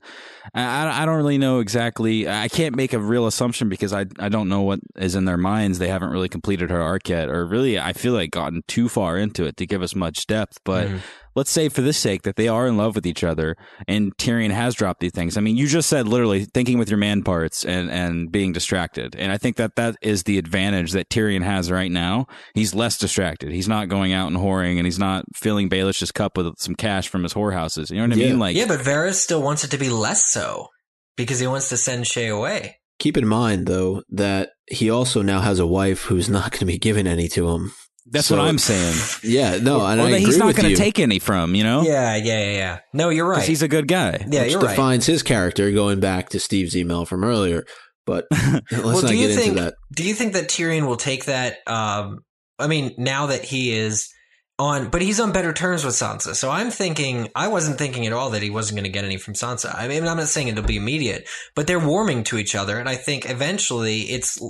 I, 0.54 1.02
I 1.02 1.06
don't 1.06 1.16
really 1.16 1.38
know 1.38 1.60
exactly. 1.60 2.28
I 2.28 2.48
can't 2.48 2.76
make 2.76 2.92
a 2.92 2.98
real 2.98 3.26
assumption 3.26 3.68
because 3.68 3.92
I, 3.92 4.06
I 4.18 4.28
don't 4.28 4.48
know 4.48 4.62
what 4.62 4.80
is 4.96 5.14
in 5.14 5.24
their 5.24 5.36
minds. 5.36 5.78
They 5.78 5.88
haven't 5.88 6.10
really 6.10 6.28
completed 6.28 6.70
her 6.70 6.80
arc 6.80 7.08
yet 7.08 7.28
or 7.28 7.46
really 7.46 7.78
i 7.78 7.92
feel 7.92 8.12
like 8.12 8.30
gotten 8.30 8.62
too 8.66 8.88
far 8.88 9.16
into 9.16 9.44
it 9.44 9.56
to 9.56 9.66
give 9.66 9.82
us 9.82 9.94
much 9.94 10.26
depth. 10.26 10.58
But 10.64 10.88
mm 10.88 11.00
let's 11.34 11.50
say 11.50 11.68
for 11.68 11.82
this 11.82 11.98
sake 11.98 12.22
that 12.22 12.36
they 12.36 12.48
are 12.48 12.66
in 12.66 12.76
love 12.76 12.94
with 12.94 13.06
each 13.06 13.24
other 13.24 13.56
and 13.88 14.16
Tyrion 14.16 14.50
has 14.50 14.74
dropped 14.74 15.00
these 15.00 15.12
things. 15.12 15.36
I 15.36 15.40
mean, 15.40 15.56
you 15.56 15.66
just 15.66 15.88
said 15.88 16.08
literally 16.08 16.44
thinking 16.44 16.78
with 16.78 16.88
your 16.88 16.98
man 16.98 17.22
parts 17.22 17.64
and, 17.64 17.90
and 17.90 18.30
being 18.30 18.52
distracted. 18.52 19.16
And 19.16 19.32
I 19.32 19.38
think 19.38 19.56
that 19.56 19.76
that 19.76 19.96
is 20.00 20.24
the 20.24 20.38
advantage 20.38 20.92
that 20.92 21.08
Tyrion 21.08 21.42
has 21.42 21.70
right 21.70 21.90
now. 21.90 22.26
He's 22.54 22.74
less 22.74 22.98
distracted. 22.98 23.52
He's 23.52 23.68
not 23.68 23.88
going 23.88 24.12
out 24.12 24.28
and 24.28 24.36
whoring 24.36 24.76
and 24.76 24.86
he's 24.86 24.98
not 24.98 25.24
filling 25.34 25.68
Baelish's 25.68 26.12
cup 26.12 26.36
with 26.36 26.54
some 26.58 26.74
cash 26.74 27.08
from 27.08 27.22
his 27.22 27.34
whorehouses. 27.34 27.90
You 27.90 27.96
know 27.96 28.08
what 28.08 28.12
I 28.12 28.20
yeah. 28.20 28.28
mean? 28.28 28.38
Like, 28.38 28.56
yeah, 28.56 28.66
but 28.66 28.80
Varys 28.80 29.14
still 29.14 29.42
wants 29.42 29.64
it 29.64 29.70
to 29.70 29.78
be 29.78 29.88
less 29.88 30.30
so 30.30 30.68
because 31.16 31.40
he 31.40 31.46
wants 31.46 31.68
to 31.68 31.76
send 31.76 32.04
Shae 32.04 32.34
away. 32.34 32.76
Keep 32.98 33.16
in 33.16 33.26
mind, 33.26 33.66
though, 33.66 34.02
that 34.08 34.50
he 34.70 34.88
also 34.88 35.20
now 35.20 35.40
has 35.40 35.58
a 35.58 35.66
wife 35.66 36.04
who's 36.04 36.28
not 36.28 36.52
going 36.52 36.60
to 36.60 36.66
be 36.66 36.78
giving 36.78 37.06
any 37.06 37.28
to 37.28 37.50
him. 37.50 37.72
That's 38.14 38.28
so, 38.28 38.36
what 38.36 38.46
I'm 38.46 38.58
saying. 38.58 38.94
Yeah, 39.22 39.58
no, 39.58 39.84
and 39.84 40.00
or 40.00 40.04
I 40.04 40.18
he's 40.18 40.38
not 40.38 40.54
going 40.54 40.70
to 40.70 40.76
take 40.76 40.98
any 40.98 41.18
from, 41.18 41.54
you 41.54 41.64
know? 41.64 41.82
Yeah, 41.82 42.14
yeah, 42.14 42.44
yeah, 42.44 42.52
yeah. 42.52 42.78
No, 42.92 43.08
you're 43.08 43.28
right. 43.28 43.46
He's 43.46 43.62
a 43.62 43.68
good 43.68 43.88
guy. 43.88 44.24
Yeah, 44.30 44.42
which 44.42 44.52
you're 44.52 44.60
defines 44.60 45.08
right. 45.08 45.12
his 45.12 45.22
character 45.24 45.70
going 45.72 45.98
back 45.98 46.28
to 46.30 46.40
Steve's 46.40 46.76
email 46.76 47.04
from 47.04 47.24
earlier. 47.24 47.64
But 48.06 48.26
let's 48.30 48.70
well, 48.72 49.02
not 49.02 49.12
get 49.12 49.34
think, 49.34 49.48
into 49.48 49.60
that. 49.62 49.74
Do 49.92 50.04
you 50.04 50.14
think 50.14 50.34
that 50.34 50.48
Tyrion 50.48 50.86
will 50.86 50.96
take 50.96 51.24
that? 51.24 51.58
Um, 51.66 52.20
I 52.58 52.68
mean, 52.68 52.94
now 52.98 53.26
that 53.26 53.44
he 53.44 53.74
is 53.74 54.14
on, 54.58 54.90
but 54.90 55.02
he's 55.02 55.18
on 55.18 55.32
better 55.32 55.52
terms 55.52 55.84
with 55.84 55.94
Sansa. 55.94 56.34
So 56.34 56.50
I'm 56.50 56.70
thinking, 56.70 57.28
I 57.34 57.48
wasn't 57.48 57.78
thinking 57.78 58.06
at 58.06 58.12
all 58.12 58.30
that 58.30 58.42
he 58.42 58.50
wasn't 58.50 58.76
going 58.76 58.84
to 58.84 58.90
get 58.90 59.04
any 59.04 59.16
from 59.16 59.34
Sansa. 59.34 59.74
I 59.74 59.88
mean, 59.88 60.06
I'm 60.06 60.16
not 60.16 60.28
saying 60.28 60.48
it'll 60.48 60.62
be 60.62 60.76
immediate, 60.76 61.28
but 61.56 61.66
they're 61.66 61.84
warming 61.84 62.24
to 62.24 62.38
each 62.38 62.54
other, 62.54 62.78
and 62.78 62.88
I 62.88 62.94
think 62.94 63.28
eventually 63.28 64.02
it's 64.02 64.40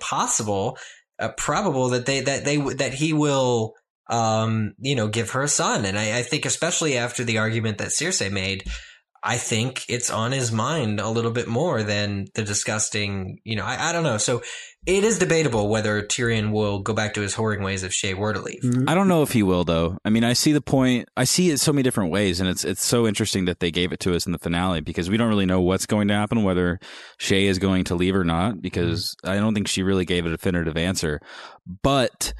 possible, 0.00 0.76
uh, 1.18 1.30
probable 1.36 1.90
that 1.90 2.06
they 2.06 2.20
that 2.20 2.44
they 2.44 2.56
that 2.56 2.94
he 2.94 3.12
will. 3.12 3.74
Um, 4.10 4.72
you 4.78 4.94
know, 4.94 5.08
give 5.08 5.32
her 5.32 5.42
a 5.42 5.48
son. 5.48 5.84
And 5.84 5.98
I, 5.98 6.20
I 6.20 6.22
think 6.22 6.46
especially 6.46 6.96
after 6.96 7.24
the 7.24 7.36
argument 7.36 7.76
that 7.76 7.88
Cersei 7.88 8.32
made, 8.32 8.64
I 9.22 9.36
think 9.36 9.84
it's 9.88 10.10
on 10.10 10.32
his 10.32 10.52
mind 10.52 11.00
a 11.00 11.08
little 11.08 11.30
bit 11.30 11.48
more 11.48 11.82
than 11.82 12.28
the 12.34 12.44
disgusting, 12.44 13.40
you 13.44 13.56
know, 13.56 13.64
I, 13.64 13.90
I 13.90 13.92
don't 13.92 14.04
know. 14.04 14.18
So 14.18 14.42
it 14.86 15.04
is 15.04 15.18
debatable 15.18 15.68
whether 15.68 16.02
Tyrion 16.02 16.50
will 16.50 16.78
go 16.78 16.94
back 16.94 17.14
to 17.14 17.20
his 17.20 17.34
whoring 17.34 17.62
ways 17.62 17.82
if 17.82 17.92
Shae 17.92 18.14
were 18.14 18.32
to 18.32 18.40
leave. 18.40 18.62
Mm-hmm. 18.62 18.88
I 18.88 18.94
don't 18.94 19.08
know 19.08 19.22
if 19.22 19.32
he 19.32 19.42
will 19.42 19.64
though. 19.64 19.98
I 20.04 20.10
mean, 20.10 20.24
I 20.24 20.32
see 20.32 20.52
the 20.52 20.62
point. 20.62 21.08
I 21.16 21.24
see 21.24 21.50
it 21.50 21.58
so 21.58 21.72
many 21.72 21.82
different 21.82 22.10
ways, 22.10 22.40
and 22.40 22.48
it's 22.48 22.64
it's 22.64 22.84
so 22.84 23.06
interesting 23.06 23.44
that 23.46 23.60
they 23.60 23.70
gave 23.70 23.92
it 23.92 24.00
to 24.00 24.14
us 24.14 24.24
in 24.24 24.32
the 24.32 24.38
finale 24.38 24.80
because 24.80 25.10
we 25.10 25.16
don't 25.16 25.28
really 25.28 25.46
know 25.46 25.60
what's 25.60 25.84
going 25.84 26.08
to 26.08 26.14
happen, 26.14 26.42
whether 26.42 26.80
Shae 27.18 27.42
is 27.42 27.58
going 27.58 27.84
to 27.84 27.96
leave 27.96 28.14
or 28.14 28.24
not. 28.24 28.62
Because 28.62 29.14
mm-hmm. 29.16 29.30
I 29.30 29.36
don't 29.36 29.52
think 29.52 29.68
she 29.68 29.82
really 29.82 30.04
gave 30.04 30.24
a 30.24 30.30
definitive 30.30 30.76
answer. 30.76 31.20
But 31.82 32.32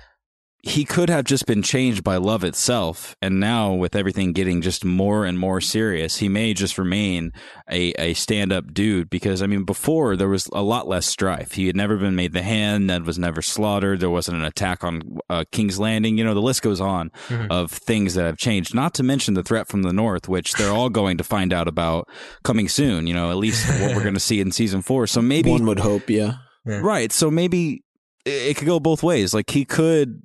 he 0.69 0.85
could 0.85 1.09
have 1.09 1.25
just 1.25 1.47
been 1.47 1.63
changed 1.63 2.05
by 2.05 2.17
love 2.17 2.45
itself, 2.45 3.17
and 3.23 3.41
now 3.41 3.73
with 3.73 3.97
everything 3.97 4.33
getting 4.33 4.61
just 4.61 4.85
more 4.85 5.25
and 5.25 5.39
more 5.39 5.61
serious, 5.61 6.19
he 6.19 6.29
may 6.29 6.55
just 6.55 6.77
remain 6.79 7.33
a 7.71 7.93
a 7.93 8.15
stand 8.15 8.53
up 8.53 8.73
dude. 8.75 9.09
Because 9.09 9.43
I 9.43 9.47
mean, 9.47 9.65
before 9.65 10.17
there 10.17 10.29
was 10.29 10.49
a 10.53 10.63
lot 10.63 10.87
less 10.87 11.07
strife. 11.07 11.53
He 11.53 11.67
had 11.67 11.77
never 11.77 11.97
been 11.97 12.15
made 12.15 12.33
the 12.33 12.43
hand. 12.43 12.87
Ned 12.87 13.07
was 13.07 13.19
never 13.19 13.43
slaughtered. 13.43 14.01
There 14.01 14.11
wasn't 14.11 14.39
an 14.39 14.45
attack 14.45 14.85
on 14.85 15.19
uh, 15.31 15.45
King's 15.51 15.79
Landing. 15.79 16.19
You 16.19 16.25
know, 16.25 16.35
the 16.35 16.43
list 16.43 16.63
goes 16.63 16.81
on 16.81 17.11
of 17.51 17.71
things 17.71 18.15
that 18.15 18.25
have 18.25 18.37
changed. 18.37 18.75
Not 18.75 18.95
to 18.95 19.03
mention 19.03 19.35
the 19.35 19.43
threat 19.43 19.69
from 19.69 19.83
the 19.83 19.93
north, 19.93 20.29
which 20.29 20.53
they're 20.53 20.73
all 20.73 20.91
going 20.91 21.17
to 21.19 21.25
find 21.25 21.53
out 21.53 21.69
about 21.69 22.09
coming 22.45 22.69
soon. 22.69 23.07
You 23.07 23.15
know, 23.15 23.31
at 23.31 23.37
least 23.37 23.67
what 23.81 23.95
we're 23.97 24.03
going 24.03 24.15
to 24.21 24.21
see 24.21 24.41
in 24.41 24.53
season 24.53 24.83
four. 24.83 25.07
So 25.07 25.23
maybe 25.23 25.51
One 25.51 25.67
would 25.67 25.81
hope, 25.81 26.11
yeah. 26.11 26.35
Right. 26.65 27.11
So 27.13 27.31
maybe 27.31 27.83
it 28.25 28.31
it 28.31 28.57
could 28.57 28.67
go 28.67 28.79
both 28.81 29.03
ways. 29.03 29.33
Like 29.33 29.51
he 29.51 29.65
could 29.65 30.23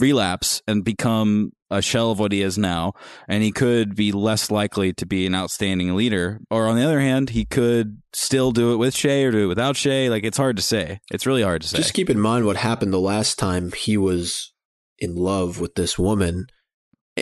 relapse 0.00 0.62
and 0.66 0.84
become 0.84 1.52
a 1.70 1.82
shell 1.82 2.10
of 2.10 2.18
what 2.18 2.32
he 2.32 2.40
is 2.40 2.56
now, 2.56 2.94
and 3.28 3.42
he 3.42 3.52
could 3.52 3.94
be 3.94 4.10
less 4.12 4.50
likely 4.50 4.92
to 4.94 5.04
be 5.04 5.26
an 5.26 5.34
outstanding 5.34 5.94
leader. 5.94 6.40
Or 6.50 6.66
on 6.66 6.76
the 6.76 6.84
other 6.84 7.00
hand, 7.00 7.30
he 7.30 7.44
could 7.44 8.00
still 8.12 8.52
do 8.52 8.72
it 8.72 8.76
with 8.76 8.94
Shae 8.94 9.26
or 9.26 9.30
do 9.30 9.44
it 9.44 9.46
without 9.46 9.74
Shae. 9.74 10.08
Like 10.08 10.24
it's 10.24 10.38
hard 10.38 10.56
to 10.56 10.62
say. 10.62 11.00
It's 11.12 11.26
really 11.26 11.42
hard 11.42 11.62
to 11.62 11.68
say. 11.68 11.76
Just 11.78 11.94
keep 11.94 12.10
in 12.10 12.20
mind 12.20 12.46
what 12.46 12.56
happened 12.56 12.92
the 12.92 13.00
last 13.00 13.38
time 13.38 13.72
he 13.72 13.96
was 13.96 14.52
in 14.98 15.14
love 15.14 15.60
with 15.60 15.74
this 15.74 15.98
woman 15.98 16.46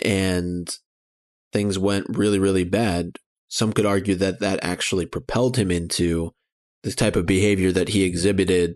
and 0.03 0.77
things 1.51 1.77
went 1.77 2.05
really, 2.09 2.39
really 2.39 2.63
bad. 2.63 3.17
Some 3.49 3.73
could 3.73 3.85
argue 3.85 4.15
that 4.15 4.39
that 4.39 4.59
actually 4.61 5.05
propelled 5.05 5.57
him 5.57 5.71
into 5.71 6.33
the 6.83 6.91
type 6.91 7.15
of 7.15 7.25
behavior 7.25 7.71
that 7.71 7.89
he 7.89 8.03
exhibited 8.03 8.75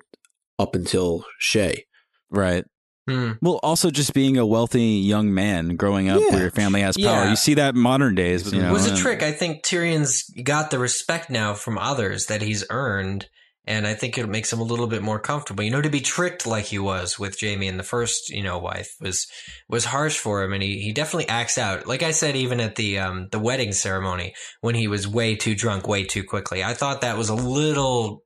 up 0.58 0.76
until 0.76 1.26
Shae. 1.42 1.82
right. 2.30 2.66
Hmm. 3.08 3.32
Well, 3.42 3.60
also 3.64 3.90
just 3.90 4.14
being 4.14 4.38
a 4.38 4.46
wealthy 4.46 4.84
young 4.84 5.34
man 5.34 5.76
growing 5.76 6.10
up 6.10 6.20
Yeah. 6.22 6.30
where 6.32 6.42
your 6.42 6.52
family 6.52 6.82
has 6.82 6.96
power. 6.98 7.24
Yeah. 7.24 7.30
You 7.32 7.36
see 7.36 7.56
that 7.56 7.74
in 7.76 7.82
modern 7.82 8.16
days. 8.16 8.52
You 8.54 8.62
know, 8.62 8.72
was 8.72 8.86
a 8.86 8.96
trick. 8.96 9.24
I 9.24 9.32
think 9.32 9.64
Tyrion's 9.64 10.24
got 10.44 10.70
the 10.72 10.78
respect 10.80 11.30
now 11.30 11.54
from 11.56 11.78
others 11.80 12.28
that 12.28 12.42
he's 12.44 12.64
earned, 12.70 13.26
and 13.66 13.88
I 13.88 13.96
think 13.96 14.18
it 14.20 14.28
makes 14.30 14.54
him 14.54 14.60
a 14.60 14.64
little 14.64 14.86
bit 14.88 15.02
more 15.02 15.20
comfortable. 15.20 15.64
You 15.64 15.72
know, 15.72 15.82
to 15.82 15.90
be 15.90 16.00
tricked 16.00 16.46
like 16.46 16.66
he 16.66 16.78
was 16.80 17.18
with 17.18 17.40
Jaime 17.42 17.68
and 17.68 17.80
the 17.80 17.84
first, 17.84 18.30
you 18.30 18.44
know, 18.44 18.60
wife 18.60 18.94
was 19.02 19.26
was 19.68 19.86
harsh 19.86 20.18
for 20.18 20.44
him, 20.44 20.54
and 20.54 20.62
he, 20.62 20.80
he 20.82 20.94
definitely 20.94 21.28
acts 21.28 21.58
out. 21.58 21.88
Like 21.88 22.04
I 22.04 22.12
said, 22.12 22.36
even 22.36 22.60
at 22.60 22.76
the 22.76 23.00
um 23.00 23.30
the 23.32 23.40
wedding 23.40 23.72
ceremony 23.74 24.36
when 24.62 24.76
he 24.76 24.88
was 24.88 25.08
way 25.08 25.36
too 25.36 25.56
drunk, 25.56 25.88
way 25.88 26.04
too 26.04 26.24
quickly, 26.24 26.64
I 26.64 26.76
thought 26.76 27.02
that 27.02 27.18
was 27.18 27.30
a 27.30 27.36
little. 27.36 28.24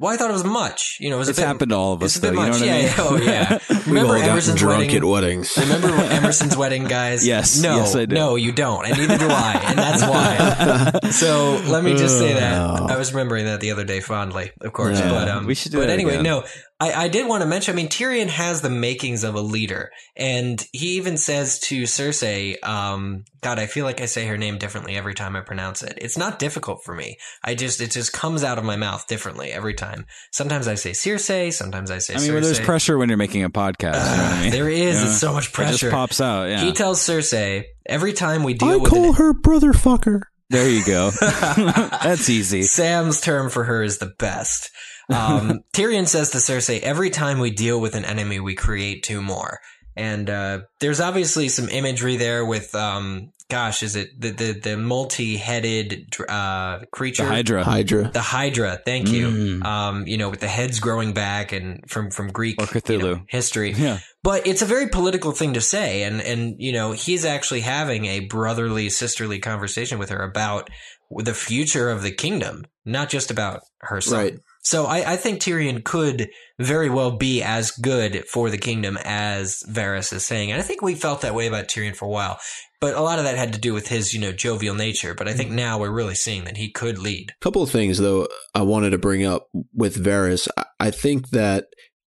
Well, 0.00 0.12
I 0.12 0.16
thought 0.16 0.30
it 0.30 0.34
was 0.34 0.44
much. 0.44 0.96
You 1.00 1.10
know, 1.10 1.16
it 1.16 1.18
was 1.18 1.28
It's 1.28 1.38
a 1.38 1.42
bit, 1.42 1.46
happened 1.48 1.70
to 1.70 1.76
all 1.76 1.92
of 1.92 2.02
us, 2.04 2.14
It's 2.16 2.24
a 2.24 2.30
bit 2.30 2.36
though. 2.36 2.44
You 2.44 2.50
know 2.50 2.52
what 2.52 2.62
I 2.62 2.66
yeah, 2.66 2.72
mean? 2.76 2.82
yeah. 2.84 2.94
Oh, 2.98 3.16
yeah. 3.16 3.58
Remember 3.88 4.12
all 4.12 4.18
gotten 4.18 4.30
Emerson's 4.30 4.60
drunk 4.60 4.78
wedding? 4.78 4.96
at 4.96 5.04
weddings. 5.04 5.56
Remember 5.58 5.88
Emerson's 6.12 6.56
wedding, 6.56 6.84
guys? 6.84 7.26
Yes, 7.26 7.60
No, 7.60 7.76
yes, 7.78 7.94
I 7.96 8.04
no, 8.04 8.36
you 8.36 8.52
don't, 8.52 8.86
and 8.86 8.96
neither 8.96 9.18
do 9.18 9.26
I, 9.28 9.60
and 9.66 9.78
that's 9.78 10.02
why. 10.02 11.10
so 11.10 11.60
let 11.66 11.82
me 11.82 11.96
just 11.96 12.18
say 12.18 12.34
that 12.34 12.60
Oh. 12.60 12.86
I 12.86 12.96
was 12.96 13.12
remembering 13.12 13.46
that 13.46 13.60
the 13.60 13.72
other 13.72 13.84
day 13.84 14.00
fondly, 14.00 14.52
of 14.60 14.72
course. 14.72 14.98
Yeah. 15.00 15.10
But 15.10 15.28
um, 15.28 15.46
We 15.46 15.54
should 15.54 15.72
do 15.72 15.78
But 15.78 15.90
anyway, 15.90 16.12
again. 16.14 16.24
no, 16.24 16.44
I, 16.80 16.92
I 16.92 17.08
did 17.08 17.26
want 17.26 17.42
to 17.42 17.46
mention. 17.48 17.72
I 17.72 17.76
mean, 17.76 17.88
Tyrion 17.88 18.28
has 18.28 18.60
the 18.60 18.70
makings 18.70 19.24
of 19.24 19.34
a 19.34 19.40
leader, 19.40 19.90
and 20.16 20.64
he 20.72 20.90
even 20.96 21.16
says 21.16 21.58
to 21.60 21.82
Cersei, 21.82 22.62
um, 22.64 23.24
"God, 23.40 23.58
I 23.58 23.66
feel 23.66 23.84
like 23.84 24.00
I 24.00 24.04
say 24.06 24.26
her 24.26 24.38
name 24.38 24.58
differently 24.58 24.94
every 24.96 25.14
time 25.14 25.34
I 25.34 25.40
pronounce 25.40 25.82
it. 25.82 25.98
It's 26.00 26.16
not 26.16 26.38
difficult 26.38 26.84
for 26.84 26.94
me. 26.94 27.18
I 27.42 27.56
just 27.56 27.80
it 27.80 27.90
just 27.90 28.12
comes 28.12 28.44
out 28.44 28.58
of 28.58 28.64
my 28.64 28.76
mouth 28.76 29.08
differently 29.08 29.50
every 29.50 29.74
time. 29.74 30.06
Sometimes 30.30 30.68
I 30.68 30.76
say 30.76 30.92
Circe, 30.92 31.56
sometimes 31.56 31.90
I 31.90 31.98
say. 31.98 32.14
I 32.14 32.18
mean, 32.18 32.30
Cersei. 32.30 32.42
there's 32.42 32.60
pressure 32.60 32.96
when 32.96 33.08
you're 33.08 33.18
making 33.18 33.42
a 33.42 33.50
podcast. 33.50 33.94
you 34.10 34.16
know 34.16 34.22
what 34.22 34.32
I 34.34 34.42
mean? 34.42 34.52
There 34.58 34.68
is. 34.70 35.02
It's 35.02 35.18
so 35.18 35.32
much 35.32 35.48
It 35.48 35.54
pressure. 35.54 35.72
just 35.78 35.92
pops 35.92 36.20
out. 36.20 36.48
Yeah. 36.48 36.60
He 36.64 36.72
tells 36.72 37.00
Cersei 37.00 37.64
every 37.86 38.12
time 38.12 38.44
we 38.44 38.54
deal 38.54 38.68
I 38.68 38.76
with 38.76 38.90
call 38.90 39.08
an, 39.08 39.14
her 39.14 39.32
brother 39.34 39.72
fucker. 39.72 40.20
there 40.50 40.68
you 40.68 40.84
go. 40.84 41.10
That's 41.20 42.28
easy. 42.30 42.62
Sam's 42.62 43.20
term 43.20 43.50
for 43.50 43.64
her 43.64 43.82
is 43.82 43.98
the 43.98 44.14
best. 44.18 44.70
Um, 45.08 45.60
Tyrion 45.72 46.06
says 46.06 46.30
to 46.30 46.38
Cersei, 46.38 46.80
every 46.80 47.10
time 47.10 47.38
we 47.38 47.50
deal 47.50 47.80
with 47.80 47.94
an 47.94 48.04
enemy, 48.04 48.40
we 48.40 48.54
create 48.54 49.02
two 49.02 49.22
more. 49.22 49.58
And 49.96 50.30
uh, 50.30 50.60
there's 50.80 51.00
obviously 51.00 51.48
some 51.48 51.68
imagery 51.68 52.16
there 52.16 52.44
with, 52.44 52.72
um, 52.74 53.32
gosh, 53.50 53.82
is 53.82 53.96
it 53.96 54.10
the 54.16 54.30
the, 54.30 54.52
the 54.52 54.76
multi-headed 54.76 56.14
uh, 56.28 56.80
creature? 56.92 57.24
The 57.24 57.28
Hydra. 57.28 57.64
Hydra. 57.64 58.10
The 58.12 58.20
Hydra, 58.20 58.80
thank 58.84 59.08
you. 59.08 59.28
Mm. 59.28 59.64
Um, 59.64 60.06
you 60.06 60.16
know, 60.16 60.28
with 60.30 60.40
the 60.40 60.48
heads 60.48 60.80
growing 60.80 61.14
back 61.14 61.52
and 61.52 61.88
from 61.90 62.10
from 62.10 62.28
Greek 62.28 62.60
Or 62.60 62.66
you 62.66 62.98
know, 62.98 63.14
Cthulhu. 63.14 63.24
history. 63.28 63.72
Yeah. 63.72 63.98
But 64.22 64.46
it's 64.46 64.62
a 64.62 64.66
very 64.66 64.88
political 64.88 65.32
thing 65.32 65.54
to 65.54 65.60
say, 65.60 66.02
and 66.04 66.20
and 66.20 66.56
you 66.58 66.72
know 66.72 66.92
he's 66.92 67.24
actually 67.24 67.60
having 67.60 68.04
a 68.06 68.20
brotherly, 68.20 68.90
sisterly 68.90 69.38
conversation 69.38 69.98
with 69.98 70.10
her 70.10 70.22
about 70.22 70.70
the 71.10 71.34
future 71.34 71.90
of 71.90 72.02
the 72.02 72.12
kingdom, 72.12 72.66
not 72.84 73.08
just 73.08 73.30
about 73.30 73.62
her 73.80 74.00
son. 74.00 74.18
Right. 74.18 74.38
So 74.68 74.84
I, 74.84 75.12
I 75.12 75.16
think 75.16 75.40
Tyrion 75.40 75.82
could 75.82 76.28
very 76.58 76.90
well 76.90 77.16
be 77.16 77.42
as 77.42 77.70
good 77.70 78.26
for 78.28 78.50
the 78.50 78.58
kingdom 78.58 78.98
as 79.02 79.62
Varys 79.66 80.12
is 80.12 80.26
saying, 80.26 80.52
and 80.52 80.60
I 80.60 80.62
think 80.62 80.82
we 80.82 80.94
felt 80.94 81.22
that 81.22 81.34
way 81.34 81.46
about 81.46 81.68
Tyrion 81.68 81.96
for 81.96 82.04
a 82.04 82.10
while. 82.10 82.38
But 82.78 82.94
a 82.94 83.00
lot 83.00 83.18
of 83.18 83.24
that 83.24 83.38
had 83.38 83.54
to 83.54 83.58
do 83.58 83.72
with 83.72 83.88
his, 83.88 84.12
you 84.12 84.20
know, 84.20 84.30
jovial 84.30 84.74
nature. 84.74 85.14
But 85.14 85.26
I 85.26 85.32
think 85.32 85.48
mm-hmm. 85.48 85.56
now 85.56 85.78
we're 85.78 85.90
really 85.90 86.14
seeing 86.14 86.44
that 86.44 86.58
he 86.58 86.70
could 86.70 86.98
lead. 86.98 87.30
A 87.30 87.42
couple 87.42 87.62
of 87.62 87.70
things 87.70 87.96
though 87.96 88.28
I 88.54 88.60
wanted 88.60 88.90
to 88.90 88.98
bring 88.98 89.24
up 89.24 89.48
with 89.72 90.04
Varys. 90.04 90.48
I- 90.54 90.64
I 90.78 90.90
think 90.90 91.30
that 91.30 91.68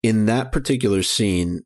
in 0.03 0.25
that 0.25 0.51
particular 0.51 1.03
scene, 1.03 1.65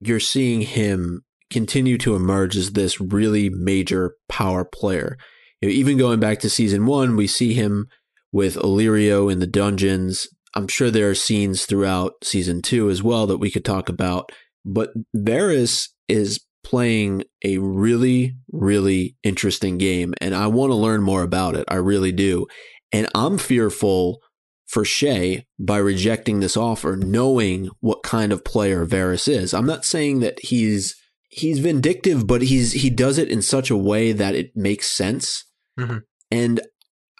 you're 0.00 0.18
seeing 0.18 0.62
him 0.62 1.26
continue 1.50 1.98
to 1.98 2.16
emerge 2.16 2.56
as 2.56 2.72
this 2.72 2.98
really 3.02 3.50
major 3.50 4.14
power 4.30 4.64
player. 4.64 5.18
You 5.60 5.68
know, 5.68 5.74
even 5.74 5.98
going 5.98 6.20
back 6.20 6.40
to 6.40 6.48
season 6.48 6.86
one, 6.86 7.16
we 7.16 7.26
see 7.26 7.52
him 7.52 7.86
with 8.32 8.56
Illyrio 8.56 9.30
in 9.30 9.38
the 9.38 9.46
dungeons. 9.46 10.26
I'm 10.54 10.68
sure 10.68 10.90
there 10.90 11.10
are 11.10 11.14
scenes 11.14 11.64
throughout 11.64 12.24
season 12.24 12.62
two 12.62 12.90
as 12.90 13.02
well 13.02 13.26
that 13.26 13.38
we 13.38 13.50
could 13.50 13.64
talk 13.64 13.88
about. 13.88 14.32
But 14.64 14.90
Varys 15.14 15.88
is 16.08 16.44
playing 16.64 17.24
a 17.44 17.58
really, 17.58 18.36
really 18.52 19.16
interesting 19.22 19.78
game, 19.78 20.14
and 20.20 20.34
I 20.34 20.46
want 20.46 20.70
to 20.70 20.76
learn 20.76 21.02
more 21.02 21.22
about 21.22 21.56
it. 21.56 21.64
I 21.68 21.76
really 21.76 22.12
do. 22.12 22.46
And 22.92 23.08
I'm 23.14 23.38
fearful 23.38 24.20
for 24.66 24.84
Shae 24.84 25.44
by 25.58 25.78
rejecting 25.78 26.40
this 26.40 26.56
offer, 26.56 26.96
knowing 26.96 27.68
what 27.80 28.02
kind 28.02 28.32
of 28.32 28.44
player 28.44 28.86
Varys 28.86 29.28
is. 29.28 29.52
I'm 29.52 29.66
not 29.66 29.84
saying 29.84 30.20
that 30.20 30.38
he's 30.40 30.94
he's 31.28 31.58
vindictive, 31.58 32.26
but 32.26 32.42
he's 32.42 32.72
he 32.72 32.90
does 32.90 33.18
it 33.18 33.28
in 33.28 33.42
such 33.42 33.70
a 33.70 33.76
way 33.76 34.12
that 34.12 34.34
it 34.34 34.52
makes 34.54 34.88
sense. 34.90 35.44
Mhm. 35.78 36.02
And 36.30 36.60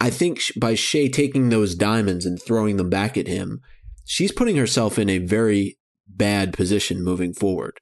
I 0.03 0.11
think 0.11 0.40
by 0.57 0.74
Shae 0.74 1.12
taking 1.12 1.48
those 1.48 1.76
diamonds 1.76 2.26
and 2.26 2.42
throwing 2.42 2.76
them 2.76 2.90
back 2.90 3.16
at 3.16 3.28
him, 3.28 3.61
she's 4.05 4.32
putting 4.32 4.57
herself 4.57 4.98
in 4.98 5.09
a 5.09 5.18
very 5.18 5.78
bad 6.09 6.53
position 6.53 7.05
moving 7.05 7.32
forward. 7.32 7.78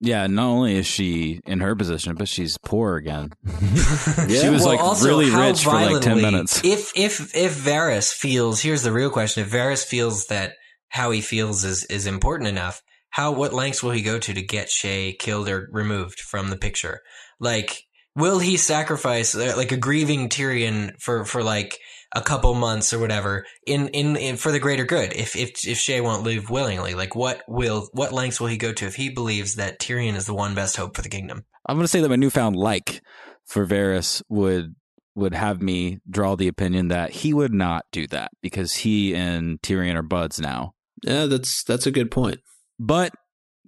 Yeah, 0.00 0.28
not 0.28 0.46
only 0.46 0.76
is 0.76 0.86
she 0.86 1.40
in 1.44 1.58
her 1.58 1.74
position, 1.74 2.14
but 2.14 2.28
she's 2.28 2.56
poor 2.58 2.94
again. 2.94 3.32
she 3.44 4.48
was 4.48 4.62
Well, 4.62 4.66
like 4.66 4.78
also, 4.78 5.08
really 5.08 5.28
rich 5.30 5.64
for 5.64 5.70
like 5.70 6.00
ten 6.00 6.22
minutes. 6.22 6.62
If 6.62 6.92
if 6.94 7.34
if 7.34 7.56
Varys 7.56 8.12
feels, 8.12 8.60
here's 8.60 8.84
the 8.84 8.92
real 8.92 9.10
question: 9.10 9.42
If 9.42 9.50
Varys 9.50 9.84
feels 9.84 10.26
that 10.26 10.52
how 10.90 11.10
he 11.10 11.22
feels 11.22 11.64
is 11.64 11.84
is 11.86 12.06
important 12.06 12.48
enough, 12.48 12.82
how 13.10 13.32
what 13.32 13.52
lengths 13.52 13.82
will 13.82 13.90
he 13.90 14.02
go 14.02 14.20
to 14.20 14.32
to 14.32 14.42
get 14.42 14.68
Shae 14.68 15.18
killed 15.18 15.48
or 15.48 15.68
removed 15.72 16.20
from 16.20 16.50
the 16.50 16.56
picture? 16.56 17.00
Like, 17.40 17.85
will 18.16 18.38
he 18.38 18.56
sacrifice 18.56 19.34
uh, 19.34 19.54
like 19.56 19.70
a 19.70 19.76
grieving 19.76 20.28
Tyrion 20.28 21.00
for 21.00 21.24
for 21.24 21.42
like 21.42 21.78
a 22.14 22.22
couple 22.22 22.54
months 22.54 22.92
or 22.92 22.98
whatever 22.98 23.44
in, 23.66 23.88
in, 23.88 24.16
in 24.16 24.36
for 24.36 24.50
the 24.50 24.58
greater 24.58 24.84
good. 24.84 25.12
If 25.12 25.36
if 25.36 25.66
if 25.66 25.78
Shae 25.78 26.02
won't 26.02 26.24
leave 26.24 26.50
willingly, 26.50 26.94
like 26.94 27.14
what 27.14 27.42
will 27.46 27.88
what 27.92 28.12
lengths 28.12 28.40
will 28.40 28.48
he 28.48 28.56
go 28.56 28.72
to 28.72 28.86
if 28.86 28.96
he 28.96 29.10
believes 29.10 29.56
that 29.56 29.78
Tyrion 29.78 30.16
is 30.16 30.26
the 30.26 30.34
one 30.34 30.54
best 30.54 30.76
hope 30.76 30.96
for 30.96 31.02
the 31.02 31.08
kingdom? 31.08 31.44
I'm 31.66 31.76
going 31.76 31.84
to 31.84 31.88
say 31.88 32.00
that 32.00 32.08
my 32.08 32.16
newfound 32.16 32.56
like 32.56 33.02
for 33.44 33.66
Varys 33.66 34.22
would 34.28 34.74
would 35.14 35.34
have 35.34 35.62
me 35.62 36.00
draw 36.08 36.36
the 36.36 36.48
opinion 36.48 36.88
that 36.88 37.10
he 37.10 37.32
would 37.32 37.52
not 37.52 37.84
do 37.90 38.06
that 38.08 38.30
because 38.42 38.74
he 38.74 39.14
and 39.14 39.60
Tyrion 39.62 39.96
are 39.96 40.02
buds 40.02 40.40
now. 40.40 40.74
Yeah, 41.02 41.26
that's 41.26 41.64
that's 41.64 41.86
a 41.86 41.90
good 41.90 42.10
point. 42.10 42.40
But 42.78 43.12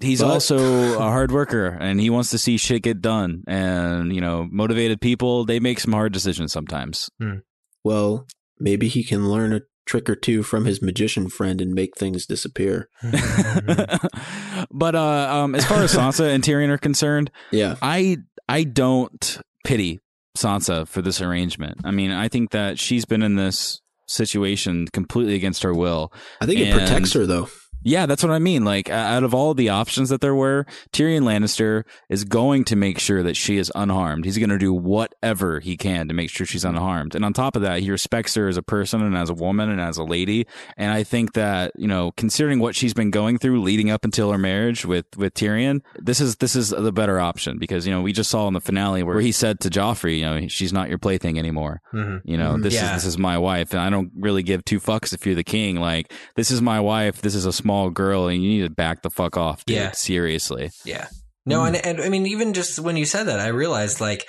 he's 0.01 0.21
But- 0.21 0.29
also 0.31 0.57
a 0.99 1.03
hard 1.03 1.31
worker 1.33 1.67
and 1.81 2.01
he 2.01 2.11
wants 2.11 2.31
to 2.31 2.39
see 2.39 2.57
shit 2.57 2.83
get 2.83 3.01
done. 3.01 3.43
And, 3.47 4.15
you 4.15 4.21
know, 4.21 4.47
motivated 4.51 5.01
people, 5.01 5.45
they 5.45 5.61
make 5.61 5.81
some 5.81 5.93
hard 5.93 6.13
decisions 6.13 6.53
sometimes. 6.53 7.11
Well, 7.85 8.27
maybe 8.59 8.89
he 8.89 9.03
can 9.05 9.29
learn 9.29 9.53
a 9.53 9.61
trick 9.87 10.11
or 10.11 10.15
two 10.17 10.43
from 10.43 10.67
his 10.67 10.83
magician 10.83 11.29
friend 11.31 11.61
and 11.63 11.73
make 11.73 11.97
things 11.97 12.27
disappear. 12.27 12.89
but 14.71 14.95
uh, 14.95 15.29
um, 15.33 15.55
as 15.55 15.65
far 15.65 15.83
as 15.83 15.95
Sansa 15.95 16.33
and 16.35 16.43
Tyrion 16.43 16.69
are 16.71 16.79
concerned, 16.79 17.31
Yeah. 17.51 17.77
I 17.83 18.19
I 18.49 18.65
don't 18.65 19.41
pity 19.65 20.01
Sansa 20.37 20.87
for 20.87 21.03
this 21.03 21.21
arrangement. 21.21 21.81
I 21.85 21.91
mean, 21.91 22.11
I 22.11 22.29
think 22.29 22.51
that 22.51 22.79
she's 22.79 23.05
been 23.05 23.23
in 23.23 23.37
this 23.37 23.81
situation 24.07 24.87
completely 24.93 25.35
against 25.35 25.63
her 25.63 25.75
will. 25.75 26.13
I 26.41 26.47
think 26.47 26.61
it 26.61 26.69
And- 26.69 26.79
protects 26.79 27.13
her 27.15 27.27
though. 27.27 27.49
Yeah, 27.83 28.07
that's 28.07 28.23
what 28.23 28.33
I 28.33 28.39
mean. 28.39 28.65
Like, 28.65 28.91
out 28.91 29.23
of 29.23 29.33
all 29.35 29.55
the 29.55 29.69
options 29.69 30.09
that 30.09 30.21
there 30.21 30.35
were, 30.35 30.67
Tyrion 30.93 31.23
Lannister 31.23 31.85
is 32.09 32.25
going 32.25 32.65
to 32.65 32.77
make 32.77 32.99
sure 32.99 33.23
that 33.23 33.37
she 33.37 33.57
is 33.57 33.71
unharmed. 33.75 34.25
He's 34.25 34.37
going 34.37 34.51
to 34.51 34.59
do 34.59 34.73
whatever 34.75 35.61
he 35.61 35.77
can 35.77 36.09
to 36.09 36.15
make 36.15 36.29
sure 36.31 36.45
she's 36.45 36.65
unharmed. 36.65 37.15
And 37.15 37.25
on 37.25 37.33
top 37.33 37.57
of 37.57 37.63
that, 37.63 37.81
he 37.81 37.91
respects 37.91 38.35
her 38.35 38.49
as 38.49 38.57
a 38.57 38.63
person 38.63 39.03
and 39.03 39.17
as 39.17 39.31
a 39.31 39.35
woman 39.35 39.71
and 39.71 39.81
as 39.81 39.97
a 39.97 40.05
lady. 40.05 40.47
And 40.77 40.91
I 40.93 41.05
think 41.05 41.35
that, 41.35 41.73
you 41.77 41.87
know, 41.87 42.13
considering 42.17 42.59
what 42.59 42.75
she's 42.75 42.95
been 42.95 43.11
going 43.11 43.39
through 43.39 43.63
leading 43.63 43.91
up 43.91 44.05
until 44.05 44.33
her 44.33 44.39
marriage 44.39 44.85
with, 44.85 45.07
with 45.17 45.35
Tyrion, 45.35 45.81
this 45.99 46.21
is, 46.21 46.37
this 46.37 46.57
is 46.57 46.71
the 46.71 46.93
better 46.93 47.21
option 47.21 47.59
because, 47.59 47.87
you 47.87 47.93
know, 47.93 48.03
we 48.03 48.13
just 48.13 48.31
saw 48.31 48.49
in 48.49 48.55
the 48.55 48.61
finale 48.61 49.03
where 49.03 49.21
he 49.21 49.31
said 49.33 49.61
to 49.61 49.71
Joffrey, 49.71 50.19
you 50.19 50.25
know, 50.25 50.49
she's 50.49 50.73
not 50.73 50.89
your 50.89 50.99
plaything 50.99 51.39
anymore. 51.39 51.81
Mhm. 51.95 52.23
You 52.25 52.37
know, 52.37 52.55
Mhm. 52.55 52.63
this 52.65 52.75
Yeah. 52.75 52.97
is 52.97 53.05
this 53.05 53.05
is 53.13 53.19
my 53.19 53.39
wife, 53.39 53.73
and 53.73 53.81
I 53.81 53.89
don't 53.91 54.11
really 54.19 54.43
give 54.43 54.65
two 54.65 54.81
fucks 54.81 55.13
if 55.13 55.25
you're 55.25 55.35
the 55.37 55.45
king. 55.45 55.77
Like, 55.77 56.13
this 56.35 56.51
is 56.51 56.61
my 56.61 56.81
wife. 56.81 57.23
This 57.23 57.35
is 57.37 57.47
a 57.47 57.53
small 57.53 57.68
girl, 57.91 58.29
and 58.29 58.43
you 58.43 58.49
need 58.49 58.63
to 58.63 58.71
back 58.71 59.03
the 59.03 59.11
fuck 59.11 59.37
off, 59.37 59.65
dude. 59.65 59.77
Yeah. 59.77 59.91
Seriously. 59.93 60.71
Yeah. 60.85 61.09
No, 61.47 61.61
hmm. 61.61 61.75
and, 61.75 61.77
and 61.77 62.01
I 62.01 62.09
mean, 62.09 62.27
even 62.27 62.53
just 62.53 62.79
when 62.79 62.97
you 62.97 63.05
said 63.05 63.25
that, 63.25 63.41
I 63.41 63.49
realized 63.49 64.01
like 64.01 64.27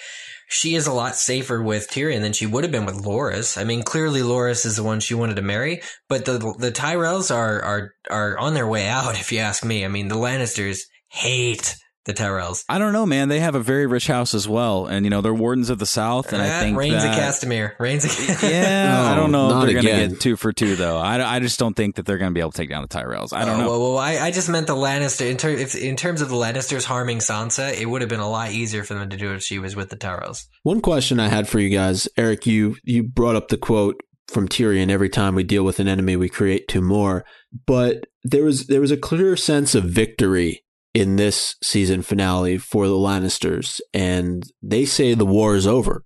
she 0.49 0.75
is 0.75 0.87
a 0.87 0.93
lot 0.93 1.15
safer 1.15 1.61
with 1.61 1.89
Tyrion 1.89 2.21
than 2.21 2.33
she 2.33 2.47
would 2.47 2.63
have 2.63 2.71
been 2.71 2.85
with 2.85 3.03
Loras. 3.03 3.59
I 3.59 3.63
mean, 3.63 3.83
clearly 3.83 4.21
Loras 4.21 4.65
is 4.65 4.75
the 4.75 4.83
one 4.83 4.99
she 4.99 5.13
wanted 5.13 5.35
to 5.35 5.41
marry, 5.41 5.81
but 6.07 6.25
the 6.25 6.37
the 6.57 6.71
Tyrells 6.71 7.33
are 7.33 7.61
are 7.61 7.93
are 8.09 8.37
on 8.37 8.55
their 8.55 8.67
way 8.67 8.87
out, 8.87 9.19
if 9.19 9.31
you 9.31 9.39
ask 9.39 9.63
me. 9.63 9.85
I 9.85 9.87
mean, 9.87 10.07
the 10.07 10.15
Lannisters 10.15 10.81
hate 11.09 11.75
the 12.05 12.13
Tyrells. 12.13 12.63
I 12.69 12.77
don't 12.79 12.93
know, 12.93 13.05
man. 13.05 13.27
They 13.29 13.39
have 13.41 13.55
a 13.55 13.59
very 13.59 13.85
rich 13.85 14.07
house 14.07 14.33
as 14.33 14.47
well, 14.47 14.85
and 14.87 15.05
you 15.05 15.09
know 15.09 15.21
they're 15.21 15.33
wardens 15.33 15.69
of 15.69 15.79
the 15.79 15.85
South, 15.85 16.31
and 16.33 16.41
I 16.41 16.47
Ah, 16.57 16.59
think 16.61 16.77
Rains 16.77 17.03
that, 17.03 17.17
of 17.17 17.23
Castamere. 17.23 17.77
Rains 17.79 18.05
of 18.05 18.43
Yeah, 18.43 19.09
I 19.11 19.15
don't 19.15 19.31
know 19.31 19.49
if 19.59 19.65
they're 19.65 19.81
going 19.81 20.09
to 20.09 20.15
get 20.15 20.21
two 20.21 20.35
for 20.37 20.51
two 20.53 20.75
though. 20.75 20.97
I, 20.97 21.35
I 21.35 21.39
just 21.39 21.59
don't 21.59 21.75
think 21.75 21.95
that 21.95 22.05
they're 22.05 22.17
going 22.17 22.31
to 22.31 22.33
be 22.33 22.39
able 22.39 22.51
to 22.51 22.57
take 22.57 22.69
down 22.69 22.81
the 22.81 22.87
Tyrells. 22.87 23.33
I 23.33 23.45
don't 23.45 23.59
Oh, 23.59 23.63
know. 23.63 23.69
Well, 23.69 23.79
well, 23.81 23.97
I, 23.97 24.17
I 24.19 24.31
just 24.31 24.49
meant 24.49 24.67
the 24.67 24.75
Lannister. 24.75 25.29
In, 25.29 25.37
ter- 25.37 25.49
if, 25.49 25.75
in 25.75 25.95
terms 25.95 26.21
of 26.21 26.29
the 26.29 26.35
Lannisters 26.35 26.85
harming 26.85 27.19
Sansa, 27.19 27.73
it 27.79 27.85
would 27.85 28.01
have 28.01 28.09
been 28.09 28.19
a 28.21 28.29
lot 28.29 28.51
easier 28.51 28.83
for 28.83 28.93
them 28.93 29.09
to 29.09 29.17
do 29.17 29.31
it 29.31 29.35
if 29.35 29.43
she 29.43 29.59
was 29.59 29.75
with 29.75 29.89
the 29.89 29.97
Tyrells. 29.97 30.45
One 30.63 30.81
question 30.81 31.19
I 31.19 31.27
had 31.27 31.47
for 31.47 31.59
you 31.59 31.69
guys, 31.69 32.07
Eric, 32.17 32.45
you 32.47 32.75
you 32.83 33.03
brought 33.03 33.35
up 33.35 33.49
the 33.49 33.57
quote 33.57 34.01
from 34.29 34.47
Tyrion 34.47 34.89
every 34.89 35.09
time 35.09 35.33
we 35.35 35.43
deal 35.43 35.63
with 35.63 35.79
an 35.79 35.87
enemy 35.87 36.15
we 36.15 36.29
create 36.29 36.67
two 36.67 36.81
more, 36.81 37.25
but 37.65 38.05
there 38.23 38.43
was 38.43 38.67
there 38.67 38.81
was 38.81 38.91
a 38.91 38.97
clear 38.97 39.35
sense 39.35 39.73
of 39.75 39.83
victory 39.85 40.63
in 40.93 41.15
this 41.15 41.55
season 41.63 42.01
finale 42.01 42.57
for 42.57 42.87
the 42.87 42.93
Lannisters 42.93 43.79
and 43.93 44.43
they 44.61 44.85
say 44.85 45.13
the 45.13 45.25
war 45.25 45.55
is 45.55 45.67
over. 45.67 46.03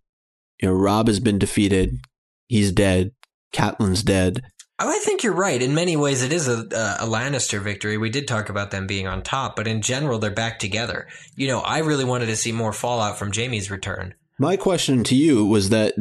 You 0.61 0.69
know, 0.69 0.75
Robb 0.75 1.07
has 1.07 1.19
been 1.19 1.39
defeated. 1.39 1.99
He's 2.47 2.71
dead. 2.71 3.11
Catelyn's 3.53 4.03
dead. 4.03 4.41
Oh, 4.79 4.89
I 4.89 4.99
think 4.99 5.23
you're 5.23 5.33
right. 5.33 5.61
In 5.61 5.75
many 5.75 5.95
ways, 5.95 6.23
it 6.23 6.33
is 6.33 6.47
a, 6.47 6.61
a 6.99 7.05
Lannister 7.05 7.61
victory. 7.61 7.97
We 7.97 8.09
did 8.09 8.27
talk 8.27 8.49
about 8.49 8.71
them 8.71 8.87
being 8.87 9.07
on 9.07 9.21
top, 9.21 9.55
but 9.55 9.67
in 9.67 9.81
general, 9.81 10.17
they're 10.19 10.31
back 10.31 10.57
together. 10.59 11.07
You 11.35 11.47
know, 11.47 11.59
I 11.59 11.79
really 11.79 12.03
wanted 12.03 12.25
to 12.25 12.35
see 12.35 12.51
more 12.51 12.73
fallout 12.73 13.17
from 13.19 13.31
Jaime's 13.31 13.69
return. 13.69 14.15
My 14.39 14.57
question 14.57 15.03
to 15.05 15.15
you 15.15 15.45
was 15.45 15.69
that 15.69 15.93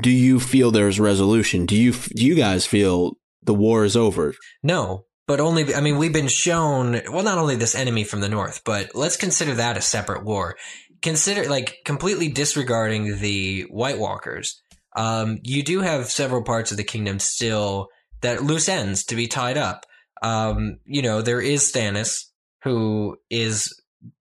do 0.00 0.10
you 0.10 0.38
feel 0.38 0.70
there's 0.70 1.00
resolution? 1.00 1.66
Do 1.66 1.76
you 1.76 1.92
do 1.92 2.24
you 2.24 2.36
guys 2.36 2.66
feel 2.66 3.16
the 3.42 3.54
war 3.54 3.84
is 3.84 3.96
over? 3.96 4.34
No, 4.62 5.06
but 5.30 5.38
only, 5.38 5.72
I 5.76 5.80
mean, 5.80 5.96
we've 5.96 6.12
been 6.12 6.26
shown, 6.26 7.02
well, 7.08 7.22
not 7.22 7.38
only 7.38 7.54
this 7.54 7.76
enemy 7.76 8.02
from 8.02 8.18
the 8.18 8.28
north, 8.28 8.62
but 8.64 8.96
let's 8.96 9.16
consider 9.16 9.54
that 9.54 9.76
a 9.76 9.80
separate 9.80 10.24
war. 10.24 10.56
Consider, 11.02 11.48
like, 11.48 11.76
completely 11.84 12.26
disregarding 12.26 13.20
the 13.20 13.62
White 13.70 13.96
Walkers. 14.00 14.60
Um, 14.96 15.38
you 15.44 15.62
do 15.62 15.82
have 15.82 16.06
several 16.10 16.42
parts 16.42 16.72
of 16.72 16.78
the 16.78 16.82
kingdom 16.82 17.20
still 17.20 17.90
that 18.22 18.42
loose 18.42 18.68
ends 18.68 19.04
to 19.04 19.14
be 19.14 19.28
tied 19.28 19.56
up. 19.56 19.86
Um, 20.20 20.78
you 20.84 21.00
know, 21.00 21.22
there 21.22 21.40
is 21.40 21.62
Stannis, 21.62 22.24
who 22.64 23.16
is 23.30 23.72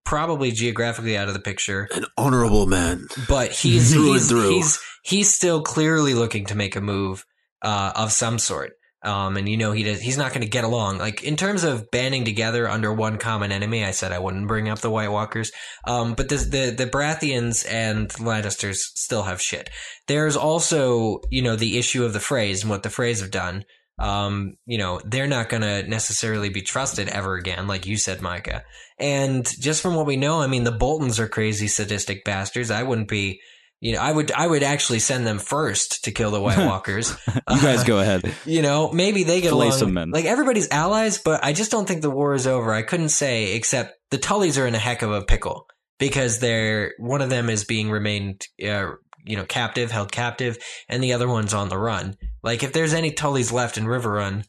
probably 0.06 0.52
geographically 0.52 1.18
out 1.18 1.28
of 1.28 1.34
the 1.34 1.40
picture, 1.40 1.90
An 1.92 2.06
honorable 2.20 2.68
man. 2.68 3.08
but 3.28 3.52
he's 3.52 3.94
Through 3.96 4.14
and 4.14 4.22
through. 4.22 4.50
he's 4.52 4.80
he's 5.04 5.34
still 5.34 5.64
clearly 5.64 6.14
looking 6.14 6.46
to 6.46 6.56
make 6.56 6.76
a 6.76 6.82
move 6.82 7.26
uh, 7.64 7.94
of 7.96 8.12
some 8.12 8.38
sort. 8.38 8.74
Um, 9.02 9.38
and 9.38 9.48
you 9.48 9.56
know 9.56 9.72
he 9.72 9.84
does, 9.84 10.02
he's 10.02 10.18
not 10.18 10.32
going 10.32 10.42
to 10.42 10.48
get 10.48 10.64
along. 10.64 10.98
Like 10.98 11.24
in 11.24 11.38
terms 11.38 11.64
of 11.64 11.90
banding 11.90 12.26
together 12.26 12.68
under 12.68 12.94
one 12.94 13.18
common 13.18 13.52
enemy, 13.52 13.86
I 13.86 13.92
said 13.92 14.12
I 14.12 14.20
wouldn't 14.20 14.48
bring 14.48 14.68
up 14.68 14.80
the 14.80 14.90
White 14.90 15.12
Walkers. 15.12 15.52
Um, 15.86 16.16
but 16.16 16.28
the 16.30 16.36
the 16.38 16.74
the 16.78 16.90
Baratheons 16.90 17.66
and 17.70 18.10
Lannisters 18.10 18.78
still 18.96 19.24
have 19.24 19.42
shit. 19.42 19.70
There's 20.08 20.36
also 20.36 21.22
you 21.32 21.42
know 21.42 21.56
the 21.56 21.78
issue 21.78 22.04
of 22.04 22.14
the 22.14 22.20
Freys 22.20 22.62
and 22.62 22.70
what 22.70 22.84
the 22.84 22.90
Freys 22.90 23.22
have 23.22 23.32
done. 23.32 23.64
Um, 24.00 24.56
you 24.66 24.78
know 24.78 25.02
they're 25.06 25.28
not 25.28 25.50
going 25.50 25.64
to 25.64 25.84
necessarily 25.88 26.50
be 26.50 26.62
trusted 26.62 27.08
ever 27.08 27.36
again, 27.36 27.68
like 27.68 27.86
you 27.86 27.96
said, 27.96 28.22
Micah. 28.22 28.64
And 29.00 29.48
just 29.60 29.82
from 29.82 29.96
what 29.96 30.06
we 30.06 30.18
know, 30.18 30.42
I 30.42 30.48
mean, 30.48 30.66
the 30.66 30.72
Boltons 30.72 31.20
are 31.20 31.28
crazy, 31.28 31.68
sadistic 31.68 32.26
bastards. 32.26 32.70
I 32.70 32.84
wouldn't 32.84 33.08
be, 33.08 33.40
you 33.82 33.94
know, 33.94 34.00
I 34.00 34.12
would, 34.12 34.32
I 34.32 34.46
would 34.46 34.64
actually 34.64 35.00
send 35.00 35.26
them 35.26 35.40
first 35.40 36.04
to 36.06 36.12
kill 36.12 36.32
the 36.32 36.42
White 36.42 36.58
Walkers. 36.66 37.16
you 37.28 37.62
guys 37.62 37.84
go 37.84 38.00
ahead. 38.00 38.34
you 38.46 38.62
know, 38.62 38.92
maybe 38.92 39.24
they 39.24 39.42
get 39.42 39.50
Fillet 39.50 39.68
along. 39.68 39.80
some 39.80 39.94
men. 39.94 40.12
Like 40.12 40.26
everybody's 40.26 40.70
allies, 40.70 41.18
but 41.18 41.44
I 41.44 41.54
just 41.54 41.72
don't 41.72 41.88
think 41.88 42.02
the 42.02 42.10
war 42.10 42.34
is 42.34 42.48
over. 42.48 42.74
I 42.74 42.82
couldn't 42.82 43.10
say 43.10 43.54
except 43.56 43.94
the 44.12 44.18
Tullys 44.18 44.62
are 44.62 44.68
in 44.68 44.76
a 44.76 44.80
heck 44.80 45.02
of 45.02 45.12
a 45.12 45.22
pickle 45.24 45.68
because 45.98 46.40
they're 46.40 46.94
one 46.98 47.22
of 47.22 47.30
them 47.30 47.50
is 47.50 47.64
being 47.64 47.90
remained, 47.90 48.46
uh, 48.64 48.92
you 49.26 49.36
know, 49.36 49.46
captive, 49.46 49.92
held 49.92 50.12
captive, 50.12 50.58
and 50.88 51.04
the 51.04 51.14
other 51.14 51.28
one's 51.28 51.54
on 51.54 51.70
the 51.70 51.78
run. 51.78 52.16
Like 52.42 52.64
if 52.64 52.74
there's 52.74 52.94
any 52.94 53.12
Tullys 53.12 53.52
left 53.52 53.78
in 53.78 53.86
Riverrun, 53.86 54.46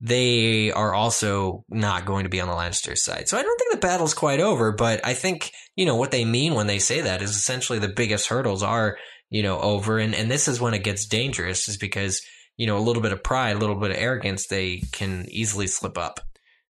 they 0.00 0.72
are 0.72 0.94
also 0.94 1.64
not 1.68 2.06
going 2.06 2.24
to 2.24 2.30
be 2.30 2.40
on 2.40 2.48
the 2.48 2.54
Lannister 2.54 2.96
side. 2.96 3.28
So 3.28 3.36
I 3.36 3.42
don't 3.42 3.58
think 3.58 3.72
the 3.72 3.86
battle's 3.86 4.14
quite 4.14 4.40
over, 4.40 4.72
but 4.72 5.04
I 5.04 5.12
think, 5.12 5.52
you 5.76 5.84
know, 5.84 5.96
what 5.96 6.10
they 6.10 6.24
mean 6.24 6.54
when 6.54 6.66
they 6.66 6.78
say 6.78 7.02
that 7.02 7.20
is 7.20 7.36
essentially 7.36 7.78
the 7.78 7.88
biggest 7.88 8.28
hurdles 8.28 8.62
are, 8.62 8.96
you 9.28 9.42
know, 9.42 9.60
over. 9.60 9.98
And, 9.98 10.14
and 10.14 10.30
this 10.30 10.48
is 10.48 10.60
when 10.60 10.72
it 10.72 10.84
gets 10.84 11.06
dangerous 11.06 11.68
is 11.68 11.76
because, 11.76 12.22
you 12.56 12.66
know, 12.66 12.78
a 12.78 12.80
little 12.80 13.02
bit 13.02 13.12
of 13.12 13.22
pride, 13.22 13.56
a 13.56 13.58
little 13.58 13.76
bit 13.76 13.90
of 13.90 13.98
arrogance, 13.98 14.46
they 14.46 14.82
can 14.92 15.26
easily 15.28 15.66
slip 15.66 15.98
up. 15.98 16.20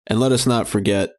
And 0.06 0.20
let 0.20 0.32
us 0.32 0.46
not 0.46 0.68
forget 0.68 1.14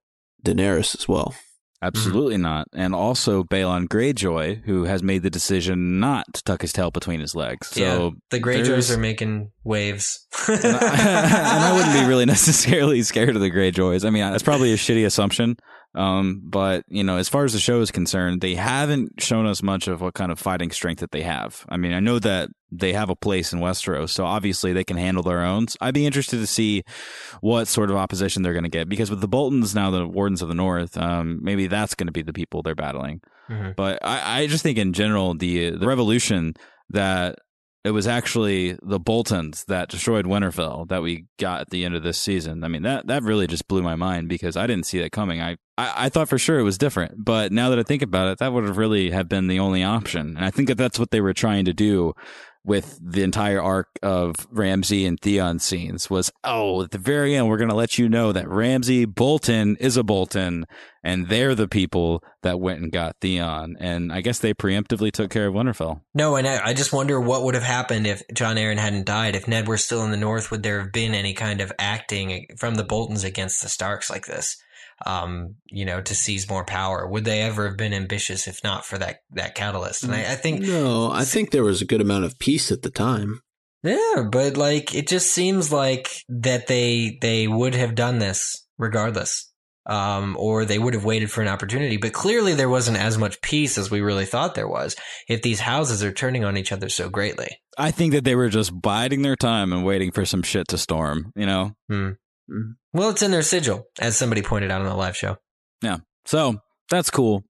Daenerys 0.44 0.94
as 0.94 1.08
well. 1.08 1.34
Mm-hmm. 1.76 1.86
Absolutely 1.86 2.36
not. 2.38 2.68
And 2.74 2.94
also 2.94 3.44
Balon 3.44 3.86
Greyjoy, 3.86 4.62
who 4.64 4.84
has 4.84 5.02
made 5.02 5.22
the 5.22 5.30
decision 5.30 6.00
not 6.00 6.24
to 6.34 6.42
tuck 6.42 6.62
his 6.62 6.72
tail 6.72 6.90
between 6.90 7.20
his 7.20 7.34
legs. 7.34 7.68
So 7.68 7.80
yeah, 7.80 8.10
the 8.30 8.40
Greyjoys 8.40 8.66
there's- 8.66 8.90
are 8.90 8.98
making 8.98 9.50
waves. 9.62 10.26
and 10.48 10.58
I 10.64 11.72
wouldn't 11.76 11.92
be 12.02 12.08
really 12.08 12.24
necessarily 12.36 13.02
scared 13.02 13.34
of 13.36 13.42
the 13.42 13.50
Greyjoys. 13.50 14.04
I 14.06 14.10
mean, 14.10 14.22
that's 14.30 14.42
probably 14.42 14.72
a 14.72 14.76
shitty 14.76 15.04
assumption. 15.04 15.56
Um, 15.96 16.42
but 16.44 16.84
you 16.88 17.02
know, 17.02 17.16
as 17.16 17.28
far 17.28 17.44
as 17.44 17.52
the 17.52 17.58
show 17.58 17.80
is 17.80 17.90
concerned, 17.90 18.40
they 18.42 18.54
haven't 18.54 19.20
shown 19.22 19.46
us 19.46 19.62
much 19.62 19.88
of 19.88 20.00
what 20.00 20.14
kind 20.14 20.30
of 20.30 20.38
fighting 20.38 20.70
strength 20.70 21.00
that 21.00 21.10
they 21.10 21.22
have. 21.22 21.64
I 21.68 21.76
mean, 21.76 21.92
I 21.94 22.00
know 22.00 22.18
that 22.18 22.50
they 22.70 22.92
have 22.92 23.08
a 23.08 23.16
place 23.16 23.52
in 23.52 23.60
Westeros, 23.60 24.10
so 24.10 24.24
obviously 24.24 24.72
they 24.72 24.84
can 24.84 24.96
handle 24.98 25.22
their 25.22 25.42
own. 25.42 25.66
I'd 25.80 25.94
be 25.94 26.04
interested 26.04 26.38
to 26.38 26.46
see 26.46 26.82
what 27.40 27.66
sort 27.68 27.90
of 27.90 27.96
opposition 27.96 28.42
they're 28.42 28.52
going 28.52 28.64
to 28.64 28.68
get 28.68 28.88
because 28.88 29.08
with 29.10 29.20
the 29.20 29.28
Boltons 29.28 29.74
now, 29.74 29.90
the 29.90 30.06
Wardens 30.06 30.42
of 30.42 30.48
the 30.48 30.54
North, 30.54 30.96
um, 30.98 31.38
maybe 31.42 31.66
that's 31.66 31.94
going 31.94 32.08
to 32.08 32.12
be 32.12 32.22
the 32.22 32.32
people 32.32 32.62
they're 32.62 32.74
battling. 32.74 33.20
Mhm. 33.48 33.74
But 33.76 34.04
I, 34.04 34.42
I 34.42 34.46
just 34.48 34.62
think 34.62 34.76
in 34.78 34.92
general, 34.92 35.34
the 35.34 35.70
the 35.70 35.86
revolution 35.86 36.54
that 36.90 37.38
it 37.86 37.92
was 37.92 38.08
actually 38.08 38.76
the 38.82 38.98
Boltons 38.98 39.64
that 39.66 39.88
destroyed 39.88 40.24
Winterfell 40.24 40.88
that 40.88 41.02
we 41.02 41.26
got 41.38 41.60
at 41.60 41.70
the 41.70 41.84
end 41.84 41.94
of 41.94 42.02
this 42.02 42.18
season. 42.18 42.64
I 42.64 42.68
mean 42.68 42.82
that 42.82 43.06
that 43.06 43.22
really 43.22 43.46
just 43.46 43.68
blew 43.68 43.80
my 43.80 43.94
mind 43.94 44.28
because 44.28 44.56
I 44.56 44.66
didn't 44.66 44.86
see 44.86 44.98
that 45.00 45.12
coming. 45.12 45.40
I, 45.40 45.52
I, 45.78 45.92
I 45.96 46.08
thought 46.08 46.28
for 46.28 46.36
sure 46.38 46.58
it 46.58 46.64
was 46.64 46.78
different, 46.78 47.24
but 47.24 47.52
now 47.52 47.70
that 47.70 47.78
I 47.78 47.84
think 47.84 48.02
about 48.02 48.26
it, 48.28 48.38
that 48.38 48.52
would 48.52 48.64
have 48.64 48.76
really 48.76 49.10
have 49.10 49.28
been 49.28 49.46
the 49.46 49.60
only 49.60 49.84
option. 49.84 50.36
And 50.36 50.44
I 50.44 50.50
think 50.50 50.66
that 50.66 50.76
that's 50.78 50.98
what 50.98 51.12
they 51.12 51.20
were 51.20 51.32
trying 51.32 51.64
to 51.66 51.72
do 51.72 52.12
with 52.66 52.98
the 53.00 53.22
entire 53.22 53.62
arc 53.62 53.88
of 54.02 54.34
Ramsay 54.50 55.06
and 55.06 55.18
Theon 55.20 55.60
scenes 55.60 56.10
was, 56.10 56.32
oh, 56.42 56.82
at 56.82 56.90
the 56.90 56.98
very 56.98 57.36
end, 57.36 57.48
we're 57.48 57.58
going 57.58 57.70
to 57.70 57.76
let 57.76 57.96
you 57.96 58.08
know 58.08 58.32
that 58.32 58.48
Ramsay 58.48 59.04
Bolton 59.04 59.76
is 59.76 59.96
a 59.96 60.02
Bolton 60.02 60.66
and 61.04 61.28
they're 61.28 61.54
the 61.54 61.68
people 61.68 62.24
that 62.42 62.58
went 62.58 62.80
and 62.80 62.90
got 62.90 63.16
Theon. 63.20 63.76
And 63.78 64.12
I 64.12 64.20
guess 64.20 64.40
they 64.40 64.52
preemptively 64.52 65.12
took 65.12 65.30
care 65.30 65.46
of 65.46 65.54
Winterfell. 65.54 66.00
No, 66.12 66.34
and 66.34 66.46
I, 66.46 66.66
I 66.66 66.74
just 66.74 66.92
wonder 66.92 67.20
what 67.20 67.44
would 67.44 67.54
have 67.54 67.62
happened 67.62 68.06
if 68.08 68.22
Jon 68.34 68.56
Arryn 68.56 68.78
hadn't 68.78 69.06
died. 69.06 69.36
If 69.36 69.46
Ned 69.46 69.68
were 69.68 69.78
still 69.78 70.02
in 70.02 70.10
the 70.10 70.16
North, 70.16 70.50
would 70.50 70.64
there 70.64 70.80
have 70.80 70.92
been 70.92 71.14
any 71.14 71.34
kind 71.34 71.60
of 71.60 71.72
acting 71.78 72.48
from 72.58 72.74
the 72.74 72.84
Boltons 72.84 73.22
against 73.22 73.62
the 73.62 73.68
Starks 73.68 74.10
like 74.10 74.26
this? 74.26 74.56
Um, 75.04 75.56
you 75.66 75.84
know, 75.84 76.00
to 76.00 76.14
seize 76.14 76.48
more 76.48 76.64
power? 76.64 77.06
Would 77.06 77.24
they 77.24 77.42
ever 77.42 77.68
have 77.68 77.76
been 77.76 77.92
ambitious 77.92 78.48
if 78.48 78.62
not 78.64 78.86
for 78.86 78.96
that 78.98 79.18
that 79.32 79.54
catalyst? 79.54 80.04
And 80.04 80.14
I, 80.14 80.32
I 80.32 80.36
think 80.36 80.62
no, 80.62 81.10
I 81.10 81.24
think 81.24 81.50
there 81.50 81.64
was 81.64 81.82
a 81.82 81.86
good 81.86 82.00
amount 82.00 82.24
of 82.24 82.38
peace 82.38 82.72
at 82.72 82.82
the 82.82 82.90
time. 82.90 83.40
Yeah, 83.82 84.24
but 84.30 84.56
like 84.56 84.94
it 84.94 85.06
just 85.06 85.32
seems 85.32 85.70
like 85.72 86.10
that 86.28 86.66
they 86.66 87.18
they 87.20 87.46
would 87.46 87.74
have 87.74 87.94
done 87.94 88.18
this 88.18 88.66
regardless. 88.78 89.52
Um, 89.88 90.36
or 90.36 90.64
they 90.64 90.80
would 90.80 90.94
have 90.94 91.04
waited 91.04 91.30
for 91.30 91.42
an 91.42 91.46
opportunity. 91.46 91.96
But 91.96 92.12
clearly, 92.12 92.54
there 92.54 92.68
wasn't 92.68 92.96
as 92.96 93.16
much 93.18 93.40
peace 93.40 93.78
as 93.78 93.88
we 93.88 94.00
really 94.00 94.24
thought 94.24 94.56
there 94.56 94.66
was. 94.66 94.96
If 95.28 95.42
these 95.42 95.60
houses 95.60 96.02
are 96.02 96.10
turning 96.10 96.44
on 96.44 96.56
each 96.56 96.72
other 96.72 96.88
so 96.88 97.08
greatly, 97.08 97.60
I 97.78 97.92
think 97.92 98.12
that 98.12 98.24
they 98.24 98.34
were 98.34 98.48
just 98.48 98.82
biding 98.82 99.22
their 99.22 99.36
time 99.36 99.72
and 99.72 99.84
waiting 99.84 100.10
for 100.10 100.26
some 100.26 100.42
shit 100.42 100.66
to 100.68 100.78
storm. 100.78 101.30
You 101.36 101.46
know, 101.46 101.76
hmm. 101.88 102.10
Mm-hmm. 102.50 102.72
Well, 102.92 103.10
it's 103.10 103.22
in 103.22 103.30
their 103.30 103.42
sigil, 103.42 103.84
as 104.00 104.16
somebody 104.16 104.42
pointed 104.42 104.70
out 104.70 104.80
on 104.80 104.86
the 104.86 104.94
live 104.94 105.16
show. 105.16 105.36
Yeah. 105.82 105.98
So 106.24 106.60
that's 106.90 107.10
cool. 107.10 107.44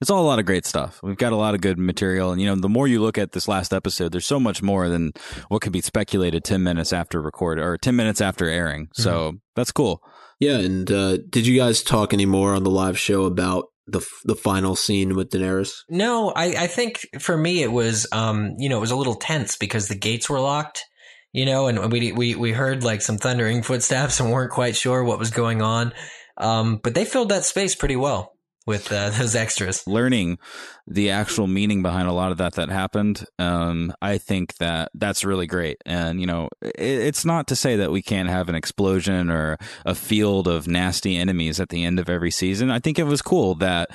It's 0.00 0.10
all 0.10 0.22
a 0.22 0.26
lot 0.26 0.38
of 0.38 0.44
great 0.44 0.66
stuff. 0.66 1.00
We've 1.02 1.16
got 1.16 1.32
a 1.32 1.36
lot 1.36 1.54
of 1.54 1.62
good 1.62 1.78
material. 1.78 2.30
And, 2.30 2.40
you 2.40 2.46
know, 2.46 2.54
the 2.54 2.68
more 2.68 2.86
you 2.86 3.00
look 3.00 3.16
at 3.16 3.32
this 3.32 3.48
last 3.48 3.72
episode, 3.72 4.12
there's 4.12 4.26
so 4.26 4.38
much 4.38 4.62
more 4.62 4.90
than 4.90 5.12
what 5.48 5.62
could 5.62 5.72
be 5.72 5.80
speculated 5.80 6.44
10 6.44 6.62
minutes 6.62 6.92
after 6.92 7.20
record 7.20 7.58
or 7.58 7.78
10 7.78 7.96
minutes 7.96 8.20
after 8.20 8.46
airing. 8.46 8.88
So 8.92 9.12
mm-hmm. 9.12 9.36
that's 9.54 9.72
cool. 9.72 10.02
Yeah. 10.38 10.58
And 10.58 10.90
uh, 10.90 11.16
did 11.30 11.46
you 11.46 11.58
guys 11.58 11.82
talk 11.82 12.12
any 12.12 12.26
more 12.26 12.54
on 12.54 12.62
the 12.62 12.70
live 12.70 12.98
show 12.98 13.24
about 13.24 13.66
the 13.86 14.04
the 14.24 14.34
final 14.34 14.76
scene 14.76 15.14
with 15.14 15.30
Daenerys? 15.30 15.72
No, 15.88 16.30
I, 16.30 16.64
I 16.64 16.66
think 16.66 17.06
for 17.20 17.36
me 17.36 17.62
it 17.62 17.70
was 17.70 18.06
um 18.12 18.54
you 18.58 18.68
know 18.68 18.78
it 18.78 18.80
was 18.80 18.90
a 18.90 18.96
little 18.96 19.14
tense 19.14 19.56
because 19.56 19.88
the 19.88 19.94
gates 19.94 20.28
were 20.28 20.40
locked 20.40 20.84
you 21.32 21.44
know, 21.44 21.66
and 21.66 21.92
we 21.92 22.12
we 22.12 22.34
we 22.34 22.52
heard 22.52 22.84
like 22.84 23.02
some 23.02 23.18
thundering 23.18 23.62
footsteps 23.62 24.20
and 24.20 24.30
weren't 24.30 24.52
quite 24.52 24.76
sure 24.76 25.04
what 25.04 25.18
was 25.18 25.30
going 25.30 25.62
on. 25.62 25.92
Um, 26.38 26.80
but 26.82 26.94
they 26.94 27.04
filled 27.04 27.30
that 27.30 27.44
space 27.44 27.74
pretty 27.74 27.96
well 27.96 28.35
with 28.66 28.90
uh, 28.92 29.10
those 29.18 29.34
extras. 29.34 29.86
Learning 29.86 30.38
the 30.86 31.10
actual 31.10 31.46
meaning 31.46 31.82
behind 31.82 32.08
a 32.08 32.12
lot 32.12 32.32
of 32.32 32.38
that 32.38 32.54
that 32.54 32.68
happened, 32.68 33.24
um, 33.38 33.92
I 34.02 34.18
think 34.18 34.56
that 34.56 34.90
that's 34.94 35.24
really 35.24 35.46
great. 35.46 35.78
And 35.86 36.20
you 36.20 36.26
know, 36.26 36.48
it, 36.62 36.74
it's 36.78 37.24
not 37.24 37.46
to 37.48 37.56
say 37.56 37.76
that 37.76 37.90
we 37.90 38.02
can't 38.02 38.28
have 38.28 38.48
an 38.48 38.54
explosion 38.54 39.30
or 39.30 39.56
a 39.84 39.94
field 39.94 40.48
of 40.48 40.66
nasty 40.68 41.16
enemies 41.16 41.60
at 41.60 41.70
the 41.70 41.84
end 41.84 41.98
of 41.98 42.08
every 42.08 42.30
season. 42.30 42.70
I 42.70 42.78
think 42.78 42.98
it 42.98 43.04
was 43.04 43.22
cool 43.22 43.54
that 43.56 43.90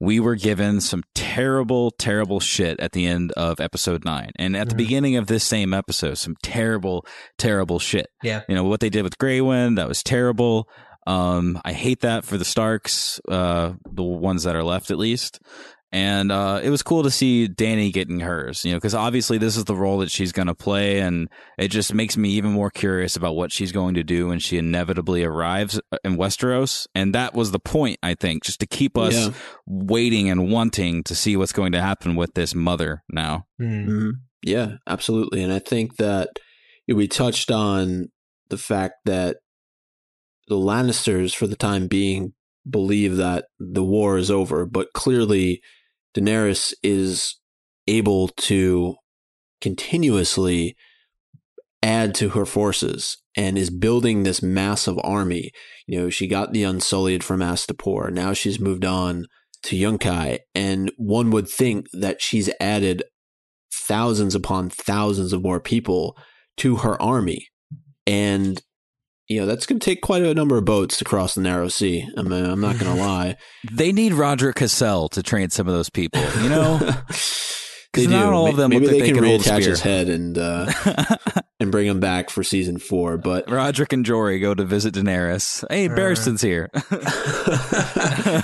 we 0.00 0.20
were 0.20 0.36
given 0.36 0.80
some 0.80 1.04
terrible, 1.14 1.90
terrible 1.92 2.40
shit 2.40 2.80
at 2.80 2.92
the 2.92 3.06
end 3.06 3.32
of 3.32 3.60
episode 3.60 4.04
nine, 4.04 4.30
and 4.36 4.56
at 4.56 4.62
mm-hmm. 4.62 4.68
the 4.70 4.84
beginning 4.84 5.16
of 5.16 5.26
this 5.26 5.44
same 5.44 5.74
episode, 5.74 6.18
some 6.18 6.36
terrible, 6.42 7.06
terrible 7.38 7.78
shit. 7.78 8.06
Yeah, 8.22 8.42
you 8.48 8.54
know 8.54 8.64
what 8.64 8.80
they 8.80 8.90
did 8.90 9.02
with 9.02 9.18
Grey 9.18 9.40
Wind, 9.40 9.78
that 9.78 9.88
was 9.88 10.02
terrible. 10.02 10.68
Um, 11.06 11.60
I 11.64 11.72
hate 11.72 12.00
that 12.00 12.24
for 12.24 12.38
the 12.38 12.44
Starks, 12.44 13.20
uh, 13.28 13.72
the 13.90 14.02
ones 14.02 14.44
that 14.44 14.56
are 14.56 14.64
left 14.64 14.90
at 14.90 14.98
least. 14.98 15.40
And 15.94 16.32
uh, 16.32 16.60
it 16.62 16.70
was 16.70 16.82
cool 16.82 17.02
to 17.02 17.10
see 17.10 17.48
Dany 17.48 17.92
getting 17.92 18.20
hers, 18.20 18.64
you 18.64 18.70
know, 18.70 18.78
because 18.78 18.94
obviously 18.94 19.36
this 19.36 19.58
is 19.58 19.64
the 19.64 19.76
role 19.76 19.98
that 19.98 20.10
she's 20.10 20.32
going 20.32 20.46
to 20.46 20.54
play, 20.54 21.00
and 21.00 21.28
it 21.58 21.68
just 21.68 21.92
makes 21.92 22.16
me 22.16 22.30
even 22.30 22.50
more 22.50 22.70
curious 22.70 23.14
about 23.14 23.36
what 23.36 23.52
she's 23.52 23.72
going 23.72 23.94
to 23.94 24.02
do 24.02 24.28
when 24.28 24.38
she 24.38 24.56
inevitably 24.56 25.22
arrives 25.22 25.78
uh, 25.92 25.98
in 26.02 26.16
Westeros. 26.16 26.86
And 26.94 27.14
that 27.14 27.34
was 27.34 27.50
the 27.50 27.58
point, 27.58 27.98
I 28.02 28.14
think, 28.14 28.42
just 28.42 28.60
to 28.60 28.66
keep 28.66 28.96
us 28.96 29.14
yeah. 29.14 29.32
waiting 29.66 30.30
and 30.30 30.50
wanting 30.50 31.04
to 31.04 31.14
see 31.14 31.36
what's 31.36 31.52
going 31.52 31.72
to 31.72 31.82
happen 31.82 32.16
with 32.16 32.32
this 32.32 32.54
mother 32.54 33.02
now. 33.10 33.44
Mm-hmm. 33.60 34.12
Yeah, 34.42 34.76
absolutely. 34.86 35.42
And 35.42 35.52
I 35.52 35.58
think 35.58 35.96
that 35.98 36.30
we 36.88 37.06
touched 37.06 37.50
on 37.50 38.08
the 38.48 38.56
fact 38.56 38.94
that 39.04 39.36
the 40.52 40.58
Lannisters, 40.58 41.34
for 41.34 41.46
the 41.46 41.56
time 41.56 41.86
being, 41.86 42.34
believe 42.68 43.16
that 43.16 43.46
the 43.58 43.82
war 43.82 44.16
is 44.18 44.30
over, 44.30 44.66
but 44.66 44.92
clearly 44.92 45.60
Daenerys 46.14 46.74
is 46.82 47.38
able 47.86 48.28
to 48.28 48.96
continuously 49.60 50.76
add 51.82 52.14
to 52.14 52.30
her 52.30 52.46
forces 52.46 53.18
and 53.36 53.58
is 53.58 53.70
building 53.70 54.22
this 54.22 54.42
massive 54.42 54.98
army. 55.02 55.50
You 55.86 56.00
know, 56.00 56.10
she 56.10 56.26
got 56.28 56.52
the 56.52 56.62
Unsullied 56.62 57.24
from 57.24 57.40
Astapor. 57.40 58.12
Now 58.12 58.32
she's 58.32 58.60
moved 58.60 58.84
on 58.84 59.26
to 59.64 59.76
Yunkai. 59.76 60.38
And 60.54 60.92
one 60.96 61.30
would 61.30 61.48
think 61.48 61.86
that 61.92 62.20
she's 62.20 62.50
added 62.60 63.02
thousands 63.72 64.34
upon 64.34 64.70
thousands 64.70 65.32
of 65.32 65.42
more 65.42 65.60
people 65.60 66.16
to 66.58 66.76
her 66.76 67.00
army. 67.00 67.48
And 68.06 68.62
you 69.32 69.40
know 69.40 69.46
that's 69.46 69.66
going 69.66 69.78
to 69.78 69.84
take 69.84 70.02
quite 70.02 70.22
a 70.22 70.34
number 70.34 70.56
of 70.56 70.64
boats 70.64 70.98
to 70.98 71.04
cross 71.04 71.34
the 71.34 71.40
narrow 71.40 71.68
sea. 71.68 72.08
I 72.16 72.22
mean, 72.22 72.44
I'm 72.44 72.60
not 72.60 72.78
going 72.78 72.94
to 72.96 73.00
lie. 73.00 73.36
They 73.70 73.92
need 73.92 74.12
Rodrik 74.12 74.56
Cassel 74.56 75.08
to 75.10 75.22
train 75.22 75.50
some 75.50 75.66
of 75.66 75.74
those 75.74 75.90
people. 75.90 76.22
You 76.42 76.48
know, 76.48 76.78
they 77.92 78.04
do. 78.06 78.10
Not 78.10 78.32
all 78.32 78.48
of 78.48 78.56
them 78.56 78.70
Maybe 78.70 78.86
they, 78.86 79.00
they, 79.00 79.06
can, 79.12 79.16
can 79.16 79.24
reattach 79.24 79.66
his 79.66 79.80
head 79.82 80.08
and 80.08 80.38
uh, 80.38 80.72
and 81.60 81.70
bring 81.70 81.86
him 81.86 82.00
back 82.00 82.30
for 82.30 82.42
season 82.42 82.78
four. 82.78 83.18
But 83.18 83.46
Rodrik 83.46 83.92
and 83.92 84.04
Jory 84.04 84.38
go 84.38 84.54
to 84.54 84.64
visit 84.64 84.94
Daenerys. 84.94 85.64
Hey, 85.70 85.88
uh. 85.88 85.94
Barristan's 85.94 86.40
here, 86.40 86.70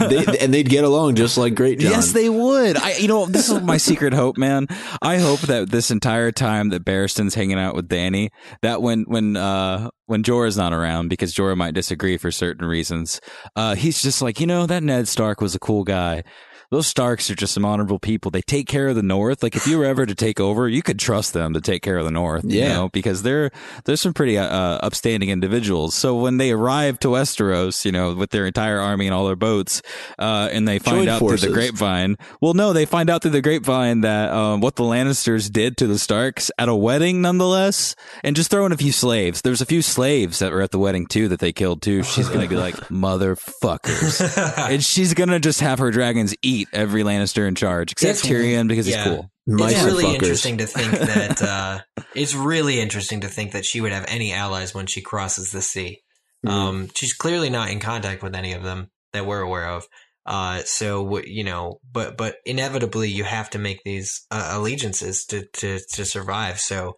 they, 0.09 0.27
and 0.41 0.53
they'd 0.53 0.69
get 0.69 0.85
along 0.85 1.15
just 1.15 1.39
like 1.39 1.55
Greatjon. 1.55 1.81
Yes, 1.81 2.13
they 2.13 2.29
would. 2.29 2.77
I, 2.77 2.97
you 2.97 3.09
know, 3.09 3.25
this 3.27 3.49
is 3.49 3.63
my 3.63 3.79
secret 3.79 4.13
hope, 4.13 4.37
man. 4.37 4.67
I 5.01 5.19
hope 5.19 5.41
that 5.41 5.71
this 5.71 5.91
entire 5.91 6.31
time 6.31 6.69
that 6.71 6.85
Barristan's 6.85 7.35
hanging 7.35 7.59
out 7.59 7.75
with 7.75 7.89
Dany, 7.89 8.29
that 8.63 8.83
when 8.83 9.05
when 9.05 9.37
uh 9.37 9.89
when 10.07 10.23
Jorah's 10.23 10.57
not 10.57 10.73
around, 10.73 11.09
because 11.09 11.35
Jorah 11.35 11.57
might 11.57 11.75
disagree 11.75 12.17
for 12.17 12.31
certain 12.31 12.67
reasons, 12.67 13.21
uh, 13.57 13.75
he's 13.75 14.01
just 14.03 14.23
like, 14.23 14.41
you 14.41 14.47
know, 14.47 14.67
that 14.67 14.83
Ned 14.83 15.07
Stark 15.07 15.41
was 15.41 15.55
a 15.55 15.59
cool 15.59 15.85
guy 15.85 16.23
those 16.71 16.87
Starks 16.87 17.31
are 17.31 17.35
just 17.35 17.55
some 17.55 17.65
honorable 17.65 17.99
people. 17.99 18.31
They 18.31 18.43
take 18.43 18.67
care 18.69 18.89
of 18.89 18.97
the 18.97 19.03
North. 19.03 19.43
Like 19.43 19.57
if 19.57 19.67
you 19.67 19.79
were 19.79 19.87
ever 19.87 20.05
to 20.05 20.15
take 20.15 20.39
over, 20.39 20.69
you 20.69 20.83
could 20.83 20.99
trust 20.99 21.33
them 21.33 21.55
to 21.55 21.61
take 21.61 21.83
care 21.83 21.97
of 21.97 22.05
the 22.05 22.11
North. 22.11 22.45
Yeah, 22.45 22.63
you 22.63 22.69
know, 22.69 22.89
because 22.91 23.23
they're 23.23 23.51
they're 23.85 23.97
some 23.97 24.13
pretty 24.13 24.37
uh, 24.37 24.45
uh, 24.45 24.81
upstanding 24.83 25.31
individuals. 25.31 25.95
So 25.95 26.17
when 26.17 26.37
they 26.37 26.51
arrive 26.51 26.99
to 27.01 27.09
Westeros, 27.09 27.85
you 27.85 27.93
know, 27.93 28.15
with 28.15 28.31
their 28.31 28.47
entire 28.47 28.81
army 28.81 29.07
and 29.07 29.15
all 29.15 29.27
their 29.27 29.37
boats, 29.37 29.81
uh, 30.19 30.51
and 30.53 30.69
they 30.69 30.79
find 30.79 30.99
Joint 30.99 31.11
out 31.11 31.21
forces. 31.21 31.41
through 31.41 31.51
the 31.51 31.55
grapevine. 31.55 32.17
Well, 32.41 32.53
no, 32.55 32.73
they 32.75 32.85
find 32.85 33.09
out 33.09 33.23
through 33.23 33.31
the 33.31 33.41
grapevine 33.41 34.03
that 34.03 34.31
um, 34.31 34.61
what 34.61 34.77
the 34.77 34.85
Lannisters 34.85 35.51
did 35.51 35.79
to 35.79 35.87
the 35.87 35.99
Starks 35.99 36.51
at 36.59 36.69
a 36.69 36.75
wedding, 36.75 37.23
nonetheless, 37.23 37.95
and 38.23 38.37
just 38.37 38.51
throw 38.51 38.67
in 38.67 38.73
a 38.73 38.77
few 38.77 38.93
slaves. 38.93 39.41
There's 39.41 39.63
a 39.63 39.67
few 39.67 39.81
slaves 39.81 40.39
that 40.41 40.53
were 40.53 40.61
at 40.61 40.73
the 40.73 40.79
wedding 40.79 41.07
too 41.07 41.29
that 41.29 41.41
they 41.41 41.53
killed 41.53 41.81
too. 41.81 42.03
She's 42.03 42.29
gonna 42.29 42.49
be 42.49 42.57
like 42.57 42.75
motherfuckers, 42.91 44.69
and 44.71 44.85
she's 44.85 45.15
gonna 45.15 45.41
just 45.41 45.61
have 45.61 45.79
her 45.79 45.91
dragons 45.91 46.35
eat 46.43 46.58
every 46.73 47.03
Lannister 47.03 47.47
in 47.47 47.55
charge 47.55 47.93
except 47.93 48.19
it's, 48.19 48.27
Tyrion 48.27 48.69
because 48.69 48.89
yeah. 48.89 49.05
he's 49.05 49.13
cool. 49.13 49.31
it's 49.47 49.83
really 49.83 50.15
interesting 50.15 50.59
to 50.59 50.67
think 50.67 50.91
that 50.99 51.43
uh, 51.43 51.79
it's 52.15 52.35
really 52.35 52.81
interesting 52.81 53.21
to 53.21 53.29
think 53.29 53.53
that 53.53 53.65
she 53.65 53.81
would 53.81 53.93
have 53.93 54.05
any 54.09 54.33
allies 54.33 54.75
when 54.75 54.87
she 54.87 55.01
crosses 55.01 55.53
the 55.53 55.63
sea. 55.63 56.03
Mm-hmm. 56.47 56.55
Um, 56.55 56.89
she's 56.95 57.15
clearly 57.15 57.51
not 57.51 57.71
in 57.71 57.81
contact 57.81 58.23
with 58.23 58.35
any 58.35 58.53
of 58.53 58.63
them 58.63 58.91
that 59.13 59.27
we're 59.27 59.41
aware 59.41 59.69
of. 59.69 59.87
Uh, 60.27 60.61
so 60.65 61.21
you 61.21 61.43
know, 61.43 61.81
but 61.91 62.17
but 62.17 62.37
inevitably 62.45 63.09
you 63.09 63.25
have 63.25 63.49
to 63.51 63.59
make 63.59 63.83
these 63.85 64.27
uh, 64.31 64.51
allegiances 64.53 65.25
to 65.27 65.47
to 65.55 65.79
to 65.95 66.05
survive. 66.05 66.61
So 66.61 66.97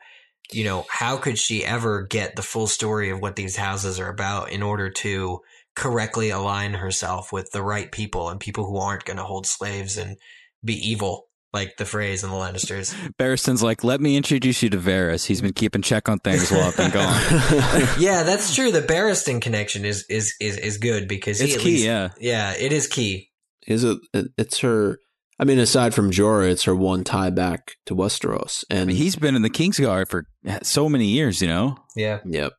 you 0.53 0.65
know, 0.65 0.85
how 0.89 1.17
could 1.17 1.39
she 1.39 1.65
ever 1.65 2.03
get 2.03 2.35
the 2.35 2.43
full 2.43 2.67
story 2.67 3.11
of 3.11 3.21
what 3.21 3.37
these 3.37 3.57
houses 3.57 4.01
are 4.01 4.09
about 4.09 4.51
in 4.51 4.63
order 4.63 4.91
to 4.91 5.41
correctly 5.77 6.31
align 6.31 6.75
herself 6.75 7.33
with 7.33 7.51
the 7.53 7.63
right 7.63 7.91
people 7.91 8.29
and 8.29 8.41
people 8.41 8.67
who 8.67 8.77
aren't 8.77 9.05
going 9.05 9.17
to 9.17 9.25
hold 9.25 9.47
slaves 9.47 9.97
and 9.97 10.17
be 10.65 10.75
evil 10.75 11.27
like 11.53 11.77
the 11.79 11.85
Freys 11.85 12.23
in 12.23 12.31
the 12.31 12.37
Lannisters. 12.37 12.95
Barristan's 13.19 13.63
like, 13.63 13.83
let 13.83 14.01
me 14.01 14.17
introduce 14.17 14.63
you 14.63 14.71
to 14.71 14.79
Varys. 14.79 15.27
He's 15.27 15.41
been 15.41 15.53
keeping 15.53 15.83
check 15.83 16.09
on 16.09 16.19
things 16.21 16.51
while 16.51 16.63
I've 16.63 16.77
been 16.77 16.91
gone. 16.91 17.21
yeah, 17.99 18.23
that's 18.23 18.55
true. 18.55 18.71
The 18.71 18.83
Barristan 18.83 19.41
connection 19.41 19.85
is 19.85 20.05
is 20.09 20.35
is, 20.41 20.57
is 20.59 20.79
good 20.79 21.09
because 21.09 21.41
it's 21.41 21.57
key. 21.57 21.71
Least, 21.71 21.85
yeah, 21.85 22.09
yeah, 22.21 22.55
it 22.59 22.73
is 22.73 22.87
key. 22.87 23.31
Is 23.67 23.85
it? 23.85 23.99
It's 24.13 24.61
her. 24.61 24.99
I 25.39 25.45
mean, 25.45 25.59
aside 25.59 25.95
from 25.95 26.11
Jorah, 26.11 26.51
it's 26.51 26.65
her 26.65 26.77
one 26.77 27.03
tie 27.03 27.31
back 27.31 27.73
to 27.87 27.95
Westeros, 27.95 28.65
and 28.71 28.81
I 28.81 28.85
mean, 28.87 28.97
he's 28.97 29.17
been 29.17 29.35
in 29.35 29.43
the 29.43 29.51
Kingsguard 29.51 30.09
for 30.09 30.27
so 30.63 30.89
many 30.89 31.07
years. 31.07 31.41
You 31.41 31.49
know. 31.49 31.77
Yeah. 31.97 32.21
Yep. 32.25 32.53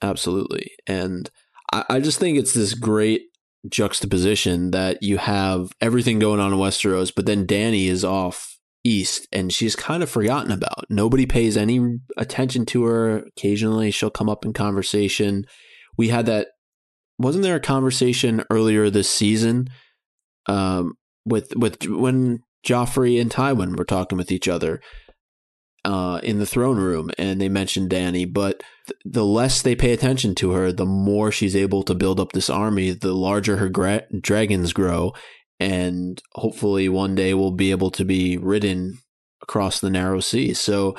Absolutely, 0.00 0.72
and 0.86 1.30
I, 1.72 2.00
just 2.00 2.18
think 2.18 2.38
it's 2.38 2.54
this 2.54 2.74
great 2.74 3.22
juxtaposition 3.68 4.72
that 4.72 5.02
you 5.02 5.18
have 5.18 5.72
everything 5.80 6.18
going 6.18 6.40
on 6.40 6.52
in 6.52 6.58
Westeros, 6.58 7.12
but 7.14 7.26
then 7.26 7.46
Dany 7.46 7.86
is 7.86 8.04
off 8.04 8.58
East, 8.84 9.28
and 9.32 9.52
she's 9.52 9.76
kind 9.76 10.02
of 10.02 10.10
forgotten 10.10 10.50
about. 10.50 10.86
Nobody 10.90 11.24
pays 11.24 11.56
any 11.56 11.98
attention 12.16 12.66
to 12.66 12.84
her. 12.84 13.18
Occasionally, 13.18 13.90
she'll 13.90 14.10
come 14.10 14.28
up 14.28 14.44
in 14.44 14.52
conversation. 14.52 15.46
We 15.96 16.08
had 16.08 16.26
that. 16.26 16.48
Wasn't 17.18 17.44
there 17.44 17.56
a 17.56 17.60
conversation 17.60 18.44
earlier 18.50 18.90
this 18.90 19.08
season, 19.08 19.68
um, 20.46 20.94
with 21.24 21.54
with 21.56 21.86
when 21.86 22.40
Joffrey 22.66 23.20
and 23.20 23.30
Tywin 23.30 23.76
were 23.76 23.84
talking 23.84 24.18
with 24.18 24.32
each 24.32 24.48
other, 24.48 24.80
uh, 25.84 26.20
in 26.22 26.38
the 26.38 26.46
throne 26.46 26.78
room, 26.78 27.10
and 27.18 27.40
they 27.40 27.48
mentioned 27.48 27.90
Dany, 27.90 28.30
But 28.30 28.62
th- 28.86 29.00
the 29.04 29.24
less 29.24 29.62
they 29.62 29.74
pay 29.74 29.92
attention 29.92 30.34
to 30.36 30.52
her, 30.52 30.72
the 30.72 30.86
more 30.86 31.32
she's 31.32 31.56
able 31.56 31.82
to 31.84 31.94
build 31.94 32.20
up 32.20 32.32
this 32.32 32.48
army. 32.48 32.90
The 32.90 33.12
larger 33.12 33.56
her 33.56 33.68
gra- 33.68 34.06
dragons 34.20 34.72
grow, 34.72 35.12
and 35.58 36.22
hopefully 36.34 36.88
one 36.88 37.14
day 37.14 37.34
we'll 37.34 37.52
be 37.52 37.70
able 37.70 37.90
to 37.92 38.04
be 38.04 38.38
ridden 38.38 38.98
across 39.42 39.80
the 39.80 39.90
narrow 39.90 40.20
sea. 40.20 40.54
So 40.54 40.96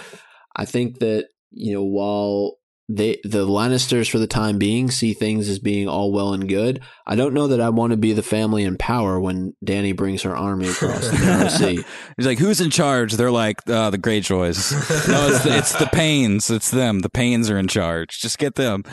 I 0.55 0.65
think 0.65 0.99
that 0.99 1.27
you 1.51 1.73
know 1.73 1.83
while 1.83 2.57
they 2.89 3.17
the 3.23 3.45
Lannisters 3.47 4.09
for 4.09 4.19
the 4.19 4.27
time 4.27 4.57
being 4.57 4.91
see 4.91 5.13
things 5.13 5.47
as 5.47 5.59
being 5.59 5.87
all 5.87 6.11
well 6.11 6.33
and 6.33 6.49
good. 6.49 6.81
I 7.07 7.15
don't 7.15 7.33
know 7.33 7.47
that 7.47 7.61
I 7.61 7.69
want 7.69 7.91
to 7.91 7.97
be 7.97 8.11
the 8.11 8.23
family 8.23 8.63
in 8.65 8.77
power 8.77 9.19
when 9.19 9.53
Dany 9.65 9.95
brings 9.95 10.23
her 10.23 10.35
army 10.35 10.67
across 10.67 11.09
the 11.09 11.17
narrow 11.17 11.47
sea. 11.49 11.83
He's 12.17 12.27
like, 12.27 12.39
"Who's 12.39 12.59
in 12.59 12.69
charge?" 12.69 13.13
They're 13.13 13.31
like, 13.31 13.57
uh, 13.69 13.89
"The 13.89 13.97
Greyjoys." 13.97 14.71
no, 15.07 15.27
it's 15.27 15.43
the, 15.43 15.57
it's 15.57 15.79
the 15.79 15.87
Pains. 15.87 16.49
It's 16.49 16.71
them. 16.71 16.99
The 16.99 17.09
Pains 17.09 17.49
are 17.49 17.57
in 17.57 17.67
charge. 17.67 18.19
Just 18.19 18.37
get 18.37 18.55
them. 18.55 18.83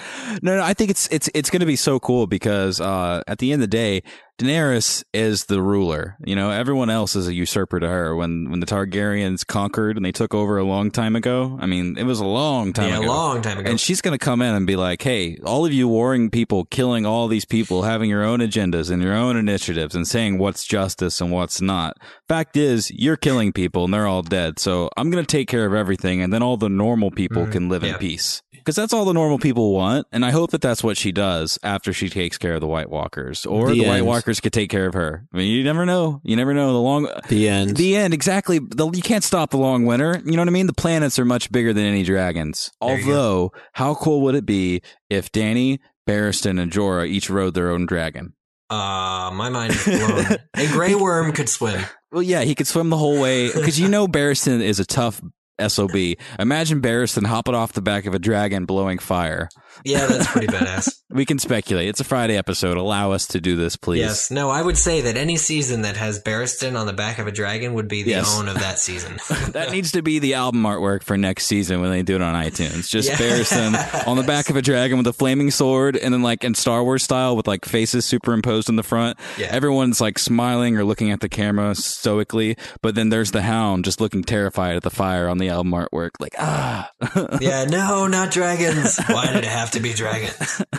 No, 0.40 0.56
no. 0.56 0.62
I 0.62 0.72
think 0.72 0.90
it's 0.90 1.08
it's 1.08 1.28
it's 1.34 1.50
going 1.50 1.60
to 1.60 1.66
be 1.66 1.76
so 1.76 1.98
cool 1.98 2.28
because 2.28 2.80
uh, 2.80 3.22
at 3.26 3.38
the 3.38 3.52
end 3.52 3.62
of 3.62 3.70
the 3.70 3.76
day, 3.76 4.02
Daenerys 4.40 5.04
is 5.12 5.44
the 5.46 5.60
ruler. 5.60 6.16
You 6.24 6.34
know, 6.34 6.50
everyone 6.50 6.88
else 6.88 7.14
is 7.14 7.28
a 7.28 7.34
usurper 7.34 7.78
to 7.78 7.86
her. 7.86 8.16
When 8.16 8.50
when 8.50 8.60
the 8.60 8.66
Targaryens 8.66 9.46
conquered 9.46 9.96
and 9.96 10.04
they 10.04 10.12
took 10.12 10.32
over 10.34 10.56
a 10.56 10.64
long 10.64 10.90
time 10.90 11.14
ago, 11.14 11.58
I 11.60 11.66
mean, 11.66 11.98
it 11.98 12.04
was 12.04 12.20
a 12.20 12.24
long 12.24 12.72
time 12.72 12.88
yeah, 12.88 12.98
ago. 13.00 13.06
a 13.06 13.08
long 13.08 13.42
time 13.42 13.58
ago. 13.58 13.70
And 13.70 13.78
she's 13.78 14.00
going 14.00 14.18
to 14.18 14.24
come 14.24 14.40
in 14.40 14.54
and 14.54 14.66
be 14.66 14.76
like, 14.76 15.02
"Hey, 15.02 15.36
all 15.44 15.66
of 15.66 15.72
you 15.74 15.86
warring 15.88 16.30
people, 16.30 16.64
killing 16.64 17.04
all 17.04 17.28
these 17.28 17.44
people, 17.44 17.82
having 17.82 18.08
your 18.08 18.24
own 18.24 18.40
agendas 18.40 18.90
and 18.90 19.02
your 19.02 19.14
own 19.14 19.36
initiatives, 19.36 19.94
and 19.94 20.08
saying 20.08 20.38
what's 20.38 20.64
justice 20.66 21.20
and 21.20 21.30
what's 21.30 21.60
not. 21.60 21.98
Fact 22.26 22.56
is, 22.56 22.90
you're 22.90 23.16
killing 23.18 23.52
people, 23.52 23.84
and 23.84 23.92
they're 23.92 24.06
all 24.06 24.22
dead. 24.22 24.58
So 24.58 24.88
I'm 24.96 25.10
going 25.10 25.22
to 25.24 25.30
take 25.30 25.48
care 25.48 25.66
of 25.66 25.74
everything, 25.74 26.22
and 26.22 26.32
then 26.32 26.42
all 26.42 26.56
the 26.56 26.68
normal 26.70 27.10
people 27.10 27.44
Mhm. 27.46 27.52
can 27.52 27.68
live 27.68 27.84
in 27.84 27.94
peace." 27.96 28.40
Because 28.52 28.76
that's 28.76 28.92
all 28.92 29.06
the 29.06 29.14
normal 29.14 29.38
people 29.38 29.72
want, 29.72 30.06
and 30.12 30.22
I 30.24 30.32
hope 30.32 30.50
that 30.50 30.60
that's 30.60 30.84
what 30.84 30.98
she 30.98 31.12
does 31.12 31.58
after 31.62 31.94
she 31.94 32.10
takes 32.10 32.36
care 32.36 32.54
of 32.54 32.60
the 32.60 32.66
White 32.66 32.90
Walkers, 32.90 33.46
or 33.46 33.68
The 33.68 33.80
the, 33.80 33.86
White 33.86 33.96
end. 33.98 34.06
Walkers 34.30 34.38
could 34.40 34.52
take 34.52 34.70
care 34.70 34.86
of 34.86 34.94
her. 34.94 35.26
I 35.34 35.36
mean, 35.38 35.48
you 35.50 35.64
never 35.64 35.84
know. 35.84 36.20
You 36.22 36.36
never 36.36 36.54
know. 36.54 36.72
The 36.72 36.78
long, 36.78 37.08
The 37.28 37.48
end. 37.48 37.76
the 37.76 37.96
end, 37.96 38.14
exactly. 38.14 38.60
The, 38.60 38.88
you 38.90 39.02
can't 39.02 39.24
stop 39.24 39.50
the 39.50 39.56
long 39.56 39.86
winter. 39.86 40.22
You 40.24 40.32
know 40.36 40.42
what 40.42 40.46
I 40.46 40.52
mean? 40.52 40.68
The 40.68 40.72
planets 40.72 41.18
are 41.18 41.24
much 41.24 41.50
bigger 41.50 41.72
than 41.72 41.84
any 41.84 42.04
dragons. 42.04 42.70
There. 42.80 42.90
Although, 42.90 43.50
how 43.72 43.96
cool 43.96 44.20
would 44.20 44.36
it 44.36 44.46
be 44.46 44.82
if 45.08 45.32
Dany, 45.32 45.80
Barristan, 46.08 46.60
and 46.60 46.70
Jorah 46.70 47.08
each 47.08 47.28
rode 47.28 47.54
their 47.54 47.70
own 47.72 47.86
dragon? 47.86 48.34
uh, 48.70 49.32
my 49.34 49.48
mind 49.48 49.72
is 49.72 49.84
blown. 49.84 50.26
a 50.54 50.66
gray 50.68 50.94
worm 50.94 51.32
could 51.32 51.48
swim. 51.48 51.82
Well, 52.12 52.22
yeah, 52.22 52.42
he 52.42 52.54
could 52.54 52.68
swim 52.68 52.88
the 52.90 52.96
whole 52.96 53.20
way 53.20 53.48
because 53.52 53.80
you 53.80 53.88
know 53.88 54.06
Barristan 54.06 54.60
is 54.60 54.78
a 54.78 54.84
tough 54.86 55.20
SOB. 55.60 55.96
Imagine 56.38 56.80
Barristan 56.80 57.26
hopping 57.26 57.56
off 57.56 57.72
the 57.72 57.82
back 57.82 58.06
of 58.06 58.14
a 58.14 58.20
dragon 58.20 58.64
blowing 58.64 58.98
fire. 59.00 59.48
Yeah, 59.84 60.06
that's 60.06 60.30
pretty 60.30 60.46
badass. 60.48 60.94
We 61.10 61.24
can 61.26 61.38
speculate. 61.38 61.88
It's 61.88 62.00
a 62.00 62.04
Friday 62.04 62.36
episode. 62.36 62.76
Allow 62.76 63.12
us 63.12 63.26
to 63.28 63.40
do 63.40 63.56
this, 63.56 63.76
please. 63.76 64.00
Yes. 64.00 64.30
No, 64.30 64.48
I 64.50 64.62
would 64.62 64.76
say 64.78 65.00
that 65.02 65.16
any 65.16 65.36
season 65.36 65.82
that 65.82 65.96
has 65.96 66.22
Barristan 66.22 66.78
on 66.78 66.86
the 66.86 66.92
back 66.92 67.18
of 67.18 67.26
a 67.26 67.32
dragon 67.32 67.74
would 67.74 67.88
be 67.88 68.02
the 68.04 68.10
Yes. 68.10 68.38
own 68.38 68.48
of 68.48 68.54
that 68.60 68.78
season. 68.78 69.18
That 69.50 69.72
needs 69.72 69.92
to 69.92 70.02
be 70.02 70.20
the 70.20 70.34
album 70.34 70.62
artwork 70.62 71.02
for 71.02 71.16
next 71.16 71.46
season 71.46 71.80
when 71.80 71.90
they 71.90 72.02
do 72.02 72.14
it 72.14 72.22
on 72.22 72.34
iTunes. 72.34 72.88
Just 72.88 73.08
Yes. 73.08 73.20
Barristan 73.20 74.06
on 74.06 74.16
the 74.16 74.22
back 74.22 74.48
of 74.50 74.56
a 74.56 74.62
dragon 74.62 74.98
with 74.98 75.06
a 75.08 75.12
flaming 75.12 75.50
sword, 75.50 75.96
and 75.96 76.14
then 76.14 76.22
like 76.22 76.44
in 76.44 76.54
Star 76.54 76.84
Wars 76.84 77.02
style 77.02 77.36
with 77.36 77.48
like 77.48 77.64
faces 77.64 78.04
superimposed 78.04 78.68
in 78.68 78.76
the 78.76 78.82
front. 78.84 79.18
Yeah. 79.38 79.48
Everyone's 79.50 80.00
like 80.00 80.18
smiling 80.18 80.76
or 80.76 80.84
looking 80.84 81.10
at 81.10 81.20
the 81.20 81.28
camera 81.28 81.74
stoically, 81.74 82.56
but 82.82 82.94
then 82.94 83.08
there's 83.08 83.32
the 83.32 83.42
Hound 83.42 83.84
just 83.84 84.00
looking 84.00 84.22
terrified 84.22 84.76
at 84.76 84.82
the 84.82 84.90
fire 84.90 85.28
on 85.28 85.38
the 85.38 85.48
album 85.48 85.72
artwork, 85.72 86.10
like 86.20 86.34
ah. 86.38 86.90
yeah, 87.40 87.64
no, 87.64 88.06
not 88.06 88.30
dragons. 88.30 88.98
Why 89.08 89.26
did 89.32 89.38
it 89.38 89.44
have 89.60 89.70
to 89.72 89.80
be 89.80 89.92
dragon. 89.92 90.30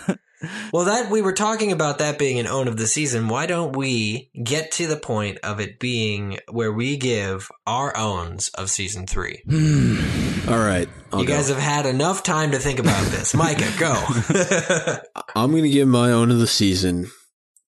Well, 0.73 0.85
that 0.85 1.11
we 1.11 1.21
were 1.21 1.33
talking 1.33 1.71
about 1.71 1.99
that 1.99 2.17
being 2.17 2.39
an 2.39 2.47
own 2.47 2.67
of 2.67 2.75
the 2.75 2.87
season. 2.87 3.27
Why 3.27 3.45
don't 3.45 3.75
we 3.75 4.31
get 4.43 4.71
to 4.73 4.87
the 4.87 4.97
point 4.97 5.37
of 5.43 5.59
it 5.59 5.77
being 5.79 6.39
where 6.49 6.71
we 6.73 6.97
give 6.97 7.47
our 7.67 7.95
owns 7.95 8.49
of 8.55 8.71
season 8.71 9.05
three? 9.05 9.43
All 10.47 10.57
right. 10.57 10.89
I'll 11.13 11.21
you 11.21 11.27
go. 11.27 11.33
guys 11.35 11.49
have 11.49 11.59
had 11.59 11.85
enough 11.85 12.23
time 12.23 12.51
to 12.51 12.57
think 12.57 12.79
about 12.79 13.05
this. 13.11 13.33
Micah, 13.35 13.71
go. 13.77 13.93
I'm 15.35 15.51
going 15.51 15.61
to 15.63 15.69
give 15.69 15.87
my 15.87 16.11
own 16.11 16.31
of 16.31 16.39
the 16.39 16.47
season 16.47 17.11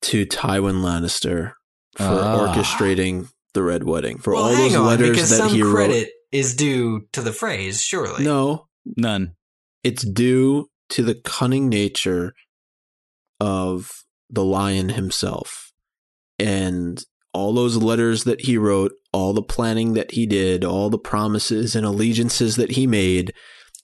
to 0.03 0.26
Tywin 0.26 0.82
Lannister 0.82 1.51
for 1.95 2.03
Ah. 2.05 2.55
orchestrating 2.55 3.28
the 3.53 3.61
Red 3.61 3.84
Wedding. 3.84 4.18
For 4.18 4.34
well, 4.34 4.45
all 4.45 4.49
hang 4.55 4.72
those 4.72 4.76
on, 4.78 4.88
letters 4.88 5.09
because 5.11 5.30
that 5.30 5.38
some 5.38 5.51
he 5.53 5.61
credit 5.61 6.09
is 6.32 6.55
due 6.55 7.01
to 7.11 7.22
the 7.22 7.30
Freys, 7.32 7.84
surely. 7.84 8.24
No, 8.24 8.68
None. 8.97 9.36
it's 9.84 10.03
due 10.03 10.70
to 10.93 11.03
the 11.03 11.15
cunning 11.15 11.69
nature 11.69 12.33
of 13.39 14.03
the 14.29 14.43
lion 14.43 14.89
himself 14.89 15.73
and 16.37 17.03
all 17.33 17.51
those 17.51 17.77
letters 17.77 18.25
that 18.25 18.41
he 18.41 18.57
wrote, 18.57 18.91
all 19.11 19.33
the 19.33 19.41
planning 19.41 19.93
that 19.93 20.11
he 20.11 20.27
did, 20.27 20.63
all 20.63 20.91
the 20.91 20.99
promises 20.99 21.75
and 21.75 21.83
allegiances 21.83 22.57
that 22.57 22.71
he 22.71 22.85
made. 22.85 23.33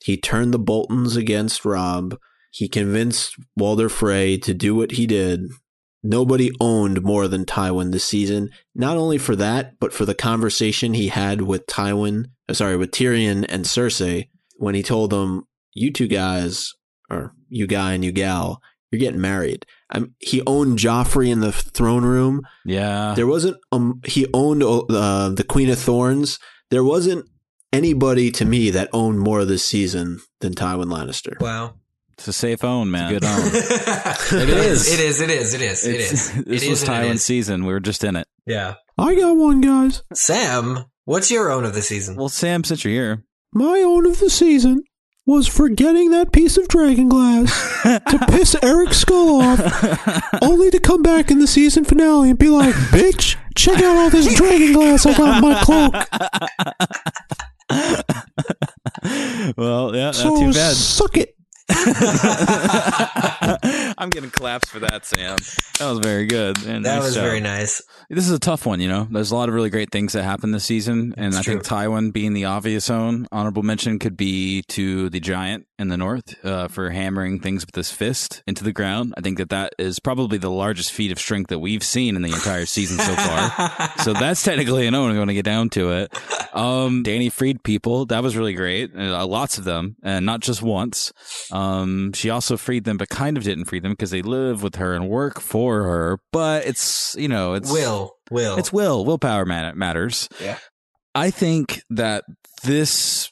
He 0.03 0.17
turned 0.17 0.53
the 0.53 0.59
Boltons 0.59 1.15
against 1.15 1.65
Robb. 1.65 2.15
He 2.51 2.67
convinced 2.67 3.35
Walder 3.55 3.89
Frey 3.89 4.37
to 4.37 4.53
do 4.53 4.75
what 4.75 4.91
he 4.91 5.07
did. 5.07 5.47
Nobody 6.03 6.51
owned 6.61 7.01
more 7.01 7.27
than 7.27 7.43
Tywin 7.43 7.91
this 7.91 8.05
season, 8.05 8.51
not 8.75 8.97
only 8.97 9.17
for 9.17 9.35
that, 9.35 9.79
but 9.79 9.93
for 9.93 10.05
the 10.05 10.13
conversation 10.13 10.93
he 10.93 11.07
had 11.07 11.41
with 11.41 11.65
Tywin, 11.65 12.25
uh, 12.47 12.53
sorry, 12.53 12.77
with 12.77 12.91
Tyrion 12.91 13.45
and 13.49 13.65
Cersei 13.65 14.29
when 14.57 14.75
he 14.75 14.83
told 14.83 15.09
them, 15.09 15.47
"You 15.73 15.91
two 15.91 16.07
guys, 16.07 16.73
or 17.09 17.33
you 17.49 17.67
guy 17.67 17.93
and 17.93 18.03
you 18.03 18.11
gal, 18.11 18.61
you're 18.91 18.99
getting 18.99 19.21
married." 19.21 19.65
Um, 19.91 20.13
he 20.19 20.41
owned 20.45 20.77
Joffrey 20.79 21.29
in 21.29 21.39
the 21.39 21.51
throne 21.51 22.03
room. 22.05 22.41
Yeah. 22.65 23.13
There 23.15 23.27
wasn't 23.27 23.57
um 23.71 24.01
he 24.05 24.27
owned 24.33 24.63
uh, 24.63 25.29
the 25.29 25.45
Queen 25.47 25.69
of 25.69 25.79
Thorns. 25.79 26.39
There 26.69 26.83
wasn't 26.83 27.25
anybody 27.73 28.31
to 28.31 28.45
me 28.45 28.69
that 28.71 28.89
owned 28.93 29.19
more 29.19 29.39
of 29.41 29.47
this 29.47 29.65
season 29.65 30.19
than 30.41 30.53
Tywin 30.53 30.85
Lannister. 30.85 31.39
Wow. 31.39 31.75
It's 32.13 32.27
a 32.27 32.33
safe 32.33 32.65
own, 32.65 32.91
man. 32.91 33.13
good 33.13 33.23
own. 33.23 33.39
it 33.53 34.49
is. 34.49 34.93
It 34.93 34.99
is. 34.99 35.21
It 35.21 35.29
is. 35.29 35.53
It 35.53 35.61
is. 35.61 35.87
It 35.87 35.95
is. 35.95 36.11
is. 36.11 36.35
This 36.45 36.63
It 36.63 36.69
was 36.69 36.83
is 36.83 36.89
Tywin's 36.89 37.23
season. 37.23 37.65
We 37.65 37.71
were 37.71 37.79
just 37.79 38.03
in 38.03 38.17
it. 38.17 38.27
Yeah. 38.45 38.75
I 38.97 39.15
got 39.15 39.37
one, 39.37 39.61
guys. 39.61 40.03
Sam, 40.13 40.83
what's 41.05 41.31
your 41.31 41.49
own 41.49 41.63
of 41.63 41.73
the 41.73 41.81
season? 41.81 42.17
Well, 42.17 42.27
Sam, 42.27 42.65
since 42.65 42.83
you're 42.83 42.93
here, 42.93 43.23
My 43.53 43.81
own 43.85 44.05
of 44.05 44.19
the 44.19 44.29
season 44.29 44.83
was 45.29 45.47
forgetting 45.47 46.09
that 46.09 46.31
piece 46.31 46.57
of 46.57 46.67
dragon 46.67 47.07
glass 47.07 47.51
to 47.83 48.19
piss 48.29 48.55
Eric's 48.63 48.97
skull 48.97 49.41
off, 49.41 49.59
only 50.41 50.71
to 50.71 50.79
come 50.79 51.03
back 51.03 51.29
in 51.29 51.37
the 51.39 51.45
season 51.47 51.85
finale 51.85 52.31
and 52.31 52.39
be 52.39 52.49
like, 52.49 52.73
"Bitch, 52.91 53.35
check 53.55 53.77
out 53.77 53.95
all 53.95 54.09
this 54.09 54.33
dragon 54.35 54.73
glass 54.73 55.05
I 55.05 55.15
got 55.15 55.35
in 55.37 55.41
my 55.41 55.61
cloak." 55.63 55.93
well, 59.57 59.95
yeah, 59.95 60.05
not 60.05 60.15
So 60.15 60.39
too 60.39 60.51
bad. 60.51 60.75
suck 60.75 61.15
it. 61.17 61.35
I'm 63.97 64.09
getting 64.09 64.31
claps 64.31 64.69
for 64.69 64.79
that, 64.79 65.05
Sam. 65.05 65.37
That 65.79 65.89
was 65.89 65.99
very 65.99 66.25
good. 66.25 66.57
And 66.65 66.85
that 66.85 66.95
nice 66.95 67.03
was 67.03 67.15
job. 67.15 67.23
very 67.23 67.39
nice. 67.39 67.81
This 68.09 68.25
is 68.25 68.31
a 68.31 68.39
tough 68.39 68.65
one, 68.65 68.79
you 68.79 68.87
know. 68.87 69.07
There's 69.09 69.31
a 69.31 69.35
lot 69.35 69.49
of 69.49 69.55
really 69.55 69.69
great 69.69 69.91
things 69.91 70.13
that 70.13 70.23
happened 70.23 70.53
this 70.53 70.65
season, 70.65 71.13
and 71.17 71.27
It's 71.27 71.37
I 71.37 71.43
think 71.43 71.63
true. 71.63 71.77
Tywin 71.77 72.11
being 72.11 72.33
the 72.33 72.45
obvious 72.45 72.89
own 72.89 73.27
honorable 73.31 73.63
mention 73.63 73.99
could 73.99 74.17
be 74.17 74.63
to 74.69 75.09
the 75.09 75.19
giant 75.19 75.67
in 75.79 75.87
the 75.87 75.97
north 75.97 76.45
uh, 76.45 76.67
for 76.67 76.89
hammering 76.89 77.39
things 77.39 77.65
with 77.65 77.73
his 77.73 77.91
fist 77.91 78.43
into 78.45 78.63
the 78.63 78.73
ground. 78.73 79.13
I 79.17 79.21
think 79.21 79.37
that 79.37 79.49
that 79.49 79.73
is 79.79 79.99
probably 79.99 80.37
the 80.37 80.51
largest 80.51 80.91
feat 80.91 81.11
of 81.11 81.19
strength 81.19 81.47
that 81.47 81.59
we've 81.59 81.83
seen 81.83 82.15
in 82.15 82.21
the 82.21 82.31
entire 82.31 82.65
season 82.65 82.99
so 82.99 83.15
far. 83.15 83.97
so 84.03 84.13
that's 84.13 84.43
technically 84.43 84.85
an 84.85 84.93
own. 84.93 85.09
I'm 85.09 85.15
going 85.15 85.29
to 85.29 85.33
get 85.33 85.45
down 85.45 85.69
to 85.71 85.91
it. 85.93 86.13
Um, 86.53 87.03
Dany 87.03 87.31
freed 87.31 87.63
people. 87.63 88.05
That 88.05 88.21
was 88.21 88.35
really 88.35 88.53
great. 88.53 88.95
Uh, 88.95 89.25
lots 89.25 89.57
of 89.57 89.63
them, 89.63 89.95
and 90.03 90.25
not 90.25 90.41
just 90.41 90.61
once. 90.61 91.13
Um, 91.51 92.11
she 92.13 92.29
also 92.29 92.57
freed 92.57 92.83
them, 92.83 92.97
but 92.97 93.09
kind 93.09 93.37
of 93.37 93.43
didn't 93.43 93.65
free 93.65 93.79
them 93.79 93.93
because 93.93 94.11
they 94.11 94.21
live 94.21 94.61
with 94.61 94.75
her 94.75 94.93
and 94.93 95.07
work 95.07 95.39
for 95.39 95.83
her. 95.83 96.19
But 96.33 96.65
it's 96.65 97.15
you 97.17 97.29
know 97.29 97.53
it's 97.53 97.71
Will. 97.71 98.11
Will. 98.29 98.57
it's 98.57 98.73
will. 98.73 99.05
Willpower 99.05 99.45
man- 99.45 99.77
matters. 99.77 100.27
Yeah. 100.41 100.57
I 101.15 101.31
think 101.31 101.81
that 101.89 102.25
this 102.63 103.31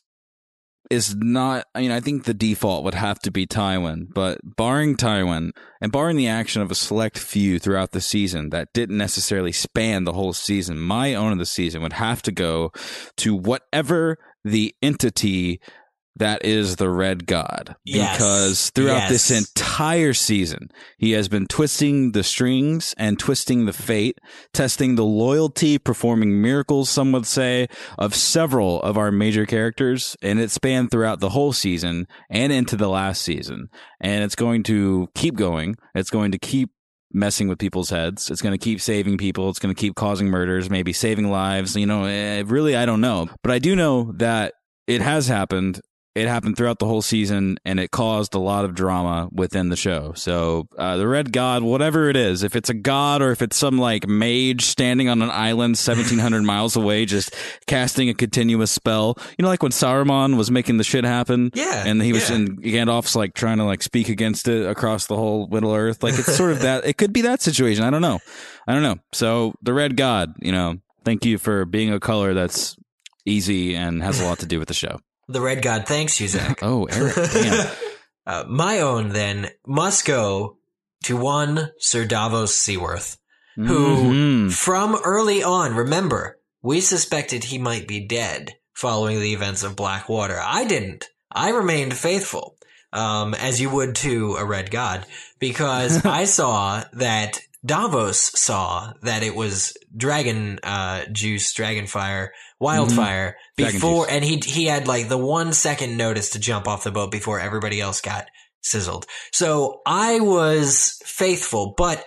is 0.89 1.15
not. 1.15 1.65
I 1.75 1.81
mean, 1.81 1.91
I 1.91 1.99
think 1.99 2.23
the 2.23 2.33
default 2.33 2.83
would 2.83 2.93
have 2.93 3.19
to 3.19 3.31
be 3.31 3.45
Tywin, 3.45 4.07
but 4.13 4.39
barring 4.43 4.95
Tywin 4.95 5.51
and 5.81 5.91
barring 5.91 6.17
the 6.17 6.27
action 6.27 6.61
of 6.61 6.71
a 6.71 6.75
select 6.75 7.17
few 7.17 7.59
throughout 7.59 7.91
the 7.91 8.01
season 8.01 8.49
that 8.49 8.73
didn't 8.73 8.97
necessarily 8.97 9.51
span 9.51 10.03
the 10.03 10.13
whole 10.13 10.33
season, 10.33 10.79
my 10.79 11.13
own 11.13 11.31
of 11.31 11.39
the 11.39 11.45
season 11.45 11.81
would 11.81 11.93
have 11.93 12.21
to 12.23 12.31
go 12.31 12.71
to 13.17 13.35
whatever 13.35 14.17
the 14.43 14.73
entity 14.81 15.59
that 16.19 16.43
is 16.45 16.75
the 16.77 16.89
red 16.89 17.25
god 17.25 17.75
Yes. 17.85 18.17
because 18.17 18.69
throughout 18.71 19.09
this 19.09 19.31
entire 19.31 20.13
season 20.13 20.69
he 20.97 21.11
has 21.11 21.27
been 21.27 21.47
twisting 21.47 22.11
the 22.11 22.23
strings 22.23 22.93
and 22.97 23.17
twisting 23.19 23.65
the 23.65 23.73
fate 23.73 24.19
testing 24.53 24.95
the 24.95 25.05
loyalty 25.05 25.77
performing 25.77 26.41
miracles 26.41 26.89
some 26.89 27.11
would 27.11 27.25
say 27.25 27.67
of 27.97 28.15
several 28.15 28.81
of 28.81 28.97
our 28.97 29.11
major 29.11 29.45
characters 29.45 30.15
and 30.21 30.39
it 30.39 30.51
spanned 30.51 30.91
throughout 30.91 31.19
the 31.19 31.29
whole 31.29 31.53
season 31.53 32.07
and 32.29 32.51
into 32.51 32.75
the 32.75 32.89
last 32.89 33.21
season 33.21 33.69
and 33.99 34.23
it's 34.23 34.35
going 34.35 34.63
to 34.63 35.07
keep 35.15 35.35
going 35.35 35.75
it's 35.95 36.09
going 36.09 36.31
to 36.31 36.39
keep 36.39 36.69
messing 37.13 37.47
with 37.47 37.57
people's 37.57 37.89
heads. 37.89 38.29
It's 38.29 38.41
going 38.41 38.51
to 38.51 38.57
keep 38.57 38.81
saving 38.81 39.17
people. 39.17 39.49
It's 39.49 39.59
going 39.59 39.73
to 39.73 39.79
keep 39.79 39.95
causing 39.95 40.27
murders, 40.27 40.69
maybe 40.69 40.91
saving 40.91 41.31
lives. 41.31 41.75
You 41.75 41.85
know, 41.85 42.03
eh, 42.03 42.43
really, 42.45 42.75
I 42.75 42.85
don't 42.85 42.99
know. 42.99 43.29
But 43.43 43.53
I 43.53 43.59
do 43.59 43.77
know 43.77 44.11
that 44.17 44.53
it 44.87 45.01
has 45.01 45.27
happened. 45.27 45.79
It 46.17 46.27
happened 46.27 46.57
throughout 46.57 46.79
the 46.79 46.85
whole 46.85 47.01
season 47.01 47.57
and 47.63 47.79
it 47.79 47.91
caused 47.91 48.33
a 48.33 48.39
lot 48.39 48.65
of 48.65 48.73
drama 48.73 49.29
within 49.31 49.69
the 49.69 49.75
show. 49.75 50.13
So, 50.15 50.67
uh, 50.77 50.97
the 50.97 51.07
Red 51.07 51.31
God, 51.31 51.63
whatever 51.63 52.09
it 52.09 52.17
is, 52.17 52.43
if 52.43 52.55
it's 52.55 52.69
a 52.69 52.73
god 52.73 53.21
or 53.21 53.31
if 53.31 53.41
it's 53.41 53.55
some 53.55 53.77
like 53.77 54.07
mage 54.07 54.63
standing 54.63 55.09
on 55.09 55.21
an 55.21 55.29
island 55.29 55.77
1700 55.77 56.41
miles 56.43 56.75
away, 56.75 57.05
just 57.05 57.35
casting 57.67 58.09
a 58.09 58.13
continuous 58.13 58.71
spell, 58.71 59.15
you 59.37 59.43
know, 59.43 59.47
like 59.47 59.61
when 59.61 59.71
Saruman 59.71 60.37
was 60.37 60.49
making 60.49 60.77
the 60.77 60.83
shit 60.83 61.03
happen. 61.03 61.51
Yeah, 61.53 61.83
And 61.85 62.01
he 62.01 62.13
was 62.13 62.29
yeah. 62.29 62.37
in 62.37 62.57
Gandalf's 62.57 63.15
like 63.15 63.33
trying 63.33 63.57
to 63.57 63.63
like 63.63 63.83
speak 63.83 64.09
against 64.09 64.47
it 64.47 64.67
across 64.67 65.07
the 65.07 65.15
whole 65.15 65.47
Middle 65.47 65.73
Earth. 65.73 66.01
Like 66.01 66.17
it's 66.17 66.35
sort 66.35 66.51
of 66.51 66.61
that. 66.61 66.85
It 66.85 66.97
could 66.97 67.13
be 67.13 67.21
that 67.21 67.41
situation. 67.41 67.83
I 67.83 67.89
don't 67.89 68.01
know. 68.01 68.19
I 68.67 68.73
don't 68.73 68.83
know. 68.83 68.97
So 69.13 69.53
the 69.61 69.73
Red 69.73 69.95
God, 69.95 70.33
you 70.39 70.51
know, 70.51 70.77
thank 71.05 71.25
you 71.25 71.37
for 71.37 71.65
being 71.65 71.93
a 71.93 71.99
color 71.99 72.33
that's 72.33 72.75
easy 73.25 73.75
and 73.75 74.01
has 74.01 74.19
a 74.19 74.25
lot 74.25 74.39
to 74.39 74.45
do 74.45 74.59
with 74.59 74.67
the 74.67 74.73
show. 74.73 74.99
The 75.27 75.41
Red 75.41 75.61
God 75.61 75.85
thanks 75.87 76.19
you, 76.21 76.27
Zach. 76.27 76.59
Oh, 76.61 76.85
Eric, 76.85 77.15
damn. 77.15 77.67
Uh, 78.25 78.43
my 78.49 78.81
own 78.81 79.07
then 79.09 79.49
must 79.65 80.03
go 80.03 80.57
to 81.05 81.15
one 81.15 81.71
Sir 81.79 82.03
Davos 82.03 82.53
Seaworth, 82.53 83.17
who 83.55 83.69
Mhm. 84.49 84.51
from 84.53 84.95
early 85.05 85.41
on, 85.43 85.73
remember, 85.75 86.37
we 86.61 86.81
suspected 86.81 87.45
he 87.45 87.57
might 87.57 87.87
be 87.87 88.05
dead 88.05 88.55
following 88.73 89.21
the 89.21 89.31
events 89.31 89.63
of 89.63 89.77
Blackwater. 89.77 90.37
I 90.43 90.65
didn't. 90.65 91.05
I 91.31 91.51
remained 91.51 91.95
faithful, 91.95 92.57
um, 92.91 93.33
as 93.33 93.61
you 93.61 93.69
would 93.69 93.95
to 93.97 94.35
a 94.35 94.43
red 94.43 94.71
god, 94.71 95.05
because 95.39 96.05
I 96.05 96.25
saw 96.25 96.83
that 96.93 97.39
Davos 97.65 98.19
saw 98.19 98.93
that 99.01 99.23
it 99.23 99.35
was 99.35 99.75
dragon 99.95 100.59
uh, 100.63 101.05
juice, 101.11 101.53
dragon 101.53 101.87
fire, 101.87 102.33
wildfire 102.59 103.35
Mm-hmm. 103.59 103.73
Before, 103.73 104.07
and 104.07 104.23
he 104.23 104.37
he 104.37 104.65
had 104.65 104.87
like 104.87 105.09
the 105.09 105.17
one 105.17 105.51
second 105.51 105.97
notice 105.97 106.31
to 106.31 106.39
jump 106.39 106.67
off 106.67 106.83
the 106.83 106.91
boat 106.91 107.11
before 107.11 107.39
everybody 107.39 107.81
else 107.81 108.01
got 108.01 108.27
sizzled. 108.61 109.07
So 109.31 109.81
I 109.83 110.19
was 110.19 111.01
faithful, 111.03 111.73
but 111.75 112.05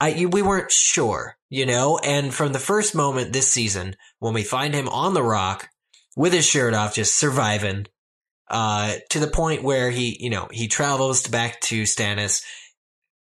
I 0.00 0.26
we 0.26 0.42
weren't 0.42 0.72
sure, 0.72 1.36
you 1.48 1.66
know. 1.66 1.98
And 1.98 2.34
from 2.34 2.52
the 2.52 2.58
first 2.58 2.96
moment 2.96 3.32
this 3.32 3.50
season, 3.50 3.94
when 4.18 4.34
we 4.34 4.42
find 4.42 4.74
him 4.74 4.88
on 4.88 5.14
the 5.14 5.22
rock 5.22 5.68
with 6.16 6.32
his 6.32 6.44
shirt 6.44 6.74
off, 6.74 6.96
just 6.96 7.14
surviving, 7.14 7.86
uh, 8.50 8.96
to 9.10 9.20
the 9.20 9.28
point 9.28 9.62
where 9.62 9.90
he, 9.90 10.16
you 10.18 10.30
know, 10.30 10.48
he 10.50 10.66
travels 10.66 11.26
back 11.28 11.60
to 11.60 11.84
Stannis, 11.84 12.42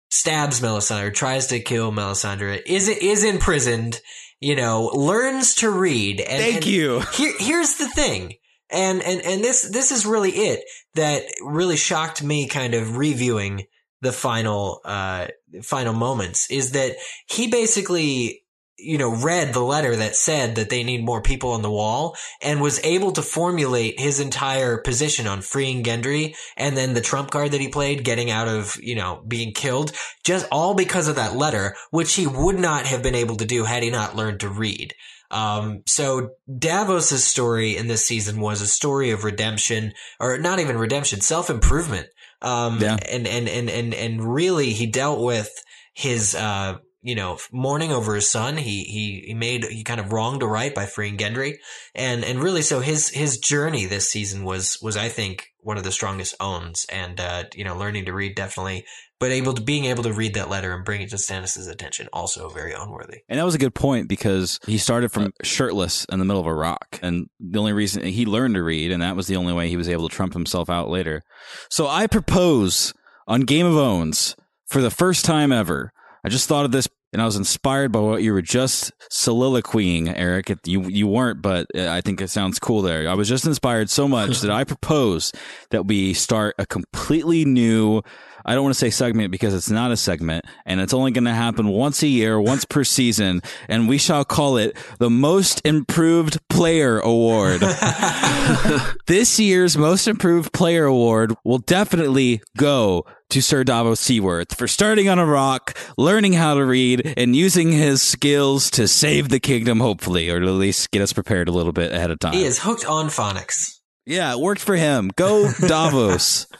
stabs 0.10 0.62
Melisandre, 0.62 1.14
tries 1.14 1.48
to 1.48 1.60
kill 1.60 1.92
Melisandre, 1.92 2.62
is 2.66 2.88
is 2.88 3.24
imprisoned, 3.24 4.02
you 4.40 4.56
know, 4.56 4.92
learns 4.94 5.56
to 5.56 5.70
read. 5.70 6.20
And, 6.20 6.42
Thank 6.42 6.56
and 6.58 6.66
you. 6.66 7.00
Here, 7.14 7.34
here's 7.40 7.78
the 7.78 7.90
thing. 7.90 8.36
And, 8.70 9.02
and, 9.02 9.22
and 9.22 9.42
this, 9.42 9.62
this 9.70 9.92
is 9.92 10.06
really 10.06 10.32
it 10.32 10.66
that 10.96 11.24
really 11.42 11.78
shocked 11.78 12.22
me 12.22 12.48
kind 12.48 12.74
of 12.74 12.98
reviewing 12.98 13.66
the 14.02 14.12
final, 14.12 14.82
uh, 14.84 15.28
final 15.64 15.94
moments 15.94 16.52
is 16.52 16.72
that 16.72 16.98
he 17.28 17.50
basically, 17.50 18.44
you 18.78 18.98
know, 18.98 19.10
read 19.16 19.54
the 19.54 19.60
letter 19.62 19.96
that 19.96 20.16
said 20.16 20.56
that 20.56 20.70
they 20.70 20.84
need 20.84 21.04
more 21.04 21.22
people 21.22 21.52
on 21.52 21.62
the 21.64 21.72
wall 21.72 22.16
and 22.42 22.62
was 22.62 22.84
able 22.84 23.12
to 23.12 23.22
formulate 23.22 24.00
his 24.00 24.20
entire 24.20 24.78
position 24.78 25.26
on 25.28 25.42
freeing 25.42 25.84
Gendry 25.84 26.36
and 26.56 26.78
then 26.78 26.94
the 26.94 27.02
trump 27.02 27.32
card 27.32 27.52
that 27.52 27.62
he 27.62 27.70
played 27.70 28.04
getting 28.04 28.30
out 28.30 28.48
of, 28.48 28.78
you 28.82 28.96
know, 28.96 29.24
being 29.28 29.52
killed 29.52 29.92
just 30.24 30.48
all 30.52 30.76
because 30.76 31.08
of 31.08 31.16
that 31.16 31.36
letter, 31.36 31.76
which 31.90 32.14
he 32.14 32.28
would 32.28 32.60
not 32.60 32.86
have 32.86 33.02
been 33.02 33.16
able 33.16 33.36
to 33.38 33.46
do 33.46 33.64
had 33.64 33.82
he 33.84 33.90
not 33.90 34.16
learned 34.16 34.42
to 34.42 34.50
read. 34.50 34.94
Um, 35.32 35.82
so 35.86 36.32
Davos's 36.48 37.24
story 37.24 37.76
in 37.76 37.88
this 37.88 38.06
season 38.06 38.40
was 38.40 38.62
a 38.62 38.68
story 38.68 39.12
of 39.12 39.24
redemption, 39.24 39.94
or 40.20 40.38
not 40.38 40.60
even 40.60 40.78
redemption, 40.78 41.22
self 41.22 41.50
improvement. 41.50 42.08
Um, 42.42 42.80
Yeah. 42.80 42.98
and, 43.10 43.28
and, 43.28 43.50
and, 43.50 43.70
and, 43.70 43.94
and 43.94 44.34
really 44.34 44.72
he 44.72 44.86
dealt 44.86 45.20
with 45.20 45.50
his, 45.94 46.36
uh, 46.36 46.78
you 47.02 47.16
know, 47.16 47.38
mourning 47.52 47.92
over 47.92 48.16
his 48.16 48.30
son. 48.30 48.58
He, 48.58 48.84
he, 48.84 49.24
he 49.28 49.34
made, 49.34 49.64
he 49.66 49.84
kind 49.84 50.00
of 50.00 50.12
wronged 50.12 50.44
a 50.44 50.48
right 50.48 50.74
by 50.74 50.86
freeing 50.86 51.18
Gendry. 51.18 51.56
And, 51.94 52.26
and 52.26 52.42
really, 52.42 52.62
so 52.62 52.80
his, 52.80 53.10
his 53.10 53.38
journey 53.38 53.86
this 53.86 54.10
season 54.10 54.44
was, 54.44 54.78
was, 54.82 54.98
I 54.98 55.10
think, 55.10 55.48
one 55.60 55.78
of 55.78 55.84
the 55.84 55.92
strongest 55.92 56.36
owns. 56.40 56.86
And, 56.92 57.20
uh, 57.20 57.44
you 57.56 57.64
know, 57.64 57.78
learning 57.78 58.06
to 58.06 58.14
read 58.14 58.36
definitely, 58.36 58.86
but 59.20 59.32
able 59.32 59.54
to, 59.54 59.62
being 59.62 59.86
able 59.86 60.04
to 60.04 60.14
read 60.14 60.34
that 60.34 60.50
letter 60.50 60.74
and 60.74 60.84
bring 60.84 61.02
it 61.02 61.10
to 61.12 61.18
Stannis' 61.18 61.70
attention, 61.70 62.08
also 62.12 62.50
very 62.50 62.74
unworthy. 62.74 63.20
And 63.30 63.40
that 63.40 63.46
was 63.46 63.56
a 63.56 63.60
good 63.60 63.76
point 63.76 64.10
because 64.10 64.60
he 64.66 64.78
started 64.78 65.12
from 65.12 65.34
shirtless 65.44 66.06
in 66.06 66.20
the 66.20 66.26
middle 66.26 66.42
of 66.42 66.48
a 66.48 66.54
rock. 66.54 67.00
And 67.02 67.30
the 67.40 67.60
only 67.60 67.74
reason 67.74 68.04
he 68.04 68.26
learned 68.26 68.56
to 68.56 68.64
read, 68.64 68.92
and 68.92 69.02
that 69.02 69.16
was 69.16 69.28
the 69.28 69.36
only 69.36 69.54
way 69.54 69.70
he 69.70 69.78
was 69.78 69.90
able 69.90 70.10
to 70.10 70.16
trump 70.16 70.34
himself 70.34 70.70
out 70.70 70.90
later. 70.90 71.24
So 71.70 71.88
I 71.88 72.08
propose 72.08 72.94
on 73.28 73.42
Game 73.42 73.66
of 73.66 73.76
Owns 73.76 74.36
for 74.66 74.82
the 74.82 74.92
first 74.92 75.26
time 75.26 75.52
ever. 75.52 75.92
I 76.28 76.30
just 76.30 76.50
thought 76.50 76.66
of 76.66 76.74
this 76.74 76.90
and 77.14 77.22
I 77.22 77.26
was 77.26 77.38
inspired 77.38 77.94
by 77.94 78.02
what 78.02 78.22
you 78.22 78.34
were 78.34 78.42
just 78.42 78.92
soliloquying, 79.10 80.14
Eric. 80.14 80.52
You 80.66 80.84
you 80.90 81.08
weren't, 81.08 81.42
but 81.42 81.68
uh, 81.74 81.88
I 81.88 82.02
think 82.02 82.20
it 82.20 82.30
sounds 82.30 82.60
cool 82.60 82.82
there. 82.82 83.10
I 83.10 83.14
was 83.14 83.30
just 83.30 83.46
inspired 83.46 83.90
so 83.90 84.10
much 84.10 84.42
that 84.42 84.52
I 84.52 84.66
propose 84.66 85.32
that 85.70 85.88
we 85.88 86.14
start 86.14 86.56
a 86.58 86.66
completely 86.66 87.46
new 87.46 88.02
I 88.46 88.54
don't 88.54 88.64
want 88.64 88.76
to 88.76 88.80
say 88.80 88.90
segment 88.90 89.32
because 89.32 89.54
it's 89.54 89.70
not 89.70 89.92
a 89.92 89.98
segment 89.98 90.46
and 90.66 90.80
it's 90.80 90.94
only 90.94 91.12
going 91.12 91.26
to 91.26 91.34
happen 91.34 91.68
once 91.68 92.02
a 92.04 92.08
year, 92.08 92.40
once 92.40 92.66
per 92.66 92.84
season, 92.84 93.42
and 93.68 93.88
we 93.88 93.98
shall 93.98 94.26
call 94.26 94.58
it 94.58 94.78
the 95.00 95.10
Most 95.10 95.62
Improved 95.66 96.40
Player 96.50 97.00
Award. 97.00 97.62
this 99.08 99.40
year's 99.40 99.78
Most 99.78 100.08
Improved 100.08 100.54
Player 100.54 100.86
Award 100.86 101.34
will 101.44 101.60
definitely 101.60 102.42
go 102.56 103.06
to 103.30 103.42
Sir 103.42 103.64
Davos 103.64 104.00
Seaworth 104.00 104.56
for 104.56 104.68
starting 104.68 105.10
on 105.10 105.20
a 105.20 105.26
rock, 105.26 105.78
learning 105.98 106.34
how 106.34 106.54
to 106.54 106.66
read, 106.66 107.14
and 107.18 107.36
using 107.36 107.72
his 107.72 108.02
skills 108.02 108.72
to 108.72 108.88
save 108.88 109.30
the 109.30 109.40
kingdom, 109.40 109.80
hopefully, 109.80 110.30
or 110.30 110.38
at 110.38 110.44
least 110.44 110.92
get 110.92 111.02
us 111.02 111.12
prepared 111.12 111.50
a 111.50 111.52
little 111.52 111.74
bit 111.74 111.92
ahead 111.92 112.12
of 112.12 112.20
time. 112.20 112.34
He 112.34 112.46
is 112.46 112.60
hooked 112.60 112.86
on 112.86 113.08
phonics. 113.08 113.78
Yeah, 114.06 114.32
it 114.32 114.40
worked 114.40 114.62
for 114.62 114.76
him. 114.76 115.12
Go 115.16 115.52
Davos. 115.68 116.48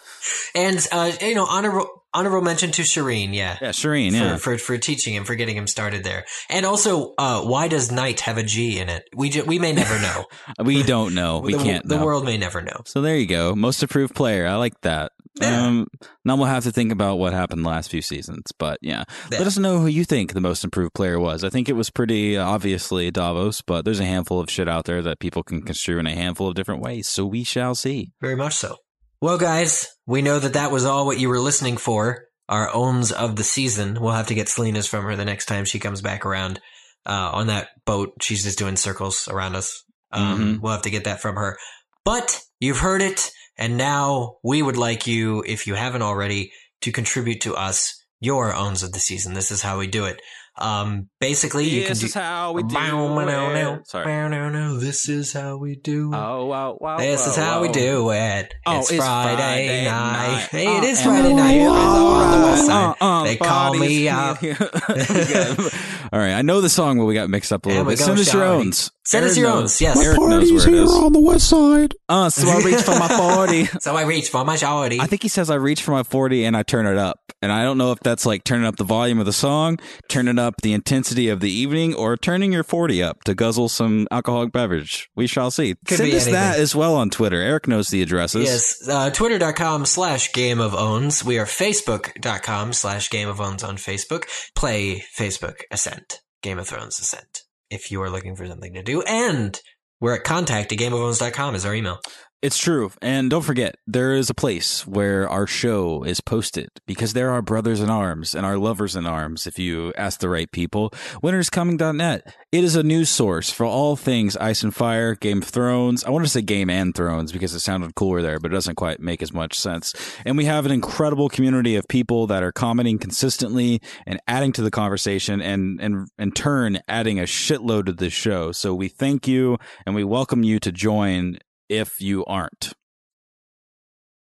And, 0.56 0.86
uh, 0.92 1.12
you 1.22 1.36
know, 1.36 1.46
honorable, 1.46 1.88
honorable 2.14 2.42
mention 2.42 2.72
to 2.72 2.82
Shireen, 2.82 3.34
yeah. 3.34 3.58
yeah, 3.62 3.70
Shireen, 3.70 4.12
yeah. 4.12 4.38
For, 4.38 4.58
for, 4.58 4.58
for 4.58 4.78
teaching 4.78 5.14
him, 5.14 5.24
for 5.26 5.36
getting 5.36 5.56
him 5.58 5.68
started 5.68 6.04
there. 6.04 6.26
And 6.50 6.66
also, 6.66 7.14
uh, 7.18 7.42
why 7.44 7.68
does 7.68 7.92
night 7.92 8.22
have 8.22 8.38
a 8.38 8.44
G 8.44 8.80
in 8.80 8.90
it? 8.90 9.04
We 9.16 9.30
ju- 9.30 9.44
we 9.46 9.60
may 9.60 9.74
never 9.74 10.00
know. 10.02 10.26
we 10.64 10.84
don't 10.84 11.14
know. 11.14 11.40
We 11.40 11.54
the, 11.54 11.64
can't 11.64 11.88
The 11.88 11.98
know. 11.98 12.06
world 12.06 12.26
may 12.26 12.38
never 12.38 12.62
know. 12.62 12.82
So 12.86 13.02
there 13.02 13.18
you 13.18 13.28
go. 13.28 13.56
Most 13.56 13.84
approved 13.84 14.16
player. 14.16 14.48
I 14.48 14.56
like 14.56 14.80
that. 14.82 15.12
Yeah. 15.40 15.68
Um, 15.68 15.88
now 16.26 16.36
we'll 16.36 16.48
have 16.48 16.64
to 16.64 16.72
think 16.72 16.92
about 16.92 17.20
what 17.20 17.32
happened 17.32 17.64
the 17.64 17.70
last 17.70 17.92
few 17.92 18.02
seasons. 18.02 18.52
But 18.58 18.80
yeah. 18.82 19.04
Yeah. 19.32 19.38
let 19.38 19.46
us 19.46 19.60
know 19.60 19.78
who 19.78 19.86
you 19.86 20.04
think 20.04 20.34
the 20.34 20.42
most 20.42 20.64
improved 20.64 20.96
player 20.96 21.20
was. 21.20 21.44
I 21.44 21.50
think 21.50 21.70
it 21.70 21.74
was 21.74 21.92
pretty 21.92 22.36
uh, 22.36 22.44
obviously 22.44 23.12
Davos, 23.12 23.62
but 23.62 23.86
there's 23.86 24.00
a 24.00 24.06
handful 24.06 24.40
of 24.40 24.50
shit 24.50 24.68
out 24.68 24.86
there 24.86 25.04
that 25.04 25.20
people 25.20 25.44
can 25.44 25.62
construe 25.62 26.00
in 26.00 26.08
a 26.08 26.16
handful 26.16 26.48
of 26.48 26.56
different 26.56 26.82
ways. 26.82 27.08
So 27.08 27.24
we 27.28 27.44
shall 27.44 27.76
see. 27.76 28.14
Very 28.20 28.36
much 28.36 28.56
so. 28.56 28.78
Well, 29.20 29.40
guys, 29.40 29.88
we 30.06 30.22
know 30.22 30.38
that 30.38 30.54
that 30.54 30.72
was 30.72 30.86
all 30.86 31.06
what 31.06 31.20
you 31.20 31.30
were 31.30 31.40
listening 31.40 31.78
for. 31.78 32.26
Our 32.50 32.74
owns 32.74 33.12
of 33.12 33.36
the 33.36 33.44
season. 33.44 33.98
We'll 34.00 34.14
have 34.14 34.28
to 34.28 34.36
get 34.36 34.48
Selena's 34.48 34.88
from 34.88 35.04
her 35.06 35.16
the 35.16 35.26
next 35.26 35.48
time 35.48 35.66
she 35.66 35.80
comes 35.80 36.02
back 36.02 36.26
around 36.26 36.62
uh, 37.06 37.32
on 37.34 37.48
that 37.48 37.70
boat. 37.86 38.14
She's 38.22 38.44
just 38.44 38.60
doing 38.60 38.76
circles 38.76 39.28
around 39.28 39.56
us. 39.56 39.84
Um, 40.12 40.60
We'll 40.62 40.72
have 40.72 40.84
to 40.84 40.90
get 40.92 41.06
that 41.06 41.20
from 41.20 41.36
her. 41.36 41.58
But 42.06 42.42
you've 42.60 42.80
heard 42.80 43.02
it, 43.02 43.32
and 43.58 43.76
now 43.76 44.38
we 44.44 44.62
would 44.62 44.78
like 44.78 45.08
you, 45.08 45.44
if 45.46 45.68
you 45.68 45.74
haven't 45.74 46.04
already, 46.04 46.52
to 46.82 46.92
contribute 46.92 47.42
to 47.42 47.56
us 47.56 48.06
your 48.20 48.54
owns 48.54 48.84
of 48.84 48.94
the 48.94 49.00
season. 49.00 49.34
This 49.34 49.52
is 49.52 49.64
how 49.64 49.80
we 49.80 49.88
do 49.88 50.06
it. 50.06 50.22
Um, 50.60 51.10
basically, 51.20 51.66
you 51.66 51.82
can 51.84 51.94
do. 51.94 52.00
This 52.02 52.04
is 52.04 52.14
how 52.14 52.54
we 52.54 52.64
do 52.64 52.76
it. 52.76 53.88
Sorry. 53.88 54.80
This 54.80 55.08
is 55.10 55.34
how 55.34 55.58
we 55.58 55.76
do 55.76 56.14
it. 56.14 56.16
Oh, 56.18 56.46
wow, 56.46 56.78
wow. 56.80 56.98
This 56.98 57.28
is 57.28 57.36
how 57.36 57.62
we 57.62 57.70
do 57.70 58.10
it. 58.12 58.54
Oh, 58.66 58.80
it's, 58.80 58.92
it's 58.92 59.04
Friday, 59.04 59.36
Friday 59.38 59.86
night. 59.86 60.28
night. 60.28 60.48
Hey, 60.52 60.68
Uh, 60.68 60.78
it 60.78 60.84
is 60.86 61.00
and 61.02 61.10
Friday 61.10 61.34
night. 61.34 61.62
world 61.62 61.78
Everybody's 61.78 62.24
on 62.24 62.32
the 62.42 62.48
west 62.48 62.66
side. 62.66 62.96
Uh, 63.00 63.06
uh, 63.06 63.24
they 63.24 63.36
call 63.38 63.74
me 63.76 64.10
out. 64.10 64.44
All 66.14 66.20
right, 66.20 66.34
I 66.34 66.42
know 66.42 66.62
the 66.62 66.70
song, 66.70 66.98
but 66.98 67.06
we 67.06 67.14
got 67.14 67.30
mixed 67.30 67.52
up 67.52 67.66
a 67.66 67.70
little 67.70 67.82
And 67.82 67.90
bit. 67.90 68.00
go 68.00 68.06
Send 68.06 68.20
us 68.20 68.34
your 68.34 68.44
shouting. 68.44 68.68
own. 68.68 68.74
Send 69.06 69.26
us 69.26 69.38
your 69.38 69.50
knows. 69.50 69.62
owns, 69.62 69.82
yes. 69.82 69.98
Eric 70.06 70.20
knows 70.20 70.52
where 70.52 70.68
it 70.68 70.74
is. 70.74 70.92
on 70.94 71.14
the 71.14 71.20
west 71.20 71.50
side. 71.50 71.96
Uh, 72.10 72.30
so 72.30 72.48
I 72.50 72.58
reach 72.62 72.82
for 72.82 72.92
my 72.98 73.08
40. 73.08 73.70
So 73.82 73.96
I 73.96 74.04
reach 74.04 74.30
for 74.30 74.44
my 74.44 74.56
shawty. 74.56 75.00
I 75.00 75.06
think 75.08 75.22
he 75.22 75.28
says 75.30 75.50
I 75.50 75.56
reach 75.56 75.82
for 75.82 75.92
my 75.92 76.04
40 76.04 76.44
and 76.46 76.58
I 76.58 76.64
turn 76.64 76.86
it 76.86 76.98
up. 76.98 77.20
And 77.42 77.52
I 77.52 77.64
don't 77.64 77.78
know 77.78 77.92
if 77.92 78.00
that's 78.00 78.26
like 78.26 78.44
turning 78.44 78.66
up 78.66 78.76
the 78.78 78.84
volume 78.84 79.20
of 79.20 79.26
the 79.26 79.32
song, 79.34 79.80
turning 80.10 80.40
up 80.40 80.47
the 80.62 80.74
intensity 80.74 81.30
of 81.30 81.40
the 81.40 81.52
evening, 81.52 81.94
or 81.94 82.18
turning 82.18 82.54
your 82.54 82.64
40 82.64 83.04
up 83.04 83.24
to 83.26 83.36
guzzle 83.36 83.70
some 83.70 84.08
alcoholic 84.12 84.52
beverage. 84.52 85.10
We 85.16 85.28
shall 85.28 85.52
see. 85.52 85.76
Could 85.86 85.98
Send 85.98 86.14
us 86.14 86.26
that 86.26 86.60
as 86.60 86.76
well 86.76 86.96
on 86.96 87.10
Twitter. 87.10 87.42
Eric 87.42 87.68
knows 87.68 87.90
the 87.90 88.02
addresses. 88.02 88.46
Yes, 88.46 88.88
uh, 88.88 89.10
twitter.com 89.10 89.86
slash 89.86 90.34
game 90.34 90.60
of 90.60 90.74
owns. 90.74 91.24
We 91.24 91.38
are 91.38 91.46
facebook.com 91.46 92.74
slash 92.74 93.10
game 93.10 93.28
of 93.28 93.42
owns 93.42 93.64
on 93.64 93.78
Facebook. 93.78 94.24
Play 94.56 95.04
Facebook 95.18 95.62
Ascent, 95.72 96.22
Game 96.42 96.60
of 96.60 96.68
Thrones 96.68 97.00
Ascent, 97.00 97.44
if 97.70 97.92
you 97.92 98.02
are 98.02 98.10
looking 98.10 98.36
for 98.36 98.48
something 98.48 98.74
to 98.74 98.84
do. 98.84 99.02
And 99.02 99.60
we're 100.00 100.16
at 100.16 100.24
contact 100.24 100.72
at 100.72 100.78
gameofowns.com 100.78 101.56
is 101.56 101.66
our 101.66 101.74
email. 101.74 102.00
It's 102.40 102.60
true. 102.60 102.92
And 103.02 103.32
don't 103.32 103.42
forget, 103.42 103.78
there 103.88 104.14
is 104.14 104.30
a 104.30 104.36
place 104.36 104.86
where 104.86 105.28
our 105.28 105.48
show 105.48 106.04
is 106.04 106.22
posted 106.22 106.70
because 106.86 107.14
there 107.14 107.32
are 107.32 107.42
brothers 107.42 107.82
in 107.82 107.90
arms 107.90 108.36
and 108.36 108.46
our 108.46 108.60
lovers 108.60 108.96
in 108.96 109.08
arms, 109.08 109.48
if 109.48 109.58
you 109.58 109.92
ask 109.98 110.20
the 110.20 110.30
right 110.30 110.52
people. 110.52 110.92
Winterscoming.net. 111.24 112.36
It 112.52 112.64
is 112.64 112.76
a 112.76 112.84
news 112.84 113.10
source 113.10 113.50
for 113.50 113.66
all 113.66 113.96
things 113.96 114.38
Ice 114.38 114.62
and 114.62 114.74
Fire, 114.74 115.16
Game 115.16 115.42
of 115.42 115.48
Thrones. 115.48 116.04
I 116.04 116.12
want 116.12 116.26
to 116.26 116.32
say 116.32 116.44
Game 116.44 116.70
and 116.70 116.94
Thrones 116.94 117.32
because 117.32 117.56
it 117.56 117.60
sounded 117.62 117.96
cooler 117.96 118.22
there, 118.22 118.40
but 118.40 118.52
it 118.52 118.56
doesn't 118.56 118.76
quite 118.76 119.00
make 119.00 119.24
as 119.24 119.34
much 119.34 119.60
sense. 119.60 119.96
And 120.24 120.38
we 120.38 120.46
have 120.46 120.68
an 120.68 120.72
incredible 120.72 121.30
community 121.30 121.76
of 121.76 121.88
people 121.88 122.28
that 122.28 122.44
are 122.44 122.52
commenting 122.52 123.00
consistently 123.00 123.82
and 124.06 124.20
adding 124.28 124.54
to 124.54 124.62
the 124.62 124.72
conversation 124.72 125.42
and, 125.42 125.82
and 125.82 126.08
in 126.20 126.32
turn 126.32 126.80
adding 126.88 127.20
a 127.20 127.24
shitload 127.24 127.88
to 127.88 127.94
this 127.94 128.14
show. 128.14 128.52
So 128.52 128.76
we 128.76 128.90
thank 128.90 129.28
you 129.28 129.58
and 129.88 129.96
we 129.96 130.04
welcome 130.04 130.44
you 130.44 130.60
to 130.60 130.72
join 130.72 131.40
if 131.70 132.02
you 132.02 132.26
aren't 132.26 132.74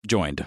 joined. 0.08 0.46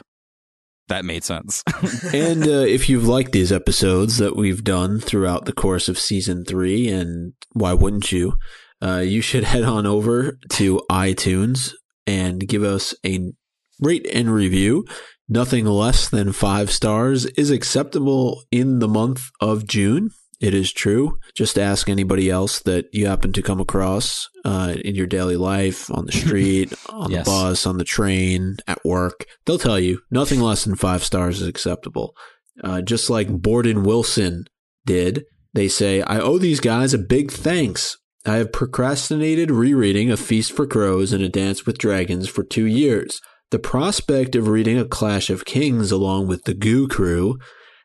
That 0.88 1.04
made 1.04 1.24
sense. 1.24 1.64
and 2.14 2.44
uh, 2.44 2.60
if 2.60 2.88
you've 2.88 3.08
liked 3.08 3.32
these 3.32 3.50
episodes 3.50 4.18
that 4.18 4.36
we've 4.36 4.62
done 4.62 5.00
throughout 5.00 5.44
the 5.44 5.52
course 5.52 5.88
of 5.88 5.98
season 5.98 6.44
three, 6.44 6.88
and 6.88 7.32
why 7.52 7.72
wouldn't 7.72 8.12
you? 8.12 8.34
Uh, 8.80 9.02
you 9.04 9.20
should 9.20 9.44
head 9.52 9.64
on 9.64 9.86
over 9.86 10.38
to 10.50 10.80
iTunes 10.90 11.72
and 12.06 12.46
give 12.46 12.62
us 12.62 12.94
a 13.04 13.32
rate 13.80 14.06
and 14.12 14.32
review. 14.32 14.84
Nothing 15.28 15.64
less 15.64 16.08
than 16.08 16.32
five 16.32 16.70
stars 16.70 17.26
is 17.26 17.50
acceptable 17.50 18.44
in 18.52 18.78
the 18.78 18.86
month 18.86 19.24
of 19.40 19.66
June. 19.66 20.10
It 20.40 20.52
is 20.54 20.70
true. 20.72 21.18
Just 21.34 21.58
ask 21.58 21.88
anybody 21.88 22.28
else 22.30 22.60
that 22.60 22.86
you 22.92 23.06
happen 23.06 23.32
to 23.32 23.42
come 23.42 23.60
across 23.60 24.28
uh, 24.44 24.74
in 24.84 24.94
your 24.94 25.06
daily 25.06 25.36
life, 25.36 25.90
on 25.90 26.04
the 26.06 26.12
street, 26.24 26.72
on 26.90 27.10
Yes. 27.10 27.24
the 27.24 27.30
bus, 27.30 27.66
on 27.66 27.78
the 27.78 27.84
train, 27.84 28.56
at 28.66 28.84
work. 28.84 29.24
They'll 29.46 29.58
tell 29.58 29.80
you 29.80 30.00
nothing 30.10 30.40
less 30.40 30.64
than 30.64 30.76
five 30.76 31.02
stars 31.02 31.40
is 31.40 31.48
acceptable. 31.48 32.14
Uh, 32.62 32.82
just 32.82 33.08
like 33.08 33.28
Borden 33.42 33.82
Wilson 33.82 34.44
did, 34.84 35.24
they 35.54 35.68
say, 35.68 36.02
I 36.02 36.20
owe 36.20 36.38
these 36.38 36.60
guys 36.60 36.92
a 36.92 36.98
big 36.98 37.30
thanks. 37.30 37.96
I 38.26 38.36
have 38.36 38.52
procrastinated 38.52 39.50
rereading 39.50 40.10
A 40.10 40.16
Feast 40.16 40.52
for 40.52 40.66
Crows 40.66 41.12
and 41.12 41.22
A 41.22 41.28
Dance 41.28 41.64
with 41.64 41.78
Dragons 41.78 42.28
for 42.28 42.42
two 42.42 42.66
years. 42.66 43.20
The 43.52 43.58
prospect 43.58 44.34
of 44.34 44.48
reading 44.48 44.76
A 44.78 44.84
Clash 44.84 45.30
of 45.30 45.44
Kings 45.44 45.92
along 45.92 46.26
with 46.26 46.44
the 46.44 46.54
Goo 46.54 46.88
Crew 46.88 47.38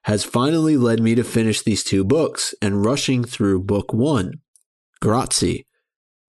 has 0.03 0.23
finally 0.23 0.77
led 0.77 0.99
me 0.99 1.15
to 1.15 1.23
finish 1.23 1.61
these 1.61 1.83
two 1.83 2.03
books 2.03 2.53
and 2.61 2.83
rushing 2.85 3.23
through 3.23 3.61
book 3.63 3.93
one. 3.93 4.33
Grazie. 5.01 5.65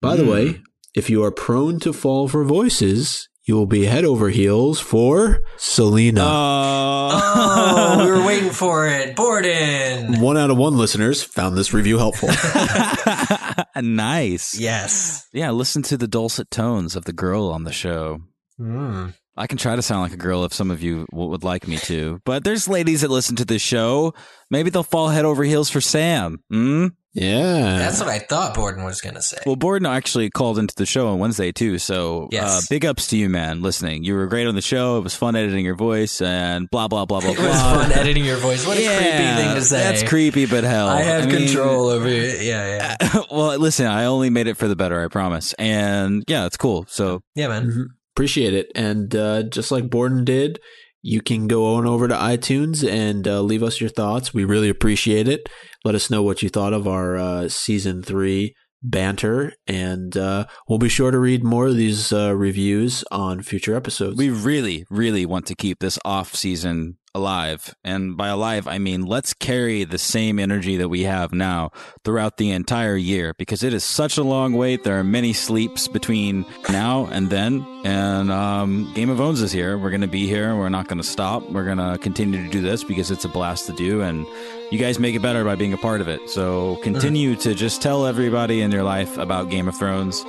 By 0.01 0.15
the 0.15 0.23
Mm. 0.23 0.31
way, 0.31 0.61
if 0.95 1.09
you 1.09 1.23
are 1.23 1.31
prone 1.31 1.79
to 1.79 1.93
fall 1.93 2.27
for 2.27 2.43
voices, 2.43 3.27
you 3.45 3.55
will 3.55 3.65
be 3.65 3.85
head 3.85 4.05
over 4.05 4.29
heels 4.29 4.79
for 4.79 5.39
Selena. 5.57 6.21
Oh, 6.25 8.03
we 8.05 8.11
were 8.11 8.25
waiting 8.25 8.51
for 8.51 8.87
it. 8.87 9.15
Borden. 9.15 10.19
one 10.21 10.37
out 10.37 10.49
of 10.51 10.57
one 10.57 10.77
listeners 10.77 11.23
found 11.23 11.57
this 11.57 11.73
review 11.73 11.97
helpful. 11.97 12.29
nice. 13.81 14.57
Yes. 14.57 15.27
Yeah, 15.33 15.51
listen 15.51 15.81
to 15.83 15.97
the 15.97 16.07
dulcet 16.07 16.51
tones 16.51 16.95
of 16.95 17.05
the 17.05 17.13
girl 17.13 17.47
on 17.47 17.63
the 17.63 17.73
show. 17.73 18.19
Mm. 18.59 19.13
I 19.35 19.47
can 19.47 19.57
try 19.57 19.75
to 19.75 19.81
sound 19.81 20.01
like 20.03 20.13
a 20.13 20.17
girl 20.17 20.43
if 20.45 20.53
some 20.53 20.69
of 20.69 20.83
you 20.83 21.07
would 21.11 21.43
like 21.43 21.67
me 21.67 21.77
to, 21.77 22.21
but 22.23 22.43
there's 22.43 22.67
ladies 22.67 23.01
that 23.01 23.09
listen 23.09 23.35
to 23.37 23.45
this 23.45 23.61
show. 23.63 24.13
Maybe 24.51 24.69
they'll 24.69 24.83
fall 24.83 25.09
head 25.09 25.25
over 25.25 25.43
heels 25.43 25.69
for 25.71 25.81
Sam. 25.81 26.43
Hmm? 26.51 26.87
yeah. 27.13 27.77
That's 27.79 27.99
what 27.99 28.09
I 28.09 28.19
thought 28.19 28.53
Borden 28.55 28.83
was 28.83 29.01
going 29.01 29.15
to 29.15 29.21
say. 29.23 29.37
Well, 29.45 29.55
Borden 29.55 29.87
actually 29.87 30.29
called 30.29 30.59
into 30.59 30.75
the 30.75 30.85
show 30.85 31.07
on 31.07 31.17
Wednesday 31.17 31.51
too, 31.51 31.79
so 31.79 32.29
uh, 32.37 32.61
big 32.69 32.85
ups 32.85 33.07
to 33.07 33.17
you, 33.17 33.27
man. 33.29 33.61
Listening, 33.63 34.03
you 34.03 34.13
were 34.13 34.27
great 34.27 34.45
on 34.45 34.53
the 34.53 34.61
show. 34.61 34.97
It 34.97 35.03
was 35.03 35.15
fun 35.15 35.35
editing 35.35 35.65
your 35.65 35.75
voice 35.75 36.21
and 36.21 36.69
blah 36.69 36.87
blah 36.87 37.05
blah 37.05 37.19
blah 37.21 37.31
it 37.31 37.37
blah. 37.37 37.47
was 37.47 37.59
fun 37.61 37.91
editing 37.91 38.25
your 38.25 38.37
voice. 38.37 38.67
What 38.67 38.77
a 38.77 38.83
Yeah, 38.83 38.97
creepy 38.97 39.43
thing 39.47 39.55
to 39.55 39.61
say. 39.61 39.77
That's 39.79 40.03
creepy, 40.03 40.45
but 40.45 40.63
hell, 40.63 40.87
I 40.89 41.01
have 41.01 41.27
mean- 41.27 41.45
control 41.47 41.87
over 41.87 42.07
it. 42.07 42.41
Yeah, 42.43 42.97
yeah. 43.01 43.21
well, 43.31 43.57
listen, 43.57 43.87
I 43.87 44.05
only 44.05 44.29
made 44.29 44.45
it 44.47 44.57
for 44.57 44.67
the 44.67 44.75
better, 44.75 45.03
I 45.03 45.07
promise. 45.07 45.53
And 45.53 46.23
yeah, 46.27 46.45
it's 46.45 46.57
cool. 46.57 46.85
So 46.87 47.21
Yeah, 47.35 47.47
man. 47.47 47.65
Mhm. 47.67 47.85
Appreciate 48.15 48.53
it. 48.53 48.71
And 48.75 49.15
uh, 49.15 49.43
just 49.43 49.71
like 49.71 49.89
Borden 49.89 50.23
did, 50.23 50.59
you 51.01 51.21
can 51.21 51.47
go 51.47 51.75
on 51.75 51.85
over 51.85 52.07
to 52.07 52.13
iTunes 52.15 52.87
and 52.87 53.27
uh, 53.27 53.41
leave 53.41 53.63
us 53.63 53.81
your 53.81 53.89
thoughts. 53.89 54.33
We 54.33 54.45
really 54.45 54.69
appreciate 54.69 55.27
it. 55.27 55.49
Let 55.83 55.95
us 55.95 56.09
know 56.09 56.23
what 56.23 56.41
you 56.41 56.49
thought 56.49 56.73
of 56.73 56.87
our 56.87 57.17
uh, 57.17 57.49
season 57.49 58.03
three 58.03 58.55
banter. 58.83 59.53
And 59.67 60.15
uh, 60.15 60.45
we'll 60.67 60.79
be 60.79 60.89
sure 60.89 61.11
to 61.11 61.19
read 61.19 61.43
more 61.43 61.67
of 61.67 61.75
these 61.75 62.13
uh, 62.13 62.35
reviews 62.35 63.03
on 63.11 63.41
future 63.41 63.75
episodes. 63.75 64.17
we 64.17 64.29
really, 64.29 64.85
really 64.89 65.25
want 65.25 65.45
to 65.47 65.55
keep 65.55 65.79
this 65.79 65.97
off 66.05 66.35
season 66.35 66.97
alive. 67.15 67.75
And 67.83 68.17
by 68.17 68.29
alive, 68.29 68.67
I 68.67 68.79
mean 68.79 69.05
let's 69.05 69.33
carry 69.33 69.83
the 69.83 69.97
same 69.97 70.39
energy 70.39 70.77
that 70.77 70.89
we 70.89 71.03
have 71.03 71.31
now 71.31 71.71
throughout 72.03 72.37
the 72.37 72.51
entire 72.51 72.95
year 72.95 73.33
because 73.37 73.63
it 73.63 73.73
is 73.73 73.83
such 73.83 74.17
a 74.17 74.23
long 74.23 74.53
wait. 74.53 74.83
There 74.83 74.97
are 74.99 75.03
many 75.03 75.33
sleeps 75.33 75.87
between 75.87 76.45
now 76.69 77.05
and 77.05 77.29
then. 77.29 77.65
And 77.83 78.31
um, 78.31 78.91
Game 78.93 79.09
of 79.09 79.21
Owns 79.21 79.41
is 79.41 79.51
here. 79.51 79.77
We're 79.77 79.89
going 79.89 80.01
to 80.01 80.07
be 80.07 80.25
here. 80.25 80.55
We're 80.55 80.69
not 80.69 80.87
going 80.87 80.97
to 80.97 81.03
stop. 81.03 81.43
We're 81.49 81.65
going 81.65 81.77
to 81.77 81.97
continue 81.99 82.43
to 82.43 82.49
do 82.49 82.61
this 82.61 82.83
because 82.83 83.11
it's 83.11 83.25
a 83.25 83.29
blast 83.29 83.67
to 83.67 83.73
do. 83.73 84.01
And 84.01 84.25
you 84.71 84.79
guys 84.79 84.97
make 84.97 85.15
it 85.15 85.21
better 85.21 85.43
by 85.43 85.55
being 85.55 85.73
a 85.73 85.77
part 85.77 86.01
of 86.01 86.07
it. 86.07 86.29
So 86.29 86.77
continue 86.77 87.35
to 87.37 87.53
just 87.53 87.81
tell 87.81 88.07
everybody 88.07 88.61
in 88.61 88.71
your 88.71 88.83
life 88.83 89.17
about 89.17 89.49
Game 89.49 89.67
of 89.67 89.77
Thrones. 89.77 90.23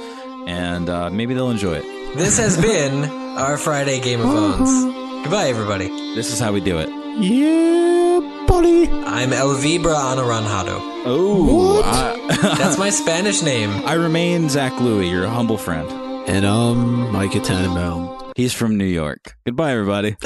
And 0.47 0.91
uh, 0.91 1.09
maybe 1.11 1.33
they'll 1.33 1.51
enjoy 1.51 1.77
it. 1.77 2.17
This 2.17 2.37
has 2.39 2.61
been 2.61 3.05
our 3.39 3.57
Friday 3.57 4.01
Game 4.01 4.21
of 4.21 4.27
Phones. 4.27 5.01
Goodbye, 5.25 5.49
everybody. 5.49 5.89
This 6.15 6.31
is 6.33 6.39
how 6.39 6.53
we 6.53 6.61
do 6.61 6.79
it. 6.79 6.89
yeah, 7.21 8.45
buddy. 8.47 8.89
I'm 8.89 9.31
Elvibra 9.31 9.95
Anaranjado. 10.13 10.79
Oh, 11.07 11.83
I, 11.85 12.37
That's 12.59 12.79
my 12.79 12.91
Spanish 12.91 13.43
name. 13.43 13.71
I 13.87 13.95
remain 13.95 14.49
Zach 14.49 14.79
Louie, 14.81 15.09
your 15.09 15.27
humble 15.27 15.57
friend. 15.59 15.91
And 16.29 16.45
I'm 16.47 17.11
Micah 17.13 17.41
Tannenbaum. 17.41 18.33
He's 18.37 18.53
from 18.53 18.77
New 18.77 18.85
York. 18.85 19.35
Goodbye, 19.47 19.73
everybody. 19.73 20.13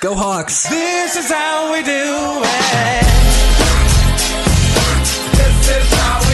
Go 0.00 0.14
Hawks. 0.14 0.68
this 0.68 1.16
is 1.16 1.28
how 1.30 1.72
we 1.72 1.82
do 1.82 2.42
it. 2.44 3.04
This 5.34 5.68
is 5.78 5.92
how 5.98 6.20
we 6.30 6.33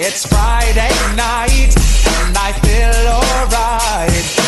It's 0.00 0.24
Friday 0.26 0.94
night 1.16 1.74
and 1.74 2.36
I 2.38 2.52
feel 2.62 3.08
alright. 3.10 4.47